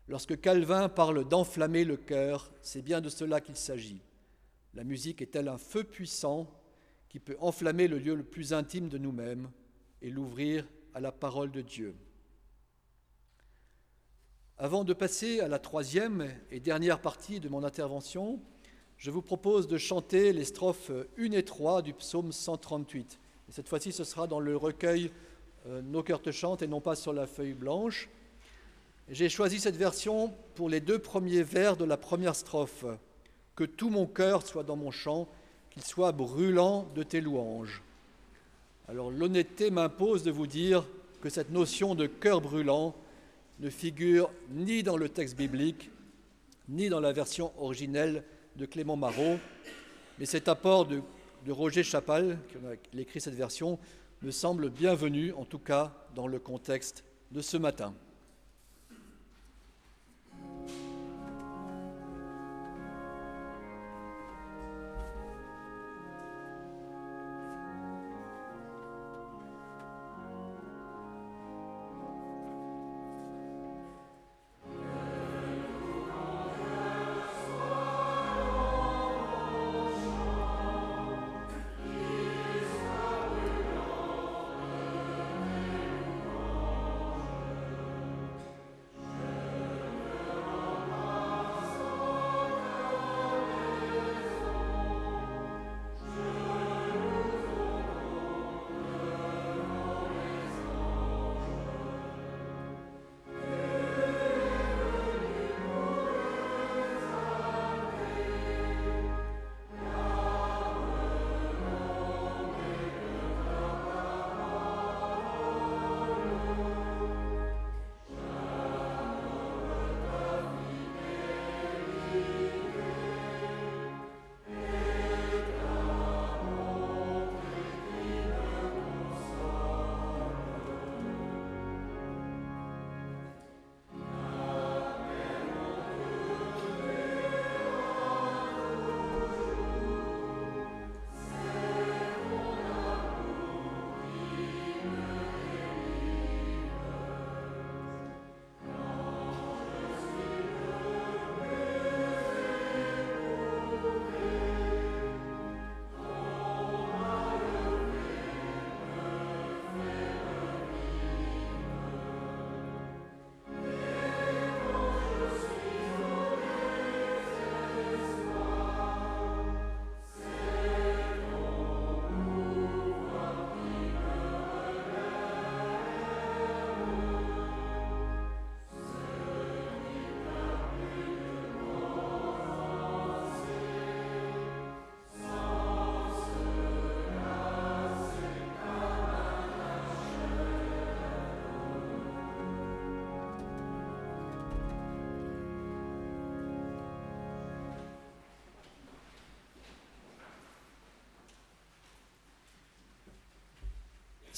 Lorsque 0.09 0.40
Calvin 0.40 0.88
parle 0.88 1.26
d'enflammer 1.26 1.84
le 1.84 1.96
cœur, 1.96 2.50
c'est 2.62 2.82
bien 2.82 3.00
de 3.00 3.09
cela 3.09 3.40
qu'il 3.40 3.57
s'agit. 3.57 4.00
La 4.74 4.84
musique 4.84 5.20
est-elle 5.20 5.48
un 5.48 5.59
feu 5.59 5.82
puissant 5.82 6.46
qui 7.09 7.18
peut 7.18 7.36
enflammer 7.40 7.88
le 7.88 7.98
lieu 7.98 8.14
le 8.14 8.22
plus 8.22 8.52
intime 8.52 8.88
de 8.88 8.98
nous-mêmes 8.98 9.50
et 10.02 10.11
l'ouvrir 10.11 10.66
à 10.94 11.00
la 11.00 11.11
parole 11.11 11.50
de 11.50 11.61
Dieu? 11.61 11.96
Avant 14.59 14.84
de 14.84 14.92
passer 14.92 15.40
à 15.40 15.48
la 15.48 15.59
troisième 15.59 16.30
et 16.50 16.61
dernière 16.61 17.00
partie 17.00 17.40
de 17.40 17.48
mon 17.48 17.64
intervention, 17.64 18.40
je 18.96 19.11
vous 19.11 19.22
propose 19.22 19.66
de 19.66 19.76
chanter 19.76 20.32
les 20.32 20.44
strophes 20.44 20.92
1 21.18 21.32
et 21.32 21.44
3 21.44 21.82
du 21.82 21.92
psaume 21.92 22.32
138. 22.32 23.18
cette 23.50 23.68
fois-ci, 23.68 23.92
ce 23.92 24.04
sera 24.04 24.26
dans 24.26 24.40
le 24.40 24.57
recueil 24.57 25.11
euh, 25.66 25.82
Nos 25.82 26.02
cœurs 26.02 26.22
te 26.22 26.30
chantent 26.30 26.62
et 26.62 26.68
non 26.68 26.80
pas 26.80 26.94
sur 26.94 27.12
la 27.12 27.26
feuille 27.26 27.52
blanche. 27.54 28.09
J'ai 29.09 29.28
choisi 29.28 29.61
cette 29.61 29.76
version 29.76 30.34
pour 30.57 30.68
les 30.68 30.80
deux 30.80 30.98
premiers 30.98 31.44
vers 31.44 31.76
de 31.76 31.84
la 31.84 31.96
première 31.96 32.34
strophe. 32.34 32.84
Que 33.54 33.62
tout 33.62 33.88
mon 33.88 34.07
cœur 34.07 34.44
soit 34.44 34.64
dans 34.64 34.74
mon 34.74 34.90
chant, 34.90 35.28
qu'il 35.70 35.84
soit 35.84 36.11
brûlant 36.11 36.88
de 36.94 37.04
tes 37.04 37.20
louanges. 37.20 37.82
Alors 38.88 39.12
l'honnêteté 39.12 39.70
m'impose 39.70 40.24
de 40.24 40.32
vous 40.32 40.48
dire 40.48 40.84
que 41.20 41.28
cette 41.28 41.50
notion 41.50 41.94
de 41.94 42.07
cœur 42.07 42.40
brûlant 42.40 42.96
ne 43.61 43.70
figure 43.70 44.30
ni 44.50 44.82
dans 44.82 44.96
le 44.96 45.09
texte 45.09 45.36
biblique, 45.36 45.90
ni 46.68 46.88
dans 46.88 47.00
la 47.00 47.12
version 47.12 47.52
originelle 47.59 48.24
de 48.57 48.66
Clément 48.66 48.96
Marot, 48.96 49.38
mais 50.18 50.26
cet 50.26 50.48
apport 50.48 50.84
de, 50.86 51.00
Roger 51.48 51.84
Chapal, 51.84 52.38
qui 52.48 52.57
a 52.98 53.00
écrit 53.00 53.20
cette 53.20 53.34
version, 53.34 53.78
me 54.22 54.32
semble 54.32 54.68
bienvenu, 54.68 55.32
en 55.32 55.44
tout 55.44 55.61
cas 55.61 55.92
dans 56.16 56.26
le 56.26 56.40
contexte 56.40 57.04
de 57.30 57.40
ce 57.40 57.57
matin. 57.57 57.94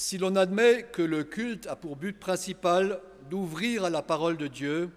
Si 0.08 0.16
l'on 0.16 0.36
admet 0.36 0.84
que 0.84 1.02
le 1.02 1.22
culte 1.22 1.66
a 1.66 1.76
pour 1.76 1.96
but 1.96 2.18
principal 2.18 3.02
d'ouvrir 3.28 3.84
à 3.84 3.90
la 3.90 4.00
parole 4.00 4.38
de 4.38 4.46
Dieu 4.46 4.90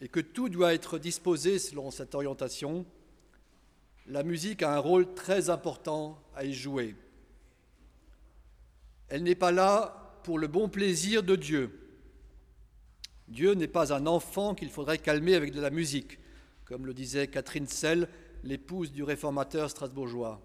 et 0.00 0.08
que 0.08 0.18
tout 0.18 0.48
doit 0.48 0.74
être 0.74 0.98
disposé 0.98 1.60
selon 1.60 1.92
cette 1.92 2.16
orientation, 2.16 2.84
la 4.08 4.24
musique 4.24 4.64
a 4.64 4.74
un 4.74 4.80
rôle 4.80 5.14
très 5.14 5.50
important 5.50 6.20
à 6.34 6.44
y 6.44 6.52
jouer. 6.52 6.96
Elle 9.08 9.22
n'est 9.22 9.36
pas 9.36 9.52
là 9.52 10.18
pour 10.24 10.36
le 10.36 10.48
bon 10.48 10.68
plaisir 10.68 11.22
de 11.22 11.36
Dieu. 11.36 11.70
Dieu 13.28 13.54
n'est 13.54 13.68
pas 13.68 13.92
un 13.92 14.04
enfant 14.04 14.56
qu'il 14.56 14.70
faudrait 14.70 14.98
calmer 14.98 15.36
avec 15.36 15.52
de 15.52 15.60
la 15.60 15.70
musique, 15.70 16.18
comme 16.64 16.86
le 16.86 16.92
disait 16.92 17.28
Catherine 17.28 17.68
Selle, 17.68 18.08
l'épouse 18.42 18.90
du 18.90 19.04
réformateur 19.04 19.70
strasbourgeois. 19.70 20.40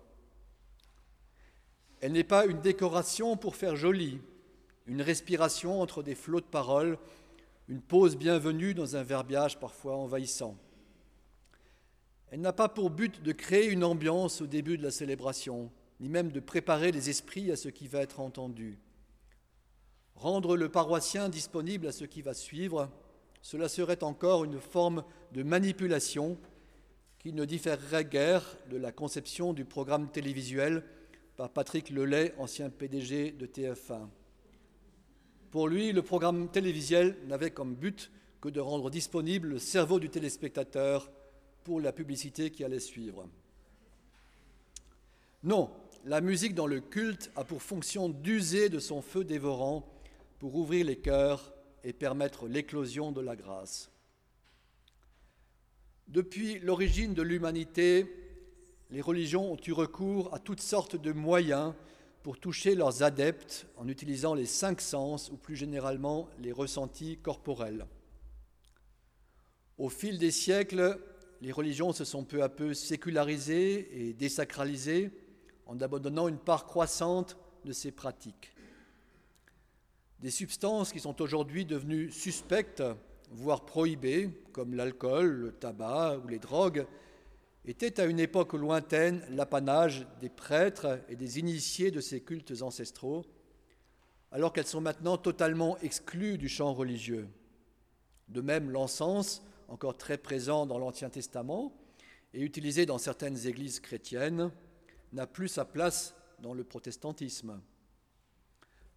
Elle 2.06 2.12
n'est 2.12 2.24
pas 2.24 2.45
une 2.45 2.62
décoration 2.62 3.36
pour 3.36 3.56
faire 3.56 3.76
joli, 3.76 4.22
une 4.86 5.01
respiration 5.01 5.82
entre 5.82 6.03
des 6.03 6.14
flots 6.14 6.39
de 6.39 6.45
paroles, 6.45 6.99
une 7.68 7.82
pause 7.82 8.16
bienvenue 8.16 8.76
dans 8.76 8.95
un 8.95 9.01
verbiage 9.01 9.60
parfois 9.60 9.95
envahissant. 9.95 10.56
Elle 12.30 12.41
n'a 12.41 12.53
pas 12.53 12.70
pour 12.70 12.91
but 12.91 13.24
de 13.24 13.32
créer 13.32 13.72
une 13.72 13.84
ambiance 13.84 14.41
au 14.41 14.45
début 14.45 14.78
de 14.78 14.84
la 14.84 14.91
célébration, 14.91 15.72
ni 15.99 16.08
même 16.08 16.32
de 16.32 16.39
préparer 16.39 16.91
les 16.91 17.10
esprits 17.10 17.51
à 17.51 17.56
ce 17.56 17.70
qui 17.70 17.88
va 17.88 18.01
être 18.01 18.20
entendu. 18.20 18.78
Rendre 20.14 20.58
le 20.58 20.70
paroissien 20.70 21.28
disponible 21.28 21.88
à 21.88 21.91
ce 21.91 22.06
qui 22.06 22.22
va 22.22 22.36
suivre, 22.36 22.88
cela 23.41 23.68
serait 23.68 24.03
encore 24.03 24.43
une 24.43 24.60
forme 24.60 25.03
de 25.32 25.41
manipulation 25.41 26.38
qui 27.18 27.34
ne 27.34 27.45
différerait 27.45 28.06
guère 28.06 28.43
de 28.70 28.78
la 28.78 28.91
conception 28.91 29.53
du 29.53 29.66
programme 29.66 30.12
télévisuel 30.12 30.84
par 31.38 31.49
Patrick 31.49 31.89
Lelay, 31.89 32.33
ancien 32.38 32.69
PDG 32.69 33.31
de 33.31 33.45
TF1. 33.45 34.07
Pour 35.51 35.67
lui, 35.67 35.91
le 35.91 36.01
programme 36.01 36.49
télévisuel 36.49 37.17
n'avait 37.27 37.51
comme 37.51 37.75
but 37.75 38.11
que 38.41 38.49
de 38.49 38.59
rendre 38.59 38.89
disponible 38.89 39.49
le 39.49 39.59
cerveau 39.59 39.99
du 39.99 40.09
téléspectateur 40.09 41.11
pour 41.63 41.81
la 41.81 41.91
publicité 41.91 42.51
qui 42.51 42.63
allait 42.63 42.79
suivre. 42.79 43.27
Non, 45.43 45.71
la 46.05 46.21
musique 46.21 46.55
dans 46.55 46.67
le 46.67 46.79
culte 46.79 47.31
a 47.36 47.43
pour 47.43 47.61
fonction 47.61 48.09
d'user 48.09 48.69
de 48.69 48.79
son 48.79 49.01
feu 49.01 49.23
dévorant 49.23 49.88
pour 50.39 50.55
ouvrir 50.55 50.86
les 50.86 50.97
cœurs 50.97 51.53
et 51.83 51.93
permettre 51.93 52.47
l'éclosion 52.47 53.11
de 53.11 53.21
la 53.21 53.36
grâce. 53.36 53.91
Depuis 56.07 56.59
l'origine 56.59 57.13
de 57.13 57.23
l'humanité, 57.23 58.24
les 58.91 59.01
religions 59.01 59.51
ont 59.51 59.57
eu 59.65 59.71
recours 59.71 60.33
à 60.33 60.39
toutes 60.39 60.61
sortes 60.61 60.95
de 60.95 61.11
moyens 61.11 61.73
pour 62.23 62.39
toucher 62.39 62.75
leurs 62.75 63.03
adeptes 63.03 63.67
en 63.77 63.88
utilisant 63.88 64.33
les 64.33 64.45
cinq 64.45 64.81
sens 64.81 65.29
ou 65.31 65.38
plus 65.38 65.55
généralement 65.55 66.29
les 66.39 66.51
ressentis 66.51 67.17
corporels. 67.17 67.86
Au 69.77 69.89
fil 69.89 70.17
des 70.17 70.31
siècles, 70.31 70.99
les 71.41 71.51
religions 71.51 71.91
se 71.93 72.05
sont 72.05 72.23
peu 72.23 72.41
à 72.41 72.49
peu 72.49 72.73
sécularisées 72.73 74.07
et 74.07 74.13
désacralisées 74.13 75.11
en 75.65 75.79
abandonnant 75.81 76.27
une 76.27 76.38
part 76.38 76.65
croissante 76.65 77.38
de 77.65 77.73
ces 77.73 77.91
pratiques. 77.91 78.55
Des 80.19 80.31
substances 80.31 80.93
qui 80.93 80.99
sont 80.99 81.21
aujourd'hui 81.21 81.65
devenues 81.65 82.09
suspectes, 82.09 82.83
voire 83.31 83.65
prohibées, 83.65 84.29
comme 84.53 84.73
l'alcool, 84.73 85.27
le 85.27 85.51
tabac 85.51 86.17
ou 86.23 86.27
les 86.27 86.39
drogues, 86.39 86.88
étaient 87.66 87.99
à 87.99 88.05
une 88.05 88.20
époque 88.20 88.53
lointaine 88.53 89.24
l'apanage 89.30 90.07
des 90.22 90.30
prêtres 90.30 90.99
et 91.09 91.16
des 91.16 91.39
initiés 91.39 91.91
de 91.91 91.99
ces 91.99 92.22
cultes 92.22 92.61
ancestraux, 92.61 93.26
alors 94.32 94.53
qu'elles 94.53 94.68
sont 94.68 94.82
maintenant 94.82 95.18
totalement 95.18 95.78
exclues 95.80 96.38
du 96.38 96.49
champ 96.49 96.74
religieux. 96.74 97.28
De 98.28 98.41
même, 98.41 98.70
l'encens, 98.70 99.43
encore 99.68 99.97
très 99.97 100.18
présent 100.18 100.66
dans 100.66 100.78
l'Ancien 100.78 101.09
Testament 101.09 101.74
et 102.34 102.41
utilisé 102.41 102.86
dans 102.86 102.97
certaines 102.97 103.47
églises 103.47 103.80
chrétiennes, 103.80 104.51
n'a 105.13 105.26
plus 105.26 105.47
sa 105.47 105.66
place 105.66 106.16
dans 106.39 106.53
le 106.53 106.63
protestantisme. 106.63 107.61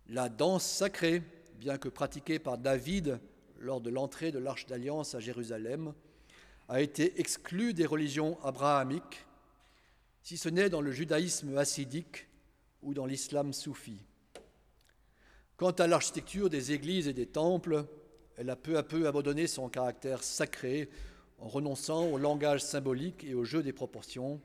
La 0.08 0.28
danse 0.28 0.64
sacrée, 0.64 1.22
bien 1.54 1.78
que 1.78 1.88
pratiquée 1.88 2.38
par 2.38 2.58
David 2.58 3.20
lors 3.58 3.80
de 3.80 3.90
l'entrée 3.90 4.32
de 4.32 4.38
l'Arche 4.38 4.66
d'Alliance 4.66 5.14
à 5.14 5.20
Jérusalem, 5.20 5.94
a 6.68 6.82
été 6.82 7.18
exclue 7.18 7.72
des 7.72 7.86
religions 7.86 8.38
abrahamiques, 8.44 9.26
si 10.22 10.36
ce 10.36 10.48
n'est 10.48 10.68
dans 10.68 10.82
le 10.82 10.92
judaïsme 10.92 11.56
hassidique 11.56 12.28
ou 12.82 12.92
dans 12.92 13.06
l'islam 13.06 13.52
soufi. 13.52 14.04
Quant 15.56 15.70
à 15.70 15.86
l'architecture 15.86 16.50
des 16.50 16.72
églises 16.72 17.08
et 17.08 17.14
des 17.14 17.26
temples, 17.26 17.86
elle 18.36 18.50
a 18.50 18.56
peu 18.56 18.76
à 18.76 18.82
peu 18.82 19.08
abandonné 19.08 19.46
son 19.46 19.68
caractère 19.68 20.22
sacré 20.22 20.90
en 21.38 21.48
renonçant 21.48 22.06
au 22.06 22.18
langage 22.18 22.62
symbolique 22.62 23.24
et 23.24 23.34
au 23.34 23.44
jeu 23.44 23.62
des 23.62 23.72
proportions. 23.72 24.40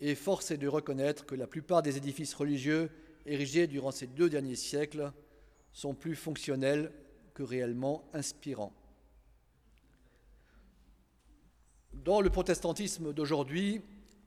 Et 0.00 0.14
force 0.14 0.50
est 0.50 0.56
de 0.56 0.68
reconnaître 0.68 1.26
que 1.26 1.34
la 1.34 1.46
plupart 1.46 1.82
des 1.82 1.96
édifices 1.96 2.34
religieux 2.34 2.90
érigés 3.26 3.66
durant 3.66 3.90
ces 3.90 4.06
deux 4.06 4.30
derniers 4.30 4.56
siècles 4.56 5.12
sont 5.72 5.94
plus 5.94 6.16
fonctionnels 6.16 6.90
que 7.34 7.42
réellement 7.42 8.08
inspirants. 8.14 8.72
Dans 12.04 12.20
le 12.20 12.30
protestantisme 12.30 13.12
d'aujourd'hui, 13.12 13.82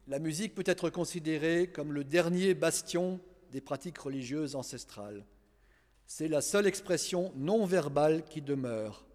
la 0.08 0.20
musique 0.20 0.54
peut 0.56 0.64
être 0.66 0.90
considérée 0.90 1.68
comme 1.68 1.94
le 1.94 2.04
dernier 2.04 2.54
bastion 2.54 3.20
des 3.52 3.62
pratiques 3.62 3.98
religieuses 3.98 4.56
ancestrales. 4.56 5.26
C'est 6.06 6.28
la 6.28 6.42
seule 6.42 6.68
expression 6.68 7.32
non 7.38 7.66
verbale 7.66 8.26
qui 8.26 8.42
demeure. 8.42 9.06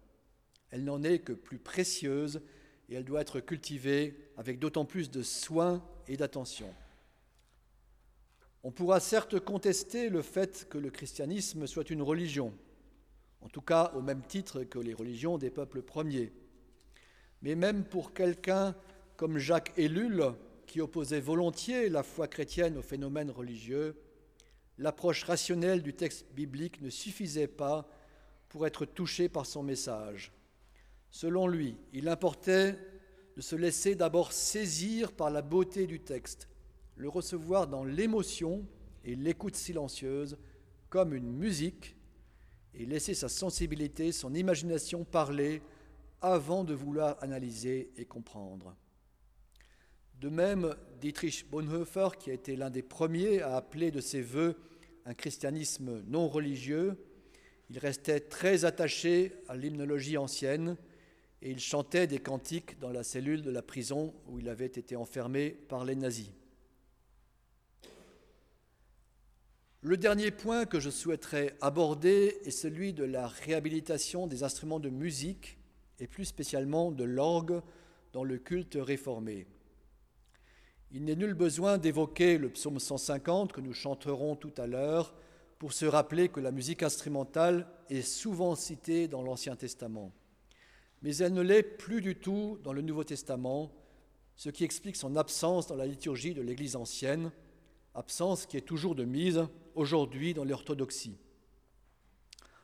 Elle 0.71 0.83
n'en 0.83 1.03
est 1.03 1.19
que 1.19 1.33
plus 1.33 1.59
précieuse 1.59 2.41
et 2.89 2.95
elle 2.95 3.05
doit 3.05 3.21
être 3.21 3.39
cultivée 3.39 4.17
avec 4.37 4.57
d'autant 4.57 4.85
plus 4.85 5.11
de 5.11 5.21
soin 5.21 5.83
et 6.07 6.17
d'attention. 6.17 6.73
On 8.63 8.71
pourra 8.71 8.99
certes 8.99 9.39
contester 9.39 10.09
le 10.09 10.23
fait 10.23 10.67
que 10.67 10.79
le 10.79 10.89
christianisme 10.89 11.67
soit 11.67 11.89
une 11.91 12.01
religion, 12.01 12.53
en 13.41 13.49
tout 13.49 13.61
cas 13.61 13.91
au 13.95 14.01
même 14.01 14.23
titre 14.23 14.63
que 14.63 14.79
les 14.79 14.95
religions 14.95 15.37
des 15.37 15.51
peuples 15.51 15.83
premiers. 15.83 16.31
Mais 17.47 17.55
même 17.55 17.85
pour 17.85 18.13
quelqu'un 18.13 18.75
comme 19.15 19.37
Jacques 19.37 19.71
Ellul, 19.77 20.33
qui 20.65 20.81
opposait 20.81 21.21
volontiers 21.21 21.87
la 21.87 22.03
foi 22.03 22.27
chrétienne 22.27 22.77
au 22.77 22.81
phénomène 22.81 23.31
religieux, 23.31 23.95
l'approche 24.77 25.23
rationnelle 25.23 25.81
du 25.81 25.93
texte 25.93 26.25
biblique 26.33 26.81
ne 26.81 26.89
suffisait 26.89 27.47
pas 27.47 27.87
pour 28.49 28.67
être 28.67 28.83
touché 28.83 29.29
par 29.29 29.45
son 29.45 29.63
message. 29.63 30.33
Selon 31.09 31.47
lui, 31.47 31.77
il 31.93 32.09
importait 32.09 32.77
de 33.37 33.41
se 33.41 33.55
laisser 33.55 33.95
d'abord 33.95 34.33
saisir 34.33 35.13
par 35.13 35.29
la 35.29 35.41
beauté 35.41 35.87
du 35.87 36.01
texte, 36.01 36.49
le 36.97 37.07
recevoir 37.07 37.67
dans 37.67 37.85
l'émotion 37.85 38.67
et 39.05 39.15
l'écoute 39.15 39.55
silencieuse 39.55 40.37
comme 40.89 41.13
une 41.13 41.31
musique, 41.31 41.95
et 42.73 42.85
laisser 42.85 43.13
sa 43.13 43.29
sensibilité, 43.29 44.11
son 44.11 44.33
imagination 44.33 45.05
parler 45.05 45.61
avant 46.21 46.63
de 46.63 46.73
vouloir 46.73 47.17
analyser 47.21 47.91
et 47.97 48.05
comprendre. 48.05 48.75
De 50.19 50.29
même, 50.29 50.75
Dietrich 50.99 51.49
Bonhoeffer, 51.49 52.09
qui 52.19 52.31
a 52.31 52.33
été 52.33 52.55
l'un 52.55 52.69
des 52.69 52.81
premiers 52.81 53.41
à 53.41 53.55
appeler 53.55 53.91
de 53.91 54.01
ses 54.01 54.21
voeux 54.21 54.55
un 55.05 55.13
christianisme 55.13 56.03
non 56.07 56.27
religieux, 56.27 56.97
il 57.69 57.79
restait 57.79 58.19
très 58.19 58.65
attaché 58.65 59.33
à 59.47 59.55
l'hymnologie 59.55 60.17
ancienne 60.17 60.75
et 61.41 61.51
il 61.51 61.59
chantait 61.59 62.07
des 62.07 62.19
cantiques 62.19 62.79
dans 62.79 62.91
la 62.91 63.03
cellule 63.03 63.41
de 63.41 63.51
la 63.51 63.61
prison 63.61 64.13
où 64.27 64.39
il 64.39 64.49
avait 64.49 64.65
été 64.65 64.95
enfermé 64.95 65.51
par 65.51 65.85
les 65.85 65.95
nazis. 65.95 66.31
Le 69.81 69.95
dernier 69.95 70.31
point 70.31 70.65
que 70.65 70.79
je 70.79 70.89
souhaiterais 70.89 71.55
aborder 71.61 72.39
est 72.43 72.51
celui 72.51 72.93
de 72.93 73.03
la 73.03 73.27
réhabilitation 73.27 74.25
des 74.25 74.43
instruments 74.43 74.79
de 74.79 74.89
musique 74.89 75.57
et 75.99 76.07
plus 76.07 76.25
spécialement 76.25 76.91
de 76.91 77.03
l'orgue 77.03 77.61
dans 78.13 78.23
le 78.23 78.37
culte 78.37 78.77
réformé. 78.79 79.47
Il 80.91 81.03
n'est 81.03 81.15
nul 81.15 81.33
besoin 81.33 81.77
d'évoquer 81.77 82.37
le 82.37 82.49
psaume 82.49 82.79
150 82.79 83.51
que 83.51 83.61
nous 83.61 83.73
chanterons 83.73 84.35
tout 84.35 84.53
à 84.57 84.67
l'heure 84.67 85.13
pour 85.59 85.73
se 85.73 85.85
rappeler 85.85 86.29
que 86.29 86.39
la 86.39 86.51
musique 86.51 86.83
instrumentale 86.83 87.67
est 87.89 88.03
souvent 88.03 88.55
citée 88.55 89.07
dans 89.07 89.21
l'Ancien 89.21 89.55
Testament. 89.55 90.13
Mais 91.01 91.15
elle 91.17 91.33
ne 91.33 91.41
l'est 91.41 91.63
plus 91.63 92.01
du 92.01 92.15
tout 92.15 92.59
dans 92.63 92.73
le 92.73 92.81
Nouveau 92.81 93.03
Testament, 93.03 93.71
ce 94.35 94.49
qui 94.49 94.63
explique 94.63 94.95
son 94.95 95.15
absence 95.15 95.67
dans 95.67 95.75
la 95.75 95.85
liturgie 95.85 96.33
de 96.33 96.41
l'Église 96.41 96.75
ancienne, 96.75 97.31
absence 97.93 98.45
qui 98.45 98.57
est 98.57 98.61
toujours 98.61 98.95
de 98.95 99.03
mise 99.03 99.43
aujourd'hui 99.75 100.33
dans 100.33 100.45
l'orthodoxie. 100.45 101.17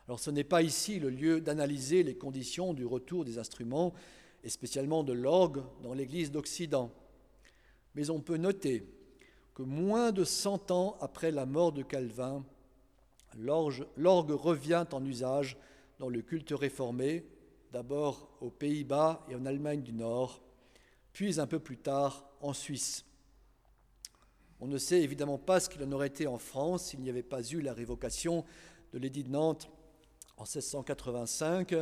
Alors 0.07 0.19
ce 0.19 0.31
n'est 0.31 0.43
pas 0.43 0.61
ici 0.61 0.99
le 0.99 1.09
lieu 1.09 1.41
d'analyser 1.41 2.03
les 2.03 2.15
conditions 2.15 2.73
du 2.73 2.85
retour 2.85 3.23
des 3.25 3.37
instruments, 3.37 3.93
et 4.43 4.49
spécialement 4.49 5.03
de 5.03 5.13
l'orgue 5.13 5.63
dans 5.81 5.93
l'Église 5.93 6.31
d'Occident. 6.31 6.91
Mais 7.95 8.09
on 8.09 8.19
peut 8.19 8.37
noter 8.37 8.85
que 9.53 9.63
moins 9.63 10.11
de 10.11 10.23
cent 10.23 10.69
ans 10.71 10.97
après 10.99 11.31
la 11.31 11.45
mort 11.45 11.71
de 11.71 11.83
Calvin, 11.83 12.43
l'orgue 13.37 14.31
revient 14.31 14.85
en 14.91 15.05
usage 15.05 15.57
dans 15.99 16.09
le 16.09 16.21
culte 16.21 16.51
réformé, 16.51 17.25
d'abord 17.71 18.29
aux 18.41 18.49
Pays-Bas 18.49 19.25
et 19.29 19.35
en 19.35 19.45
Allemagne 19.45 19.81
du 19.81 19.93
Nord, 19.93 20.41
puis 21.13 21.39
un 21.39 21.47
peu 21.47 21.59
plus 21.59 21.77
tard 21.77 22.25
en 22.41 22.53
Suisse. 22.53 23.05
On 24.59 24.67
ne 24.67 24.77
sait 24.77 25.01
évidemment 25.01 25.37
pas 25.37 25.59
ce 25.59 25.69
qu'il 25.69 25.83
en 25.83 25.91
aurait 25.91 26.07
été 26.07 26.27
en 26.27 26.37
France 26.37 26.87
s'il 26.87 27.01
n'y 27.01 27.09
avait 27.09 27.23
pas 27.23 27.43
eu 27.43 27.61
la 27.61 27.73
révocation 27.73 28.43
de 28.91 28.99
l'édit 28.99 29.23
de 29.23 29.29
Nantes 29.29 29.69
en 30.37 30.43
1685, 30.43 31.75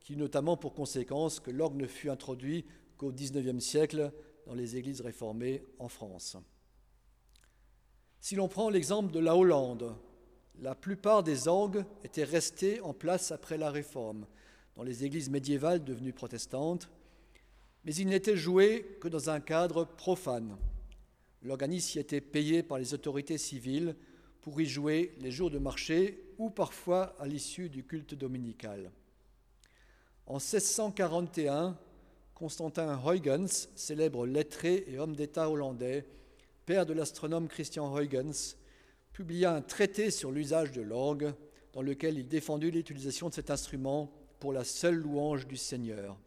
qui 0.00 0.16
notamment 0.16 0.56
pour 0.56 0.74
conséquence 0.74 1.40
que 1.40 1.50
l'orgue 1.50 1.76
ne 1.76 1.86
fut 1.86 2.10
introduit 2.10 2.64
qu'au 2.96 3.10
XIXe 3.10 3.64
siècle 3.64 4.12
dans 4.46 4.54
les 4.54 4.76
églises 4.76 5.00
réformées 5.00 5.62
en 5.78 5.88
France. 5.88 6.36
Si 8.20 8.36
l'on 8.36 8.48
prend 8.48 8.70
l'exemple 8.70 9.12
de 9.12 9.20
la 9.20 9.36
Hollande, 9.36 9.94
la 10.60 10.74
plupart 10.74 11.22
des 11.22 11.48
orgues 11.48 11.84
étaient 12.04 12.24
restés 12.24 12.80
en 12.80 12.94
place 12.94 13.32
après 13.32 13.58
la 13.58 13.70
Réforme, 13.70 14.26
dans 14.76 14.82
les 14.82 15.04
églises 15.04 15.30
médiévales 15.30 15.84
devenues 15.84 16.12
protestantes, 16.12 16.88
mais 17.84 17.94
ils 17.94 18.08
n'étaient 18.08 18.36
joués 18.36 18.98
que 19.00 19.08
dans 19.08 19.30
un 19.30 19.40
cadre 19.40 19.84
profane. 19.84 20.56
L'organisme 21.42 21.98
y 21.98 22.00
était 22.00 22.20
payé 22.20 22.62
par 22.62 22.78
les 22.78 22.94
autorités 22.94 23.38
civiles 23.38 23.94
pour 24.44 24.60
y 24.60 24.66
jouer 24.66 25.14
les 25.20 25.30
jours 25.30 25.50
de 25.50 25.58
marché 25.58 26.22
ou 26.36 26.50
parfois 26.50 27.16
à 27.18 27.26
l'issue 27.26 27.70
du 27.70 27.82
culte 27.82 28.14
dominical. 28.14 28.92
En 30.26 30.34
1641, 30.34 31.78
Constantin 32.34 33.00
Huygens, 33.02 33.70
célèbre 33.74 34.26
lettré 34.26 34.84
et 34.86 34.98
homme 34.98 35.16
d'État 35.16 35.48
hollandais, 35.48 36.06
père 36.66 36.84
de 36.84 36.92
l'astronome 36.92 37.48
Christian 37.48 37.98
Huygens, 37.98 38.58
publia 39.14 39.54
un 39.54 39.62
traité 39.62 40.10
sur 40.10 40.30
l'usage 40.30 40.72
de 40.72 40.82
l'orgue 40.82 41.32
dans 41.72 41.80
lequel 41.80 42.18
il 42.18 42.28
défendit 42.28 42.70
l'utilisation 42.70 43.30
de 43.30 43.34
cet 43.34 43.50
instrument 43.50 44.12
pour 44.40 44.52
la 44.52 44.64
seule 44.64 44.96
louange 44.96 45.46
du 45.46 45.56
Seigneur. 45.56 46.18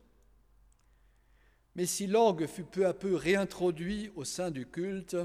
Mais 1.76 1.86
si 1.86 2.08
l'orgue 2.08 2.48
fut 2.48 2.64
peu 2.64 2.88
à 2.88 2.96
peu 2.96 3.14
réintroduit 3.14 4.10
au 4.16 4.24
sein 4.24 4.50
du 4.50 4.66
culte, 4.66 5.16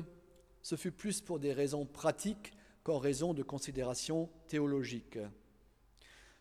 ce 0.61 0.76
fut 0.76 0.93
plus 0.93 1.22
pour 1.22 1.38
des 1.38 1.55
raisons 1.55 1.86
pratiques 1.86 2.53
qu'en 2.85 2.99
raison 2.99 3.35
de 3.35 3.43
considérations 3.43 4.28
théologiques. 4.49 5.18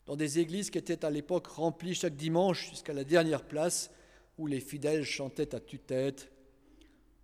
dans 0.08 0.16
des 0.16 0.40
églises 0.40 0.72
qui 0.72 0.80
étaient 0.80 1.06
à 1.06 1.12
l'époque 1.12 1.48
remplies 1.48 1.94
chaque 1.94 2.16
dimanche 2.16 2.72
jusqu'à 2.72 2.94
la 2.94 3.04
dernière 3.04 3.46
place 3.46 3.92
où 4.38 4.48
les 4.48 4.60
fidèles 4.60 5.04
chantaient 5.04 5.54
à 5.54 5.60
tue-tête. 5.60 6.32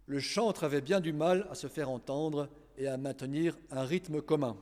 Le 0.06 0.20
chantre 0.20 0.64
avait 0.64 0.82
bien 0.82 1.00
du 1.00 1.12
mal 1.12 1.48
à 1.50 1.56
se 1.56 1.68
faire 1.68 1.90
entendre 1.90 2.50
et 2.78 2.88
à 2.88 2.98
maintenir 2.98 3.58
un 3.72 3.84
rythme 3.84 4.22
commun. 4.22 4.56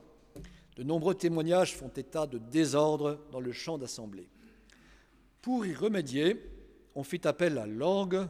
De 0.76 0.82
nombreux 0.82 1.14
témoignages 1.14 1.76
font 1.76 1.88
état 1.88 2.26
de 2.26 2.38
désordre 2.38 3.20
dans 3.30 3.40
le 3.40 3.52
chant 3.52 3.78
d'assemblée. 3.78 4.28
Pour 5.42 5.66
y 5.66 5.74
remédier, 5.74 6.42
on 6.94 7.04
fit 7.04 7.20
appel 7.28 7.58
à 7.58 7.66
l'orgue, 7.66 8.26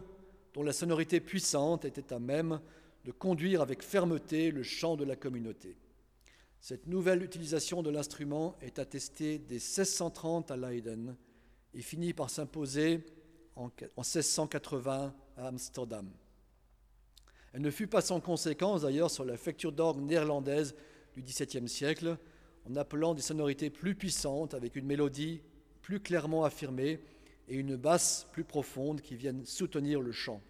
dont 0.53 0.62
la 0.62 0.72
sonorité 0.72 1.20
puissante 1.20 1.85
était 1.85 2.12
à 2.12 2.18
même 2.18 2.61
de 3.05 3.12
conduire 3.12 3.62
avec 3.62 3.83
fermeté 3.83 4.51
le 4.51 4.64
chant 4.64 4.97
de 4.97 5.05
la 5.05 5.16
communauté. 5.16 5.77
Cette 6.69 6.89
nouvelle 6.89 7.23
utilisation 7.23 7.81
de 7.81 7.91
l'instrument 7.91 8.57
est 8.61 8.81
attestée 8.81 9.39
dès 9.39 9.55
1630 9.55 10.51
à 10.51 10.57
Leiden 10.57 11.17
et 11.73 11.81
finit 11.81 12.12
par 12.12 12.29
s'imposer 12.29 13.07
en 13.55 13.71
1680 13.99 15.14
à 15.37 15.47
Amsterdam. 15.47 16.11
Elle 17.53 17.62
ne 17.62 17.71
fut 17.71 17.87
pas 17.87 18.01
sans 18.01 18.19
conséquence 18.19 18.83
d'ailleurs 18.83 19.12
sur 19.12 19.25
la 19.25 19.37
facture 19.37 19.71
d'orgue 19.71 20.01
néerlandaise 20.01 20.75
du 21.14 21.23
XVIIe 21.23 21.69
siècle, 21.69 22.19
en 22.69 22.75
appelant 22.75 23.14
des 23.14 23.23
sonorités 23.23 23.71
plus 23.71 23.95
puissantes 23.95 24.53
avec 24.53 24.75
une 24.75 24.87
mélodie 24.87 25.43
plus 25.83 26.01
clairement 26.01 26.43
affirmée 26.43 26.99
et 27.47 27.55
une 27.55 27.77
basse 27.77 28.27
plus 28.33 28.43
profonde 28.43 29.03
qui 29.03 29.14
viennent 29.14 29.47
soutenir 29.47 30.01
le 30.01 30.11
chant. 30.11 30.43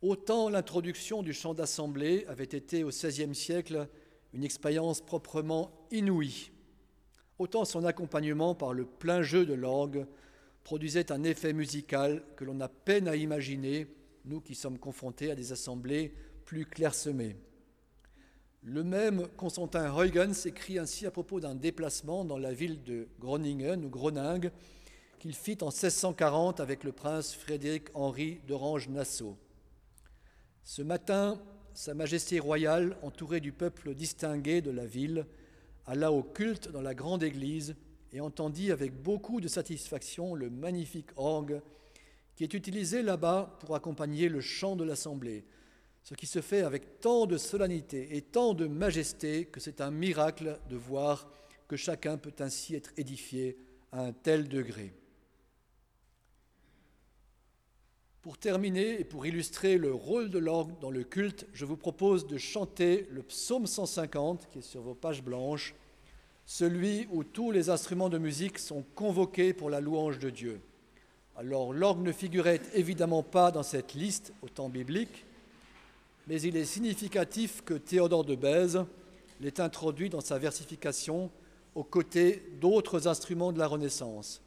Autant 0.00 0.48
l'introduction 0.48 1.22
du 1.22 1.34
chant 1.34 1.52
d'assemblée 1.52 2.24
avait 2.28 2.44
été 2.44 2.82
au 2.82 2.88
XVIe 2.88 3.34
siècle 3.34 3.88
une 4.32 4.44
expérience 4.44 5.00
proprement 5.00 5.70
inouïe, 5.90 6.50
autant 7.38 7.64
son 7.64 7.84
accompagnement 7.84 8.54
par 8.54 8.72
le 8.72 8.84
plein 8.84 9.22
jeu 9.22 9.46
de 9.46 9.54
l'orgue 9.54 10.06
produisait 10.64 11.12
un 11.12 11.22
effet 11.22 11.52
musical 11.52 12.22
que 12.36 12.44
l'on 12.44 12.60
a 12.60 12.68
peine 12.68 13.08
à 13.08 13.16
imaginer, 13.16 13.86
nous 14.24 14.40
qui 14.40 14.54
sommes 14.54 14.78
confrontés 14.78 15.30
à 15.30 15.34
des 15.34 15.52
assemblées 15.52 16.12
plus 16.44 16.66
clairsemées. 16.66 17.36
Le 18.62 18.84
même 18.84 19.28
Constantin 19.36 19.90
Huygens 19.94 20.46
écrit 20.46 20.78
ainsi 20.78 21.06
à 21.06 21.10
propos 21.10 21.40
d'un 21.40 21.54
déplacement 21.54 22.24
dans 22.24 22.38
la 22.38 22.52
ville 22.52 22.82
de 22.82 23.08
Groningen 23.20 23.84
ou 23.84 23.88
Groningue 23.88 24.50
qu'il 25.18 25.34
fit 25.34 25.58
en 25.62 25.68
1640 25.68 26.60
avec 26.60 26.84
le 26.84 26.92
prince 26.92 27.34
Frédéric-Henri 27.34 28.40
d'Orange-Nassau. 28.46 29.36
Ce 30.64 30.82
matin, 30.82 31.40
Sa 31.78 31.94
Majesté 31.94 32.40
royale, 32.40 32.96
entourée 33.02 33.38
du 33.38 33.52
peuple 33.52 33.94
distingué 33.94 34.60
de 34.60 34.72
la 34.72 34.84
ville, 34.84 35.26
alla 35.86 36.10
au 36.10 36.24
culte 36.24 36.72
dans 36.72 36.80
la 36.80 36.92
grande 36.92 37.22
église 37.22 37.76
et 38.12 38.20
entendit 38.20 38.72
avec 38.72 39.00
beaucoup 39.00 39.40
de 39.40 39.46
satisfaction 39.46 40.34
le 40.34 40.50
magnifique 40.50 41.10
orgue 41.14 41.60
qui 42.34 42.42
est 42.42 42.52
utilisé 42.52 43.00
là-bas 43.00 43.56
pour 43.60 43.76
accompagner 43.76 44.28
le 44.28 44.40
chant 44.40 44.74
de 44.74 44.82
l'assemblée, 44.82 45.44
ce 46.02 46.14
qui 46.14 46.26
se 46.26 46.40
fait 46.40 46.62
avec 46.62 46.98
tant 46.98 47.26
de 47.26 47.36
solennité 47.36 48.16
et 48.16 48.22
tant 48.22 48.54
de 48.54 48.66
majesté 48.66 49.44
que 49.44 49.60
c'est 49.60 49.80
un 49.80 49.92
miracle 49.92 50.58
de 50.68 50.76
voir 50.76 51.30
que 51.68 51.76
chacun 51.76 52.18
peut 52.18 52.34
ainsi 52.40 52.74
être 52.74 52.90
édifié 52.96 53.56
à 53.92 54.00
un 54.00 54.12
tel 54.12 54.48
degré. 54.48 54.92
Pour 58.28 58.36
terminer 58.36 59.00
et 59.00 59.04
pour 59.04 59.24
illustrer 59.24 59.78
le 59.78 59.90
rôle 59.90 60.28
de 60.28 60.38
l'orgue 60.38 60.78
dans 60.82 60.90
le 60.90 61.02
culte, 61.02 61.46
je 61.54 61.64
vous 61.64 61.78
propose 61.78 62.26
de 62.26 62.36
chanter 62.36 63.08
le 63.10 63.22
psaume 63.22 63.66
150 63.66 64.50
qui 64.50 64.58
est 64.58 64.60
sur 64.60 64.82
vos 64.82 64.92
pages 64.92 65.22
blanches, 65.22 65.74
celui 66.44 67.08
où 67.10 67.24
tous 67.24 67.52
les 67.52 67.70
instruments 67.70 68.10
de 68.10 68.18
musique 68.18 68.58
sont 68.58 68.84
convoqués 68.94 69.54
pour 69.54 69.70
la 69.70 69.80
louange 69.80 70.18
de 70.18 70.28
Dieu. 70.28 70.60
Alors 71.38 71.72
l'orgue 71.72 72.02
ne 72.02 72.12
figurait 72.12 72.60
évidemment 72.74 73.22
pas 73.22 73.50
dans 73.50 73.62
cette 73.62 73.94
liste 73.94 74.34
au 74.42 74.50
temps 74.50 74.68
biblique, 74.68 75.24
mais 76.26 76.38
il 76.42 76.58
est 76.58 76.66
significatif 76.66 77.62
que 77.64 77.72
Théodore 77.72 78.26
de 78.26 78.34
Bèze 78.34 78.84
l'ait 79.40 79.58
introduit 79.58 80.10
dans 80.10 80.20
sa 80.20 80.36
versification 80.36 81.30
aux 81.74 81.82
côtés 81.82 82.42
d'autres 82.60 83.08
instruments 83.08 83.52
de 83.52 83.58
la 83.58 83.68
Renaissance. 83.68 84.42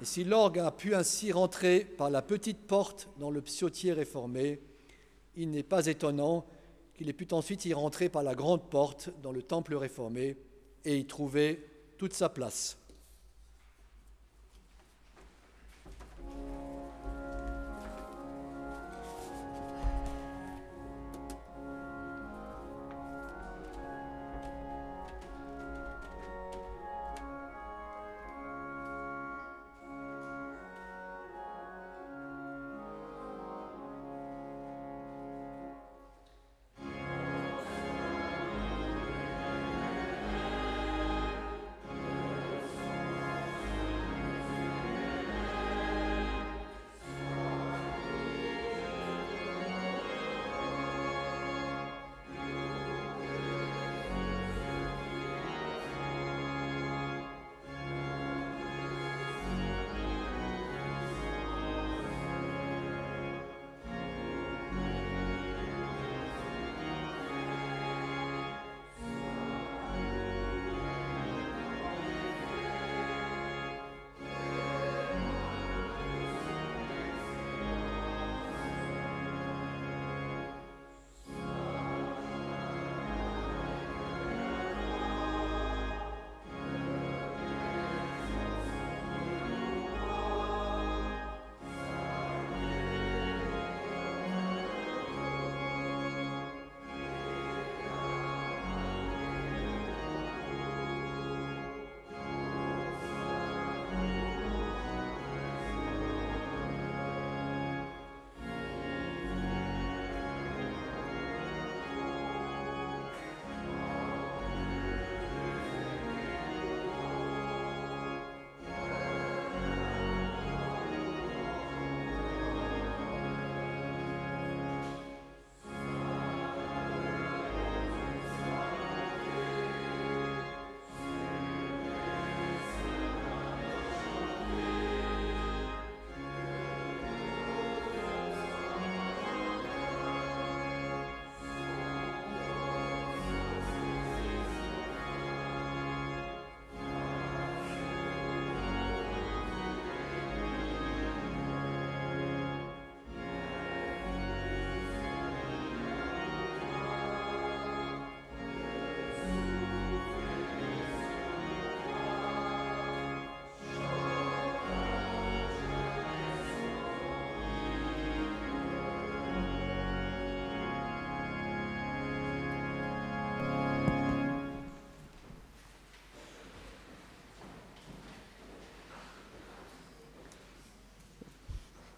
Et 0.00 0.04
si 0.04 0.24
l'orgue 0.24 0.58
a 0.58 0.70
pu 0.70 0.94
ainsi 0.94 1.32
rentrer 1.32 1.80
par 1.80 2.10
la 2.10 2.22
petite 2.22 2.66
porte 2.66 3.08
dans 3.18 3.30
le 3.30 3.40
psautier 3.40 3.92
réformé, 3.92 4.60
il 5.34 5.50
n'est 5.50 5.62
pas 5.62 5.86
étonnant 5.86 6.44
qu'il 6.94 7.08
ait 7.08 7.14
pu 7.14 7.26
ensuite 7.32 7.64
y 7.64 7.74
rentrer 7.74 8.08
par 8.08 8.22
la 8.22 8.34
grande 8.34 8.68
porte 8.68 9.10
dans 9.22 9.32
le 9.32 9.42
temple 9.42 9.74
réformé 9.74 10.36
et 10.84 10.96
y 10.98 11.06
trouver 11.06 11.64
toute 11.98 12.12
sa 12.12 12.28
place. 12.28 12.78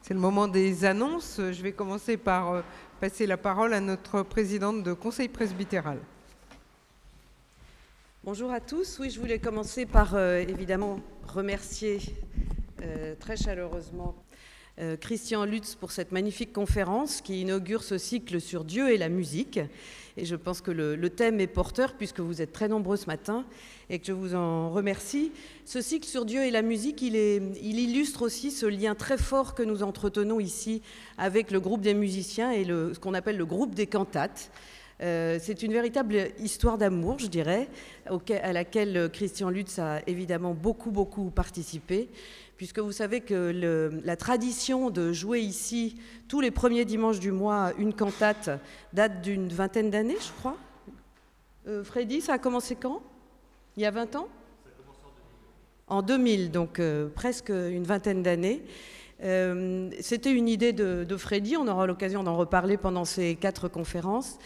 C'est 0.02 0.14
le 0.14 0.20
moment 0.20 0.48
des 0.48 0.84
annonces. 0.84 1.36
Je 1.38 1.62
vais 1.62 1.72
commencer 1.72 2.16
par 2.16 2.52
euh, 2.52 2.62
passer 3.00 3.26
la 3.26 3.36
parole 3.36 3.74
à 3.74 3.80
notre 3.80 4.22
présidente 4.22 4.82
de 4.82 4.92
conseil 4.92 5.28
presbytéral. 5.28 5.98
Bonjour 8.24 8.50
à 8.50 8.60
tous. 8.60 8.98
Oui, 9.00 9.10
je 9.10 9.20
voulais 9.20 9.38
commencer 9.38 9.86
par 9.86 10.14
euh, 10.14 10.38
évidemment 10.38 11.00
remercier 11.26 11.98
euh, 12.82 13.14
très 13.18 13.36
chaleureusement 13.36 14.14
Christian 15.00 15.44
Lutz 15.44 15.74
pour 15.74 15.90
cette 15.90 16.12
magnifique 16.12 16.52
conférence 16.52 17.20
qui 17.20 17.40
inaugure 17.40 17.82
ce 17.82 17.98
cycle 17.98 18.40
sur 18.40 18.64
Dieu 18.64 18.90
et 18.90 18.98
la 18.98 19.08
musique. 19.08 19.58
Et 20.18 20.24
je 20.24 20.34
pense 20.34 20.60
que 20.60 20.72
le, 20.72 21.10
thème 21.10 21.40
est 21.40 21.46
porteur 21.46 21.94
puisque 21.94 22.18
vous 22.18 22.42
êtes 22.42 22.52
très 22.52 22.66
nombreux 22.66 22.96
ce 22.96 23.06
matin 23.06 23.44
et 23.88 24.00
que 24.00 24.06
je 24.06 24.12
vous 24.12 24.34
en 24.34 24.70
remercie. 24.70 25.30
Ce 25.64 25.80
cycle 25.80 26.08
sur 26.08 26.24
Dieu 26.24 26.44
et 26.44 26.50
la 26.50 26.62
musique, 26.62 27.02
il, 27.02 27.14
illustre 27.14 28.22
aussi 28.22 28.50
ce 28.50 28.66
lien 28.66 28.96
très 28.96 29.16
fort 29.16 29.54
que 29.54 29.62
nous 29.62 29.84
entretenons 29.84 30.40
ici 30.40 30.82
avec 31.18 31.52
le 31.52 31.60
groupe 31.60 31.82
des 31.82 31.94
musiciens 31.94 32.50
et 32.50 32.64
ce 32.64 32.98
qu'on 32.98 33.14
appelle 33.14 33.36
le 33.36 33.46
groupe 33.46 33.76
des 33.76 33.86
cantates. 33.86 34.50
Euh, 35.00 35.38
c'est 35.40 35.62
une 35.62 35.72
véritable 35.72 36.30
histoire 36.40 36.76
d'amour, 36.76 37.20
je 37.20 37.28
dirais, 37.28 37.68
à 38.06 38.52
laquelle 38.52 39.08
Christian 39.12 39.50
Lutz 39.50 39.78
a 39.78 40.00
évidemment 40.08 40.54
beaucoup, 40.54 40.90
beaucoup 40.90 41.30
participé 41.30 42.08
puisque 42.58 42.80
vous 42.80 42.92
savez 42.92 43.20
que 43.20 44.00
la 44.04 44.16
tradition 44.16 44.90
de 44.90 45.12
jouer 45.12 45.40
ici 45.40 45.96
tous 46.26 46.40
les 46.40 46.50
premiers 46.50 46.84
dimanches 46.84 47.20
du 47.20 47.30
mois 47.30 47.72
une 47.78 47.94
cantate 47.94 48.50
date 48.92 49.22
d'une 49.22 49.48
vingtaine 49.48 49.90
d'années, 49.90 50.16
je 50.20 50.32
crois. 50.40 50.56
Euh, 51.68 51.84
Freddy, 51.84 52.20
ça 52.20 52.34
a 52.34 52.38
commencé 52.38 52.74
quand? 52.74 53.00
Il 53.76 53.84
y 53.84 53.86
a 53.86 53.92
20 53.92 54.16
ans? 54.16 54.28
Ça 54.64 54.70
a 54.70 54.82
commencé 54.82 55.00
en 55.86 56.02
2000. 56.02 56.34
En 56.36 56.42
2000, 56.42 56.50
donc 56.50 56.80
euh, 56.80 57.08
presque 57.08 57.50
une 57.50 57.84
vingtaine 57.84 58.24
d'années. 58.24 58.64
Euh, 59.22 59.90
c'était 60.00 60.32
une 60.32 60.48
idée 60.48 60.72
de, 60.72 61.04
de 61.04 61.16
Freddy, 61.16 61.56
on 61.56 61.68
aura 61.68 61.86
l'occasion 61.86 62.24
d'en 62.24 62.36
reparler 62.36 62.76
pendant 62.76 63.04
ces 63.04 63.36
quatre 63.36 63.68
conférences 63.68 64.38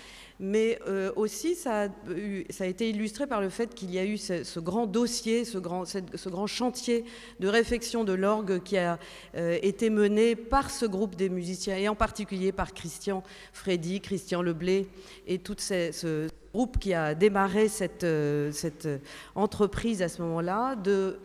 mais 0.43 0.81
euh, 0.89 1.13
aussi 1.15 1.55
ça 1.55 1.85
a, 1.85 2.67
été 2.67 2.91
illustré 2.91 3.29
par 3.29 3.41
le 3.41 3.49
fait 3.49 3.75
qu'il 3.75 3.93
y 3.93 3.99
a 3.99 4.05
eu 4.05 4.19
ce, 4.19 4.59
grand 4.59 4.87
dossier, 4.89 5.45
ce 5.45 5.57
grand, 5.57 5.85
ce 5.85 6.29
grand, 6.29 6.49
chantier 6.49 7.05
de 7.39 7.47
réflexion 7.47 8.03
de 8.03 8.13
l'orgue 8.13 8.61
qui 8.65 8.77
a 8.77 8.99
euh, 9.37 9.57
été 9.63 9.89
mené 9.89 10.35
par 10.35 10.71
ce 10.71 10.85
groupe 10.85 11.15
des 11.15 11.29
musiciens 11.29 11.77
et 11.77 11.89
en 11.89 11.95
particulier 11.95 12.51
par 12.51 12.75
Christian 12.75 13.23
Freddy, 13.53 14.01
Christian 14.01 14.43
Leblé 14.43 14.89
et 15.29 15.39
tout 15.39 15.55
ce 15.59 16.27
groupe 16.53 16.79
qui 16.79 16.95
a 16.95 17.15
démarré 17.15 17.69
cette, 17.69 18.05
euh, 18.05 18.53
cette 18.53 18.89
entreprise 19.35 20.03
à 20.03 20.09
ce 20.09 20.21
moment-là 20.23 20.77
de, 20.77 21.19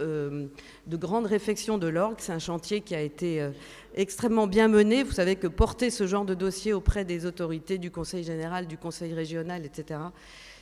de 0.87 0.97
grande 0.97 1.25
réflexion 1.25 1.77
de 1.77 1.87
l'orgue. 1.87 2.15
C'est 2.19 2.31
un 2.31 2.39
chantier 2.39 2.81
qui 2.81 2.95
a 2.95 3.01
été 3.01 3.49
extrêmement 3.95 4.47
bien 4.47 4.67
mené. 4.67 5.03
Vous 5.03 5.11
savez 5.11 5.35
que 5.35 5.47
porter 5.47 5.89
ce 5.89 6.07
genre 6.07 6.25
de 6.25 6.33
dossier 6.33 6.73
auprès 6.73 7.03
des 7.03 7.25
autorités 7.25 7.77
du 7.77 7.91
Conseil 7.91 8.23
général, 8.23 8.67
du 8.67 8.77
Conseil 8.77 9.13
régional, 9.13 9.65
etc., 9.65 9.99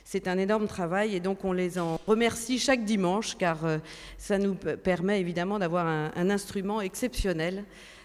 c'est 0.08 0.28
un 0.28 0.38
énorme 0.38 0.68
travail 0.68 1.16
et 1.16 1.20
donc 1.20 1.44
on 1.44 1.52
les 1.52 1.80
en 1.80 1.98
remercie 2.06 2.60
chaque 2.60 2.84
dimanche 2.84 3.36
car 3.36 3.64
euh, 3.64 3.78
ça 4.18 4.38
nous 4.38 4.54
permet 4.54 5.20
évidemment 5.20 5.58
d'avoir 5.58 5.88
un, 5.88 6.30
instrument 6.30 6.80
exceptionnel 6.80 7.58
euh, 7.58 7.95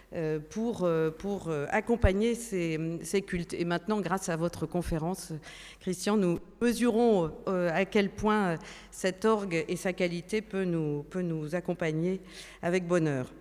pour, 0.49 0.83
euh, 0.83 1.09
pour 1.09 1.49
accompagner 1.69 2.35
ces, 2.35 2.99
ces, 3.03 3.21
cultes. 3.21 3.53
Et 3.53 3.65
maintenant, 3.65 4.01
grâce 4.01 4.29
à 4.29 4.35
votre 4.35 4.65
conférence, 4.65 5.31
Christian, 5.79 6.17
nous 6.17 6.39
mesurons 6.61 7.31
à 7.47 7.85
quel 7.85 8.09
point 8.09 8.57
cet 8.91 9.25
orgue 9.25 9.63
et 9.67 9.75
sa 9.75 9.93
qualité 9.93 10.41
peut 10.41 10.65
nous, 10.65 11.03
peut 11.03 11.21
nous 11.21 11.55
accompagner 11.55 12.21
avec 12.61 12.87
bonheur. 12.87 13.31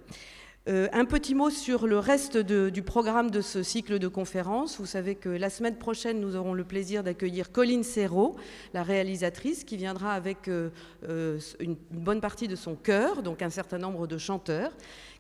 Euh, 0.69 0.89
un 0.93 1.07
petit 1.07 1.35
mot 1.35 1.49
sur 1.49 1.87
le 1.87 1.99
reste 1.99 2.37
du 2.37 2.83
programme 2.83 3.31
de 3.31 3.41
ce 3.41 3.63
cycle 3.63 3.99
de 3.99 4.09
conférences. 4.09 4.79
Vous 4.79 4.85
savez 4.85 5.15
que 5.15 5.31
la 5.31 5.49
semaine 5.49 5.77
prochaine, 5.77 6.21
nous 6.21 6.37
aurons 6.37 6.53
le 6.53 6.65
plaisir 6.65 7.03
d'accueillir 7.03 7.51
Colline 7.51 7.83
Serrault, 7.83 8.37
la 8.75 8.83
réalisatrice, 8.83 9.65
qui 9.65 9.79
viendra 9.79 10.13
avec 10.13 10.49
euh, 10.49 10.69
euh, 11.09 11.39
une, 11.61 11.77
bonne 11.91 12.21
partie 12.21 12.47
de 12.47 12.57
son 12.57 12.75
chœur, 12.75 13.23
donc 13.23 13.41
un 13.41 13.49
certain 13.49 13.79
nombre 13.79 14.07
de 14.07 14.19
chanteurs, 14.19 14.73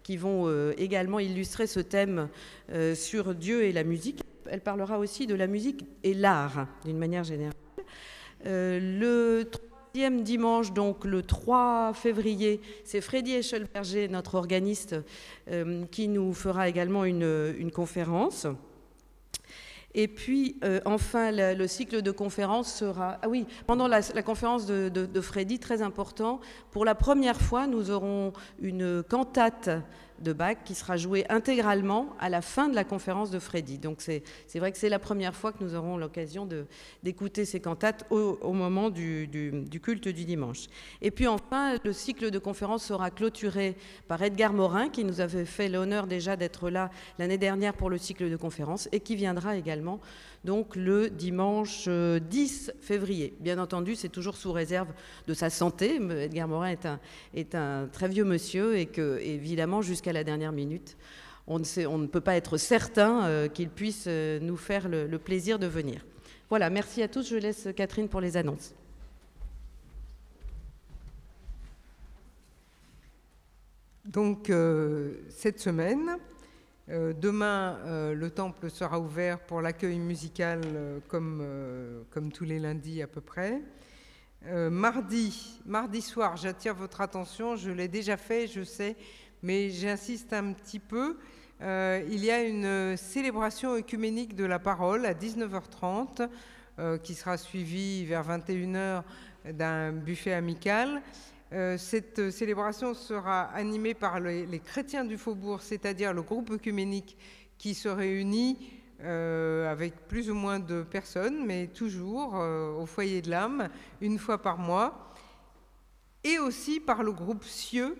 qui 0.03 0.19
vont 0.19 0.51
également 0.79 1.19
illustrer 1.19 1.67
ce 1.67 1.79
thème 1.79 2.29
sur 2.95 3.35
Dieu 3.35 3.65
et 3.65 3.73
la 3.73 3.85
musique. 3.85 4.23
Elle 4.47 4.63
parlera 4.63 4.99
aussi 4.99 5.27
de 5.27 5.35
la 5.35 5.47
musique 5.47 5.85
et 6.05 6.15
l'art, 6.15 6.67
d'une 6.87 6.97
manière 6.97 7.23
générale. 7.23 7.53
le 8.45 9.45
Deuxième 9.93 10.23
dimanche, 10.23 10.73
donc 10.73 11.05
le 11.05 11.25
3 11.25 11.95
février, 11.95 12.61
c'est 12.85 13.01
Freddy 13.01 13.35
Eschelberger, 13.35 14.07
notre 14.07 14.37
organiste, 14.37 14.95
euh, 15.51 15.85
qui 15.91 16.07
nous 16.07 16.33
fera 16.33 16.69
également 16.69 17.05
une, 17.05 17.73
conférence. 17.75 18.47
Et 19.93 20.07
puis, 20.07 20.59
euh, 20.63 20.79
enfin, 20.85 21.33
le, 21.33 21.67
cycle 21.67 22.03
de 22.03 22.13
conférences 22.13 22.73
sera... 22.73 23.19
Ah 23.21 23.29
oui, 23.29 23.47
pendant 23.67 23.89
la, 23.89 24.01
conférence 24.23 24.65
de, 24.65 24.89
de, 24.89 25.21
Freddy, 25.21 25.59
très 25.59 25.83
important, 25.83 26.39
pour 26.71 26.85
la 26.85 26.95
première 26.95 27.41
fois, 27.41 27.67
nous 27.67 27.91
aurons 27.91 28.33
une 28.61 29.03
cantate 29.03 29.71
de 30.21 30.33
Bach 30.33 30.59
qui 30.65 30.75
sera 30.75 30.97
joué 30.97 31.25
intégralement 31.29 32.15
à 32.19 32.29
la 32.29 32.43
fin 32.43 32.69
de 32.69 32.75
la 32.75 32.85
conférence 32.85 33.31
de 33.31 33.39
Freddy. 33.39 33.79
Donc 33.79 34.01
c'est 34.01 34.23
vrai 34.59 34.73
que 34.73 34.79
c'est 34.79 34.89
la 34.89 34.99
première 34.99 35.35
fois 35.35 35.53
que 35.53 35.63
nous 35.63 35.75
aurons 35.75 35.97
l'occasion 35.97 36.49
d'écouter 37.03 37.45
ces 37.45 37.61
cantates 37.61 38.07
au, 38.11 38.53
moment 38.53 38.91
du, 38.91 39.29
culte 39.83 40.09
du 40.09 40.25
dimanche. 40.25 40.67
Et 41.01 41.11
puis 41.11 41.27
enfin, 41.27 41.77
le 41.83 41.93
cycle 41.93 42.31
de 42.31 42.39
conférences 42.39 42.85
sera 42.85 43.11
clôturé 43.11 43.77
par 44.09 44.23
Edgar 44.23 44.53
Morin, 44.53 44.89
qui 44.89 45.05
nous 45.05 45.21
avait 45.21 45.45
fait 45.45 45.69
l'honneur 45.69 46.07
déjà 46.07 46.37
d'être 46.37 46.71
là 46.71 46.91
l'année 47.19 47.39
dernière 47.39 47.75
pour 47.75 47.91
le 47.91 47.99
cycle 47.99 48.31
de 48.31 48.37
conférences 48.37 48.89
et 48.93 49.01
qui 49.01 49.17
viendra 49.17 49.57
également 49.57 50.01
donc 50.45 50.77
le 50.77 51.11
dimanche 51.11 51.87
10 51.87 51.89
euh, 51.89 52.79
février. 52.81 53.35
Bien 53.41 53.59
entendu, 53.59 53.95
c'est 53.95 54.09
toujours 54.09 54.37
sous 54.37 54.53
réserve 54.53 54.89
de 55.27 55.35
sa 55.35 55.51
santé. 55.51 56.01
Edgar 56.21 56.49
Morin 56.49 56.69
est 56.69 56.87
un, 56.87 56.99
est 57.35 57.55
un 57.55 57.89
très 57.93 58.09
vieux 58.09 58.25
monsieur 58.25 58.79
et 58.79 58.87
que, 58.87 59.19
évidemment, 59.21 59.83
jusqu'à 59.83 60.10
la 60.13 60.25
dernière 60.25 60.53
minute, 60.53 60.97
on 61.47 61.59
ne, 61.59 61.65
sait, 61.65 61.87
on 61.87 62.07
peut 62.07 62.21
pas 62.21 62.37
être 62.37 62.57
certain 62.57 63.25
euh, 63.25 63.49
qu'il 63.49 63.71
puisse 63.71 64.05
euh, 64.07 64.39
nous 64.41 64.57
faire 64.57 64.89
le, 64.89 65.07
plaisir 65.19 65.59
de 65.59 65.67
venir. 65.67 66.05
Voilà, 66.49 66.71
merci 66.71 67.03
à 67.03 67.09
tous. 67.09 67.29
Je 67.29 67.37
laisse 67.37 67.69
Catherine 67.77 68.09
pour 68.09 68.21
les 68.21 68.37
annonces. 68.37 68.75
Donc, 74.05 74.51
cette 75.29 75.61
semaine, 75.61 76.19
euh, 76.91 77.13
demain, 77.13 77.79
euh, 77.85 78.15
le 78.15 78.31
temple 78.31 78.69
sera 78.69 78.99
ouvert 78.99 79.39
pour 79.39 79.61
l'accueil 79.61 80.01
musical 80.01 80.61
euh, 80.65 80.99
comme, 81.07 81.45
comme, 82.11 82.33
tous 82.33 82.45
les 82.45 82.59
lundis 82.59 83.01
à 83.01 83.07
peu 83.07 83.21
près. 83.21 83.63
mardi, 84.71 85.61
mardi 85.67 86.01
soir, 86.01 86.37
j'attire 86.37 86.75
votre 86.75 87.01
attention, 87.01 87.55
je 87.55 87.71
l'ai 87.71 87.87
déjà 87.87 88.17
fait, 88.17 88.49
je 88.49 88.65
sais, 88.65 88.97
mais 89.43 89.71
j'insiste 89.71 90.33
un 90.33 90.53
petit 90.53 90.79
peu. 90.79 91.19
il 91.61 92.25
y 92.25 92.31
a 92.31 92.43
une 92.43 92.97
célébration 92.97 93.75
œcuménique 93.75 94.35
de 94.35 94.45
la 94.45 94.59
parole 94.59 95.07
à 95.07 95.15
19h30 95.15 96.29
qui 97.03 97.15
sera 97.15 97.37
suivie 97.37 98.05
vers 98.07 98.27
21h 98.27 99.03
d'un 99.53 99.93
buffet 99.93 100.33
amical. 100.33 101.03
Euh, 101.53 101.77
cette 101.77 102.31
célébration 102.31 102.95
sera 102.95 103.43
animée 103.43 103.95
par 103.95 104.21
les, 104.21 104.61
chrétiens 104.61 105.05
du 105.05 105.19
faubourg, 105.19 105.63
c'est-à-dire 105.63 106.13
le 106.13 106.23
groupe 106.23 106.51
œcuménique 106.51 107.17
qui 107.59 107.75
se 107.75 107.89
réunit 107.89 108.57
euh, 109.03 109.71
avec 109.71 110.07
plus 110.07 110.31
ou 110.31 110.35
moins 110.35 110.61
de 110.61 110.83
personnes, 110.83 111.45
mais 111.45 111.67
toujours 111.67 112.37
euh, 112.37 112.73
au 112.75 112.87
foyer 112.87 113.21
de 113.21 113.31
l'âme, 113.31 113.69
une 114.01 114.19
fois 114.19 114.41
par 114.41 114.59
mois, 114.59 115.13
et 116.23 116.39
aussi 116.39 116.79
par 116.79 117.03
le 117.03 117.11
groupe 117.11 117.45
Cieux, 117.45 117.97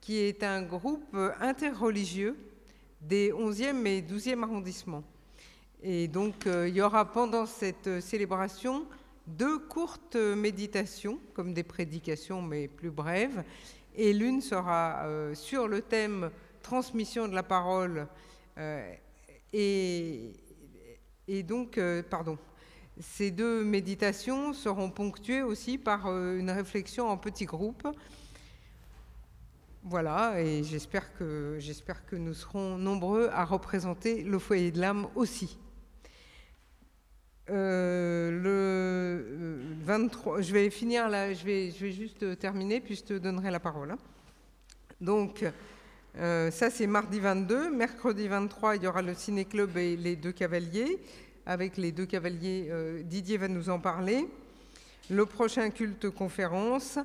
qui 0.00 0.18
est 0.18 0.42
un 0.42 0.62
groupe 0.62 1.16
interreligieux 1.40 2.36
des 3.00 3.32
11e 3.32 3.86
et 3.86 4.02
12e 4.02 4.42
arrondissements. 4.42 5.04
Et 5.82 6.08
donc, 6.08 6.46
il 6.46 6.74
y 6.74 6.82
aura 6.82 7.10
pendant 7.10 7.46
cette 7.46 8.00
célébration 8.00 8.86
deux 9.26 9.58
courtes 9.58 10.16
méditations, 10.16 11.18
comme 11.34 11.54
des 11.54 11.62
prédications 11.62 12.42
mais 12.42 12.68
plus 12.68 12.90
brèves, 12.90 13.44
et 13.94 14.12
l'une 14.12 14.40
sera 14.40 15.04
euh, 15.04 15.34
sur 15.34 15.68
le 15.68 15.82
thème 15.82 16.30
transmission 16.62 17.28
de 17.28 17.34
la 17.34 17.42
parole 17.42 18.06
euh, 18.58 18.94
et, 19.52 20.32
donc, 21.44 21.78
euh, 21.78 22.02
pardon, 22.08 22.38
ces 23.00 23.30
deux 23.30 23.64
méditations 23.64 24.52
seront 24.52 24.90
ponctuées 24.90 25.42
aussi 25.42 25.78
par 25.78 26.06
une 26.06 26.50
réflexion 26.50 27.08
en 27.08 27.16
petits 27.16 27.46
groupes. 27.46 27.86
Voilà, 29.82 30.38
et 30.42 30.62
j'espère 30.62 31.14
que, 31.14 31.58
nous 32.12 32.34
serons 32.34 32.76
nombreux 32.76 33.30
à 33.32 33.46
représenter 33.46 34.22
le 34.22 34.38
foyer 34.38 34.70
de 34.70 34.78
l'âme 34.78 35.08
aussi. 35.14 35.58
Euh, 37.48 38.30
le 38.30 39.74
23, 39.82 40.38
euh, 40.38 40.42
je 40.42 40.52
vais 40.52 40.68
finir 40.68 41.08
là, 41.08 41.32
je 41.32 41.44
vais, 41.44 41.70
juste 41.70 42.38
terminer, 42.38 42.80
puis 42.80 42.94
je 42.94 43.04
te 43.04 43.14
donnerai 43.14 43.50
la 43.50 43.60
parole. 43.60 43.92
Hein. 43.92 43.98
Donc, 45.00 45.44
Euh, 46.18 46.50
ça, 46.50 46.70
c'est 46.70 46.88
mardi 46.88 47.20
22. 47.20 47.70
Mercredi 47.70 48.26
23, 48.26 48.74
il 48.74 48.82
y 48.82 48.88
aura 48.88 49.00
le 49.00 49.14
ciné-club 49.14 49.76
et 49.76 49.96
les 49.96 50.16
deux 50.16 50.32
cavaliers. 50.32 50.98
Avec 51.46 51.76
les 51.76 51.92
deux 51.92 52.04
cavaliers, 52.04 52.68
Didier 53.04 53.36
va 53.36 53.46
nous 53.46 53.70
en 53.70 53.78
parler. 53.78 54.26
Le 55.08 55.24
prochain 55.24 55.70
culte 55.70 56.10
conférence, 56.10 56.98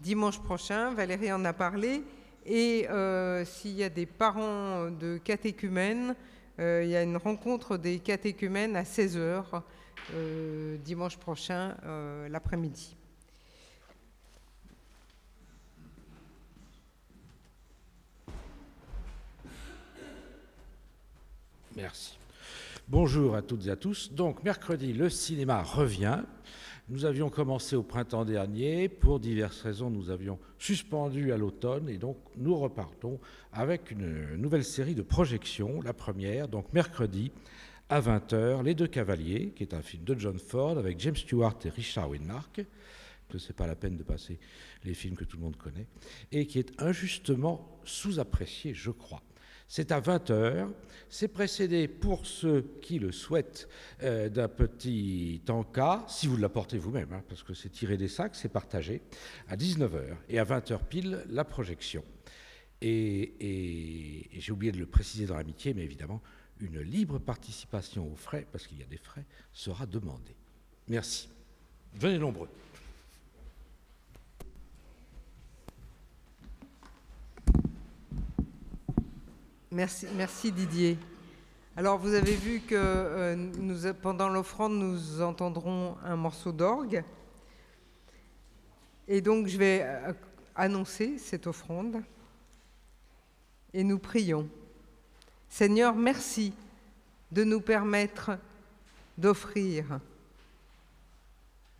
dimanche 0.00 0.40
prochain, 0.40 0.92
Valérie 0.92 1.32
en 1.32 1.44
a 1.44 1.52
parlé. 1.52 2.02
Et 2.50 2.88
euh, 2.88 3.44
s'il 3.44 3.72
y 3.72 3.84
a 3.84 3.90
des 3.90 4.06
parents 4.06 4.90
de 4.90 5.18
catéchumènes, 5.18 6.16
euh, 6.58 6.82
il 6.82 6.88
y 6.88 6.96
a 6.96 7.02
une 7.02 7.18
rencontre 7.18 7.76
des 7.76 7.98
catéchumènes 7.98 8.74
à 8.74 8.84
16h 8.84 9.44
euh, 10.14 10.78
dimanche 10.78 11.18
prochain, 11.18 11.76
l'après-midi. 12.30 12.96
Merci. 21.76 22.18
Bonjour 22.88 23.34
à 23.36 23.42
toutes 23.42 23.66
et 23.66 23.70
à 23.70 23.76
tous. 23.76 24.10
Donc, 24.10 24.42
mercredi, 24.42 24.94
le 24.94 25.10
cinéma 25.10 25.62
revient. 25.62 26.22
Nous 26.90 27.04
avions 27.04 27.28
commencé 27.28 27.76
au 27.76 27.82
printemps 27.82 28.24
dernier. 28.24 28.88
Pour 28.88 29.20
diverses 29.20 29.60
raisons, 29.60 29.90
nous 29.90 30.08
avions 30.08 30.38
suspendu 30.58 31.32
à 31.32 31.36
l'automne. 31.36 31.86
Et 31.90 31.98
donc, 31.98 32.16
nous 32.38 32.56
repartons 32.56 33.20
avec 33.52 33.90
une 33.90 34.36
nouvelle 34.36 34.64
série 34.64 34.94
de 34.94 35.02
projections. 35.02 35.82
La 35.82 35.92
première, 35.92 36.48
donc 36.48 36.72
mercredi, 36.72 37.30
à 37.90 38.00
20h, 38.00 38.62
Les 38.64 38.74
Deux 38.74 38.86
Cavaliers, 38.86 39.52
qui 39.54 39.64
est 39.64 39.74
un 39.74 39.82
film 39.82 40.02
de 40.04 40.18
John 40.18 40.38
Ford 40.38 40.78
avec 40.78 40.98
James 40.98 41.16
Stewart 41.16 41.58
et 41.66 41.68
Richard 41.68 42.08
Widmark. 42.08 42.64
Que 43.28 43.36
ce 43.36 43.48
n'est 43.48 43.54
pas 43.54 43.66
la 43.66 43.76
peine 43.76 43.98
de 43.98 44.02
passer 44.02 44.38
les 44.84 44.94
films 44.94 45.14
que 45.16 45.24
tout 45.24 45.36
le 45.36 45.42
monde 45.42 45.56
connaît. 45.56 45.86
Et 46.32 46.46
qui 46.46 46.58
est 46.58 46.80
injustement 46.80 47.78
sous-apprécié, 47.84 48.72
je 48.72 48.92
crois. 48.92 49.20
C'est 49.68 49.92
à 49.92 50.00
20h. 50.00 50.68
C'est 51.10 51.28
précédé, 51.28 51.88
pour 51.88 52.26
ceux 52.26 52.62
qui 52.82 52.98
le 52.98 53.12
souhaitent, 53.12 53.68
euh, 54.02 54.28
d'un 54.28 54.48
petit 54.48 55.40
encas, 55.48 56.04
si 56.08 56.26
vous 56.26 56.36
l'apportez 56.36 56.76
vous-même, 56.76 57.12
hein, 57.14 57.22
parce 57.28 57.42
que 57.42 57.54
c'est 57.54 57.70
tiré 57.70 57.96
des 57.96 58.08
sacs, 58.08 58.34
c'est 58.34 58.50
partagé, 58.50 59.00
à 59.48 59.56
19h. 59.56 60.16
Et 60.28 60.38
à 60.38 60.44
20h 60.44 60.80
pile, 60.84 61.24
la 61.30 61.44
projection. 61.44 62.04
Et, 62.80 62.88
et- 63.40 64.36
et 64.36 64.40
j'ai 64.40 64.52
oublié 64.52 64.70
de 64.72 64.78
le 64.78 64.86
préciser 64.86 65.24
dans 65.26 65.36
l'amitié, 65.36 65.72
mais 65.74 65.82
évidemment, 65.82 66.22
une 66.60 66.80
libre 66.80 67.18
participation 67.18 68.10
aux 68.12 68.16
frais, 68.16 68.46
parce 68.52 68.66
qu'il 68.66 68.78
y 68.78 68.82
a 68.82 68.86
des 68.86 68.98
frais, 68.98 69.24
sera 69.52 69.86
demandée. 69.86 70.36
Merci. 70.88 71.28
Venez 71.94 72.18
nombreux. 72.18 72.48
Merci, 79.70 80.50
Didier. 80.50 80.96
Alors 81.76 81.98
vous 81.98 82.14
avez 82.14 82.34
vu 82.34 82.60
que 82.60 82.74
euh, 82.74 83.92
pendant 84.00 84.30
l'offrande, 84.30 84.72
nous 84.72 85.20
entendrons 85.20 85.94
un 86.02 86.16
morceau 86.16 86.52
d'orgue. 86.52 87.04
Et 89.06 89.20
donc 89.20 89.46
je 89.46 89.58
vais 89.58 89.82
euh, 89.82 90.12
annoncer 90.56 91.18
cette 91.18 91.46
offrande. 91.46 92.02
Et 93.74 93.84
nous 93.84 93.98
prions. 93.98 94.48
Seigneur, 95.50 95.94
merci 95.94 96.54
de 97.30 97.44
nous 97.44 97.60
permettre 97.60 98.38
d'offrir. 99.18 100.00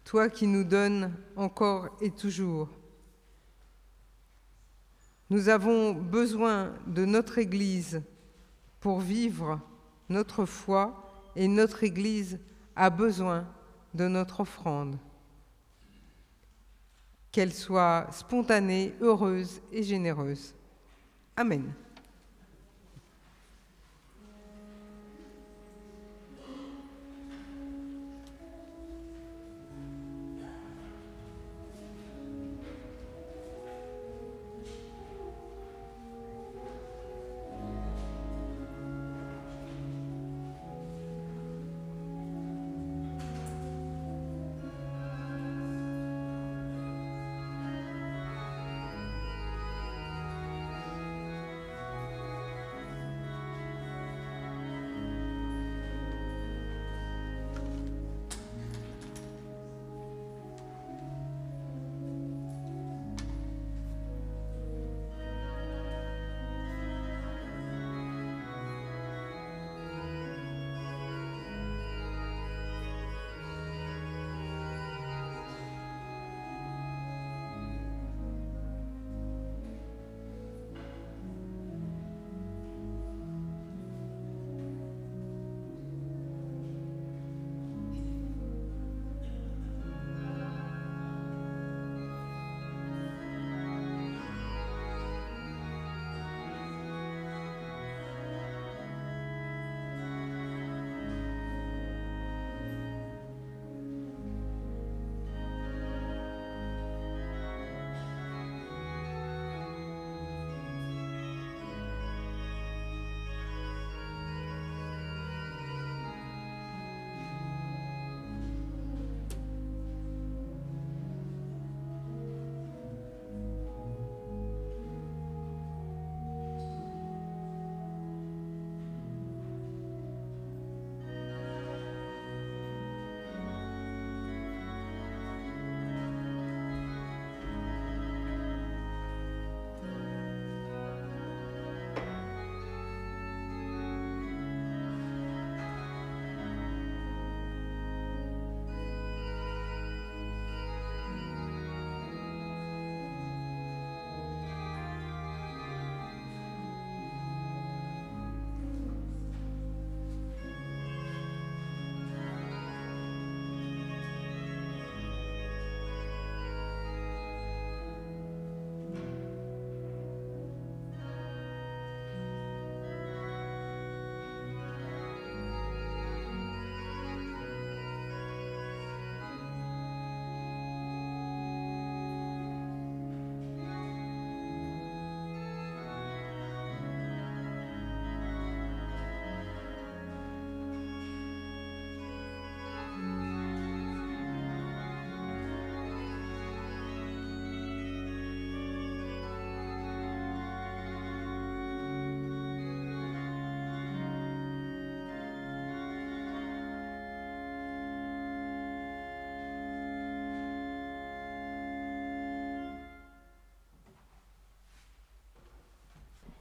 Toi 0.04 0.28
qui 0.28 0.46
nous 0.46 0.64
donnes 0.64 1.14
encore 1.36 1.88
et 2.02 2.10
toujours. 2.10 2.68
Nous 5.30 5.48
avons 5.48 5.92
besoin 5.92 6.72
de 6.86 7.04
notre 7.04 7.38
Église 7.38 8.02
pour 8.80 9.00
vivre 9.00 9.60
notre 10.08 10.46
foi 10.46 11.04
et 11.36 11.48
notre 11.48 11.84
Église 11.84 12.38
a 12.74 12.90
besoin 12.90 13.46
de 13.94 14.08
notre 14.08 14.40
offrande. 14.40 14.96
Qu'elle 17.30 17.52
soit 17.52 18.06
spontanée, 18.10 18.94
heureuse 19.00 19.60
et 19.70 19.82
généreuse. 19.82 20.54
Amen. 21.36 21.72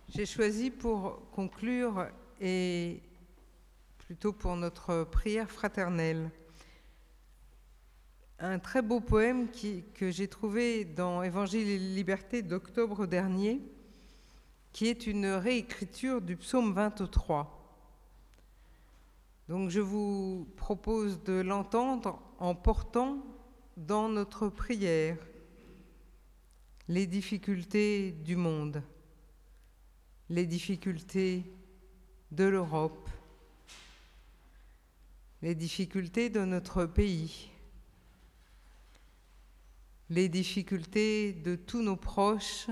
J'ai 0.09 0.25
choisi 0.25 0.71
pour 0.71 1.29
conclure 1.31 2.07
et 2.39 3.01
plutôt 3.97 4.31
pour 4.31 4.55
notre 4.55 5.03
prière 5.03 5.51
fraternelle 5.51 6.31
un 8.39 8.57
très 8.57 8.81
beau 8.81 9.01
poème 9.01 9.47
que 9.95 10.09
j'ai 10.09 10.29
trouvé 10.29 10.85
dans 10.85 11.23
Évangile 11.23 11.67
et 11.67 11.77
Liberté 11.77 12.41
d'octobre 12.41 13.05
dernier, 13.05 13.61
qui 14.71 14.87
est 14.87 15.07
une 15.07 15.25
réécriture 15.25 16.21
du 16.21 16.37
psaume 16.37 16.71
23. 16.71 17.53
Donc 19.49 19.69
je 19.69 19.81
vous 19.81 20.47
propose 20.55 21.21
de 21.23 21.33
l'entendre 21.33 22.21
en 22.39 22.55
portant 22.55 23.25
dans 23.75 24.07
notre 24.07 24.47
prière 24.47 25.17
les 26.87 27.07
difficultés 27.07 28.11
du 28.11 28.37
monde, 28.37 28.81
les 30.29 30.45
difficultés 30.45 31.43
de 32.31 32.43
l'Europe, 32.43 33.09
les 35.41 35.55
difficultés 35.55 36.29
de 36.29 36.43
notre 36.43 36.85
pays 36.85 37.49
les 40.09 40.29
difficultés 40.29 41.33
de 41.33 41.55
tous 41.55 41.81
nos 41.81 41.97
proches, 41.97 42.67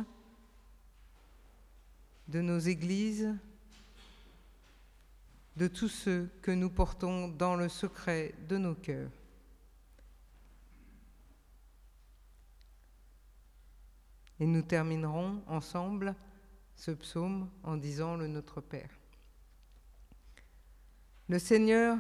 de 2.27 2.41
nos 2.41 2.59
églises, 2.59 3.35
de 5.57 5.67
tous 5.67 5.89
ceux 5.89 6.29
que 6.41 6.51
nous 6.51 6.69
portons 6.69 7.27
dans 7.27 7.55
le 7.55 7.69
secret 7.69 8.35
de 8.47 8.57
nos 8.57 8.75
cœurs. 8.75 9.11
Et 14.39 14.45
nous 14.45 14.63
terminerons 14.63 15.41
ensemble 15.47 16.15
ce 16.75 16.91
psaume 16.91 17.49
en 17.63 17.77
disant 17.77 18.15
le 18.15 18.27
Notre 18.27 18.61
Père. 18.61 18.89
Le 21.27 21.39
Seigneur 21.39 21.97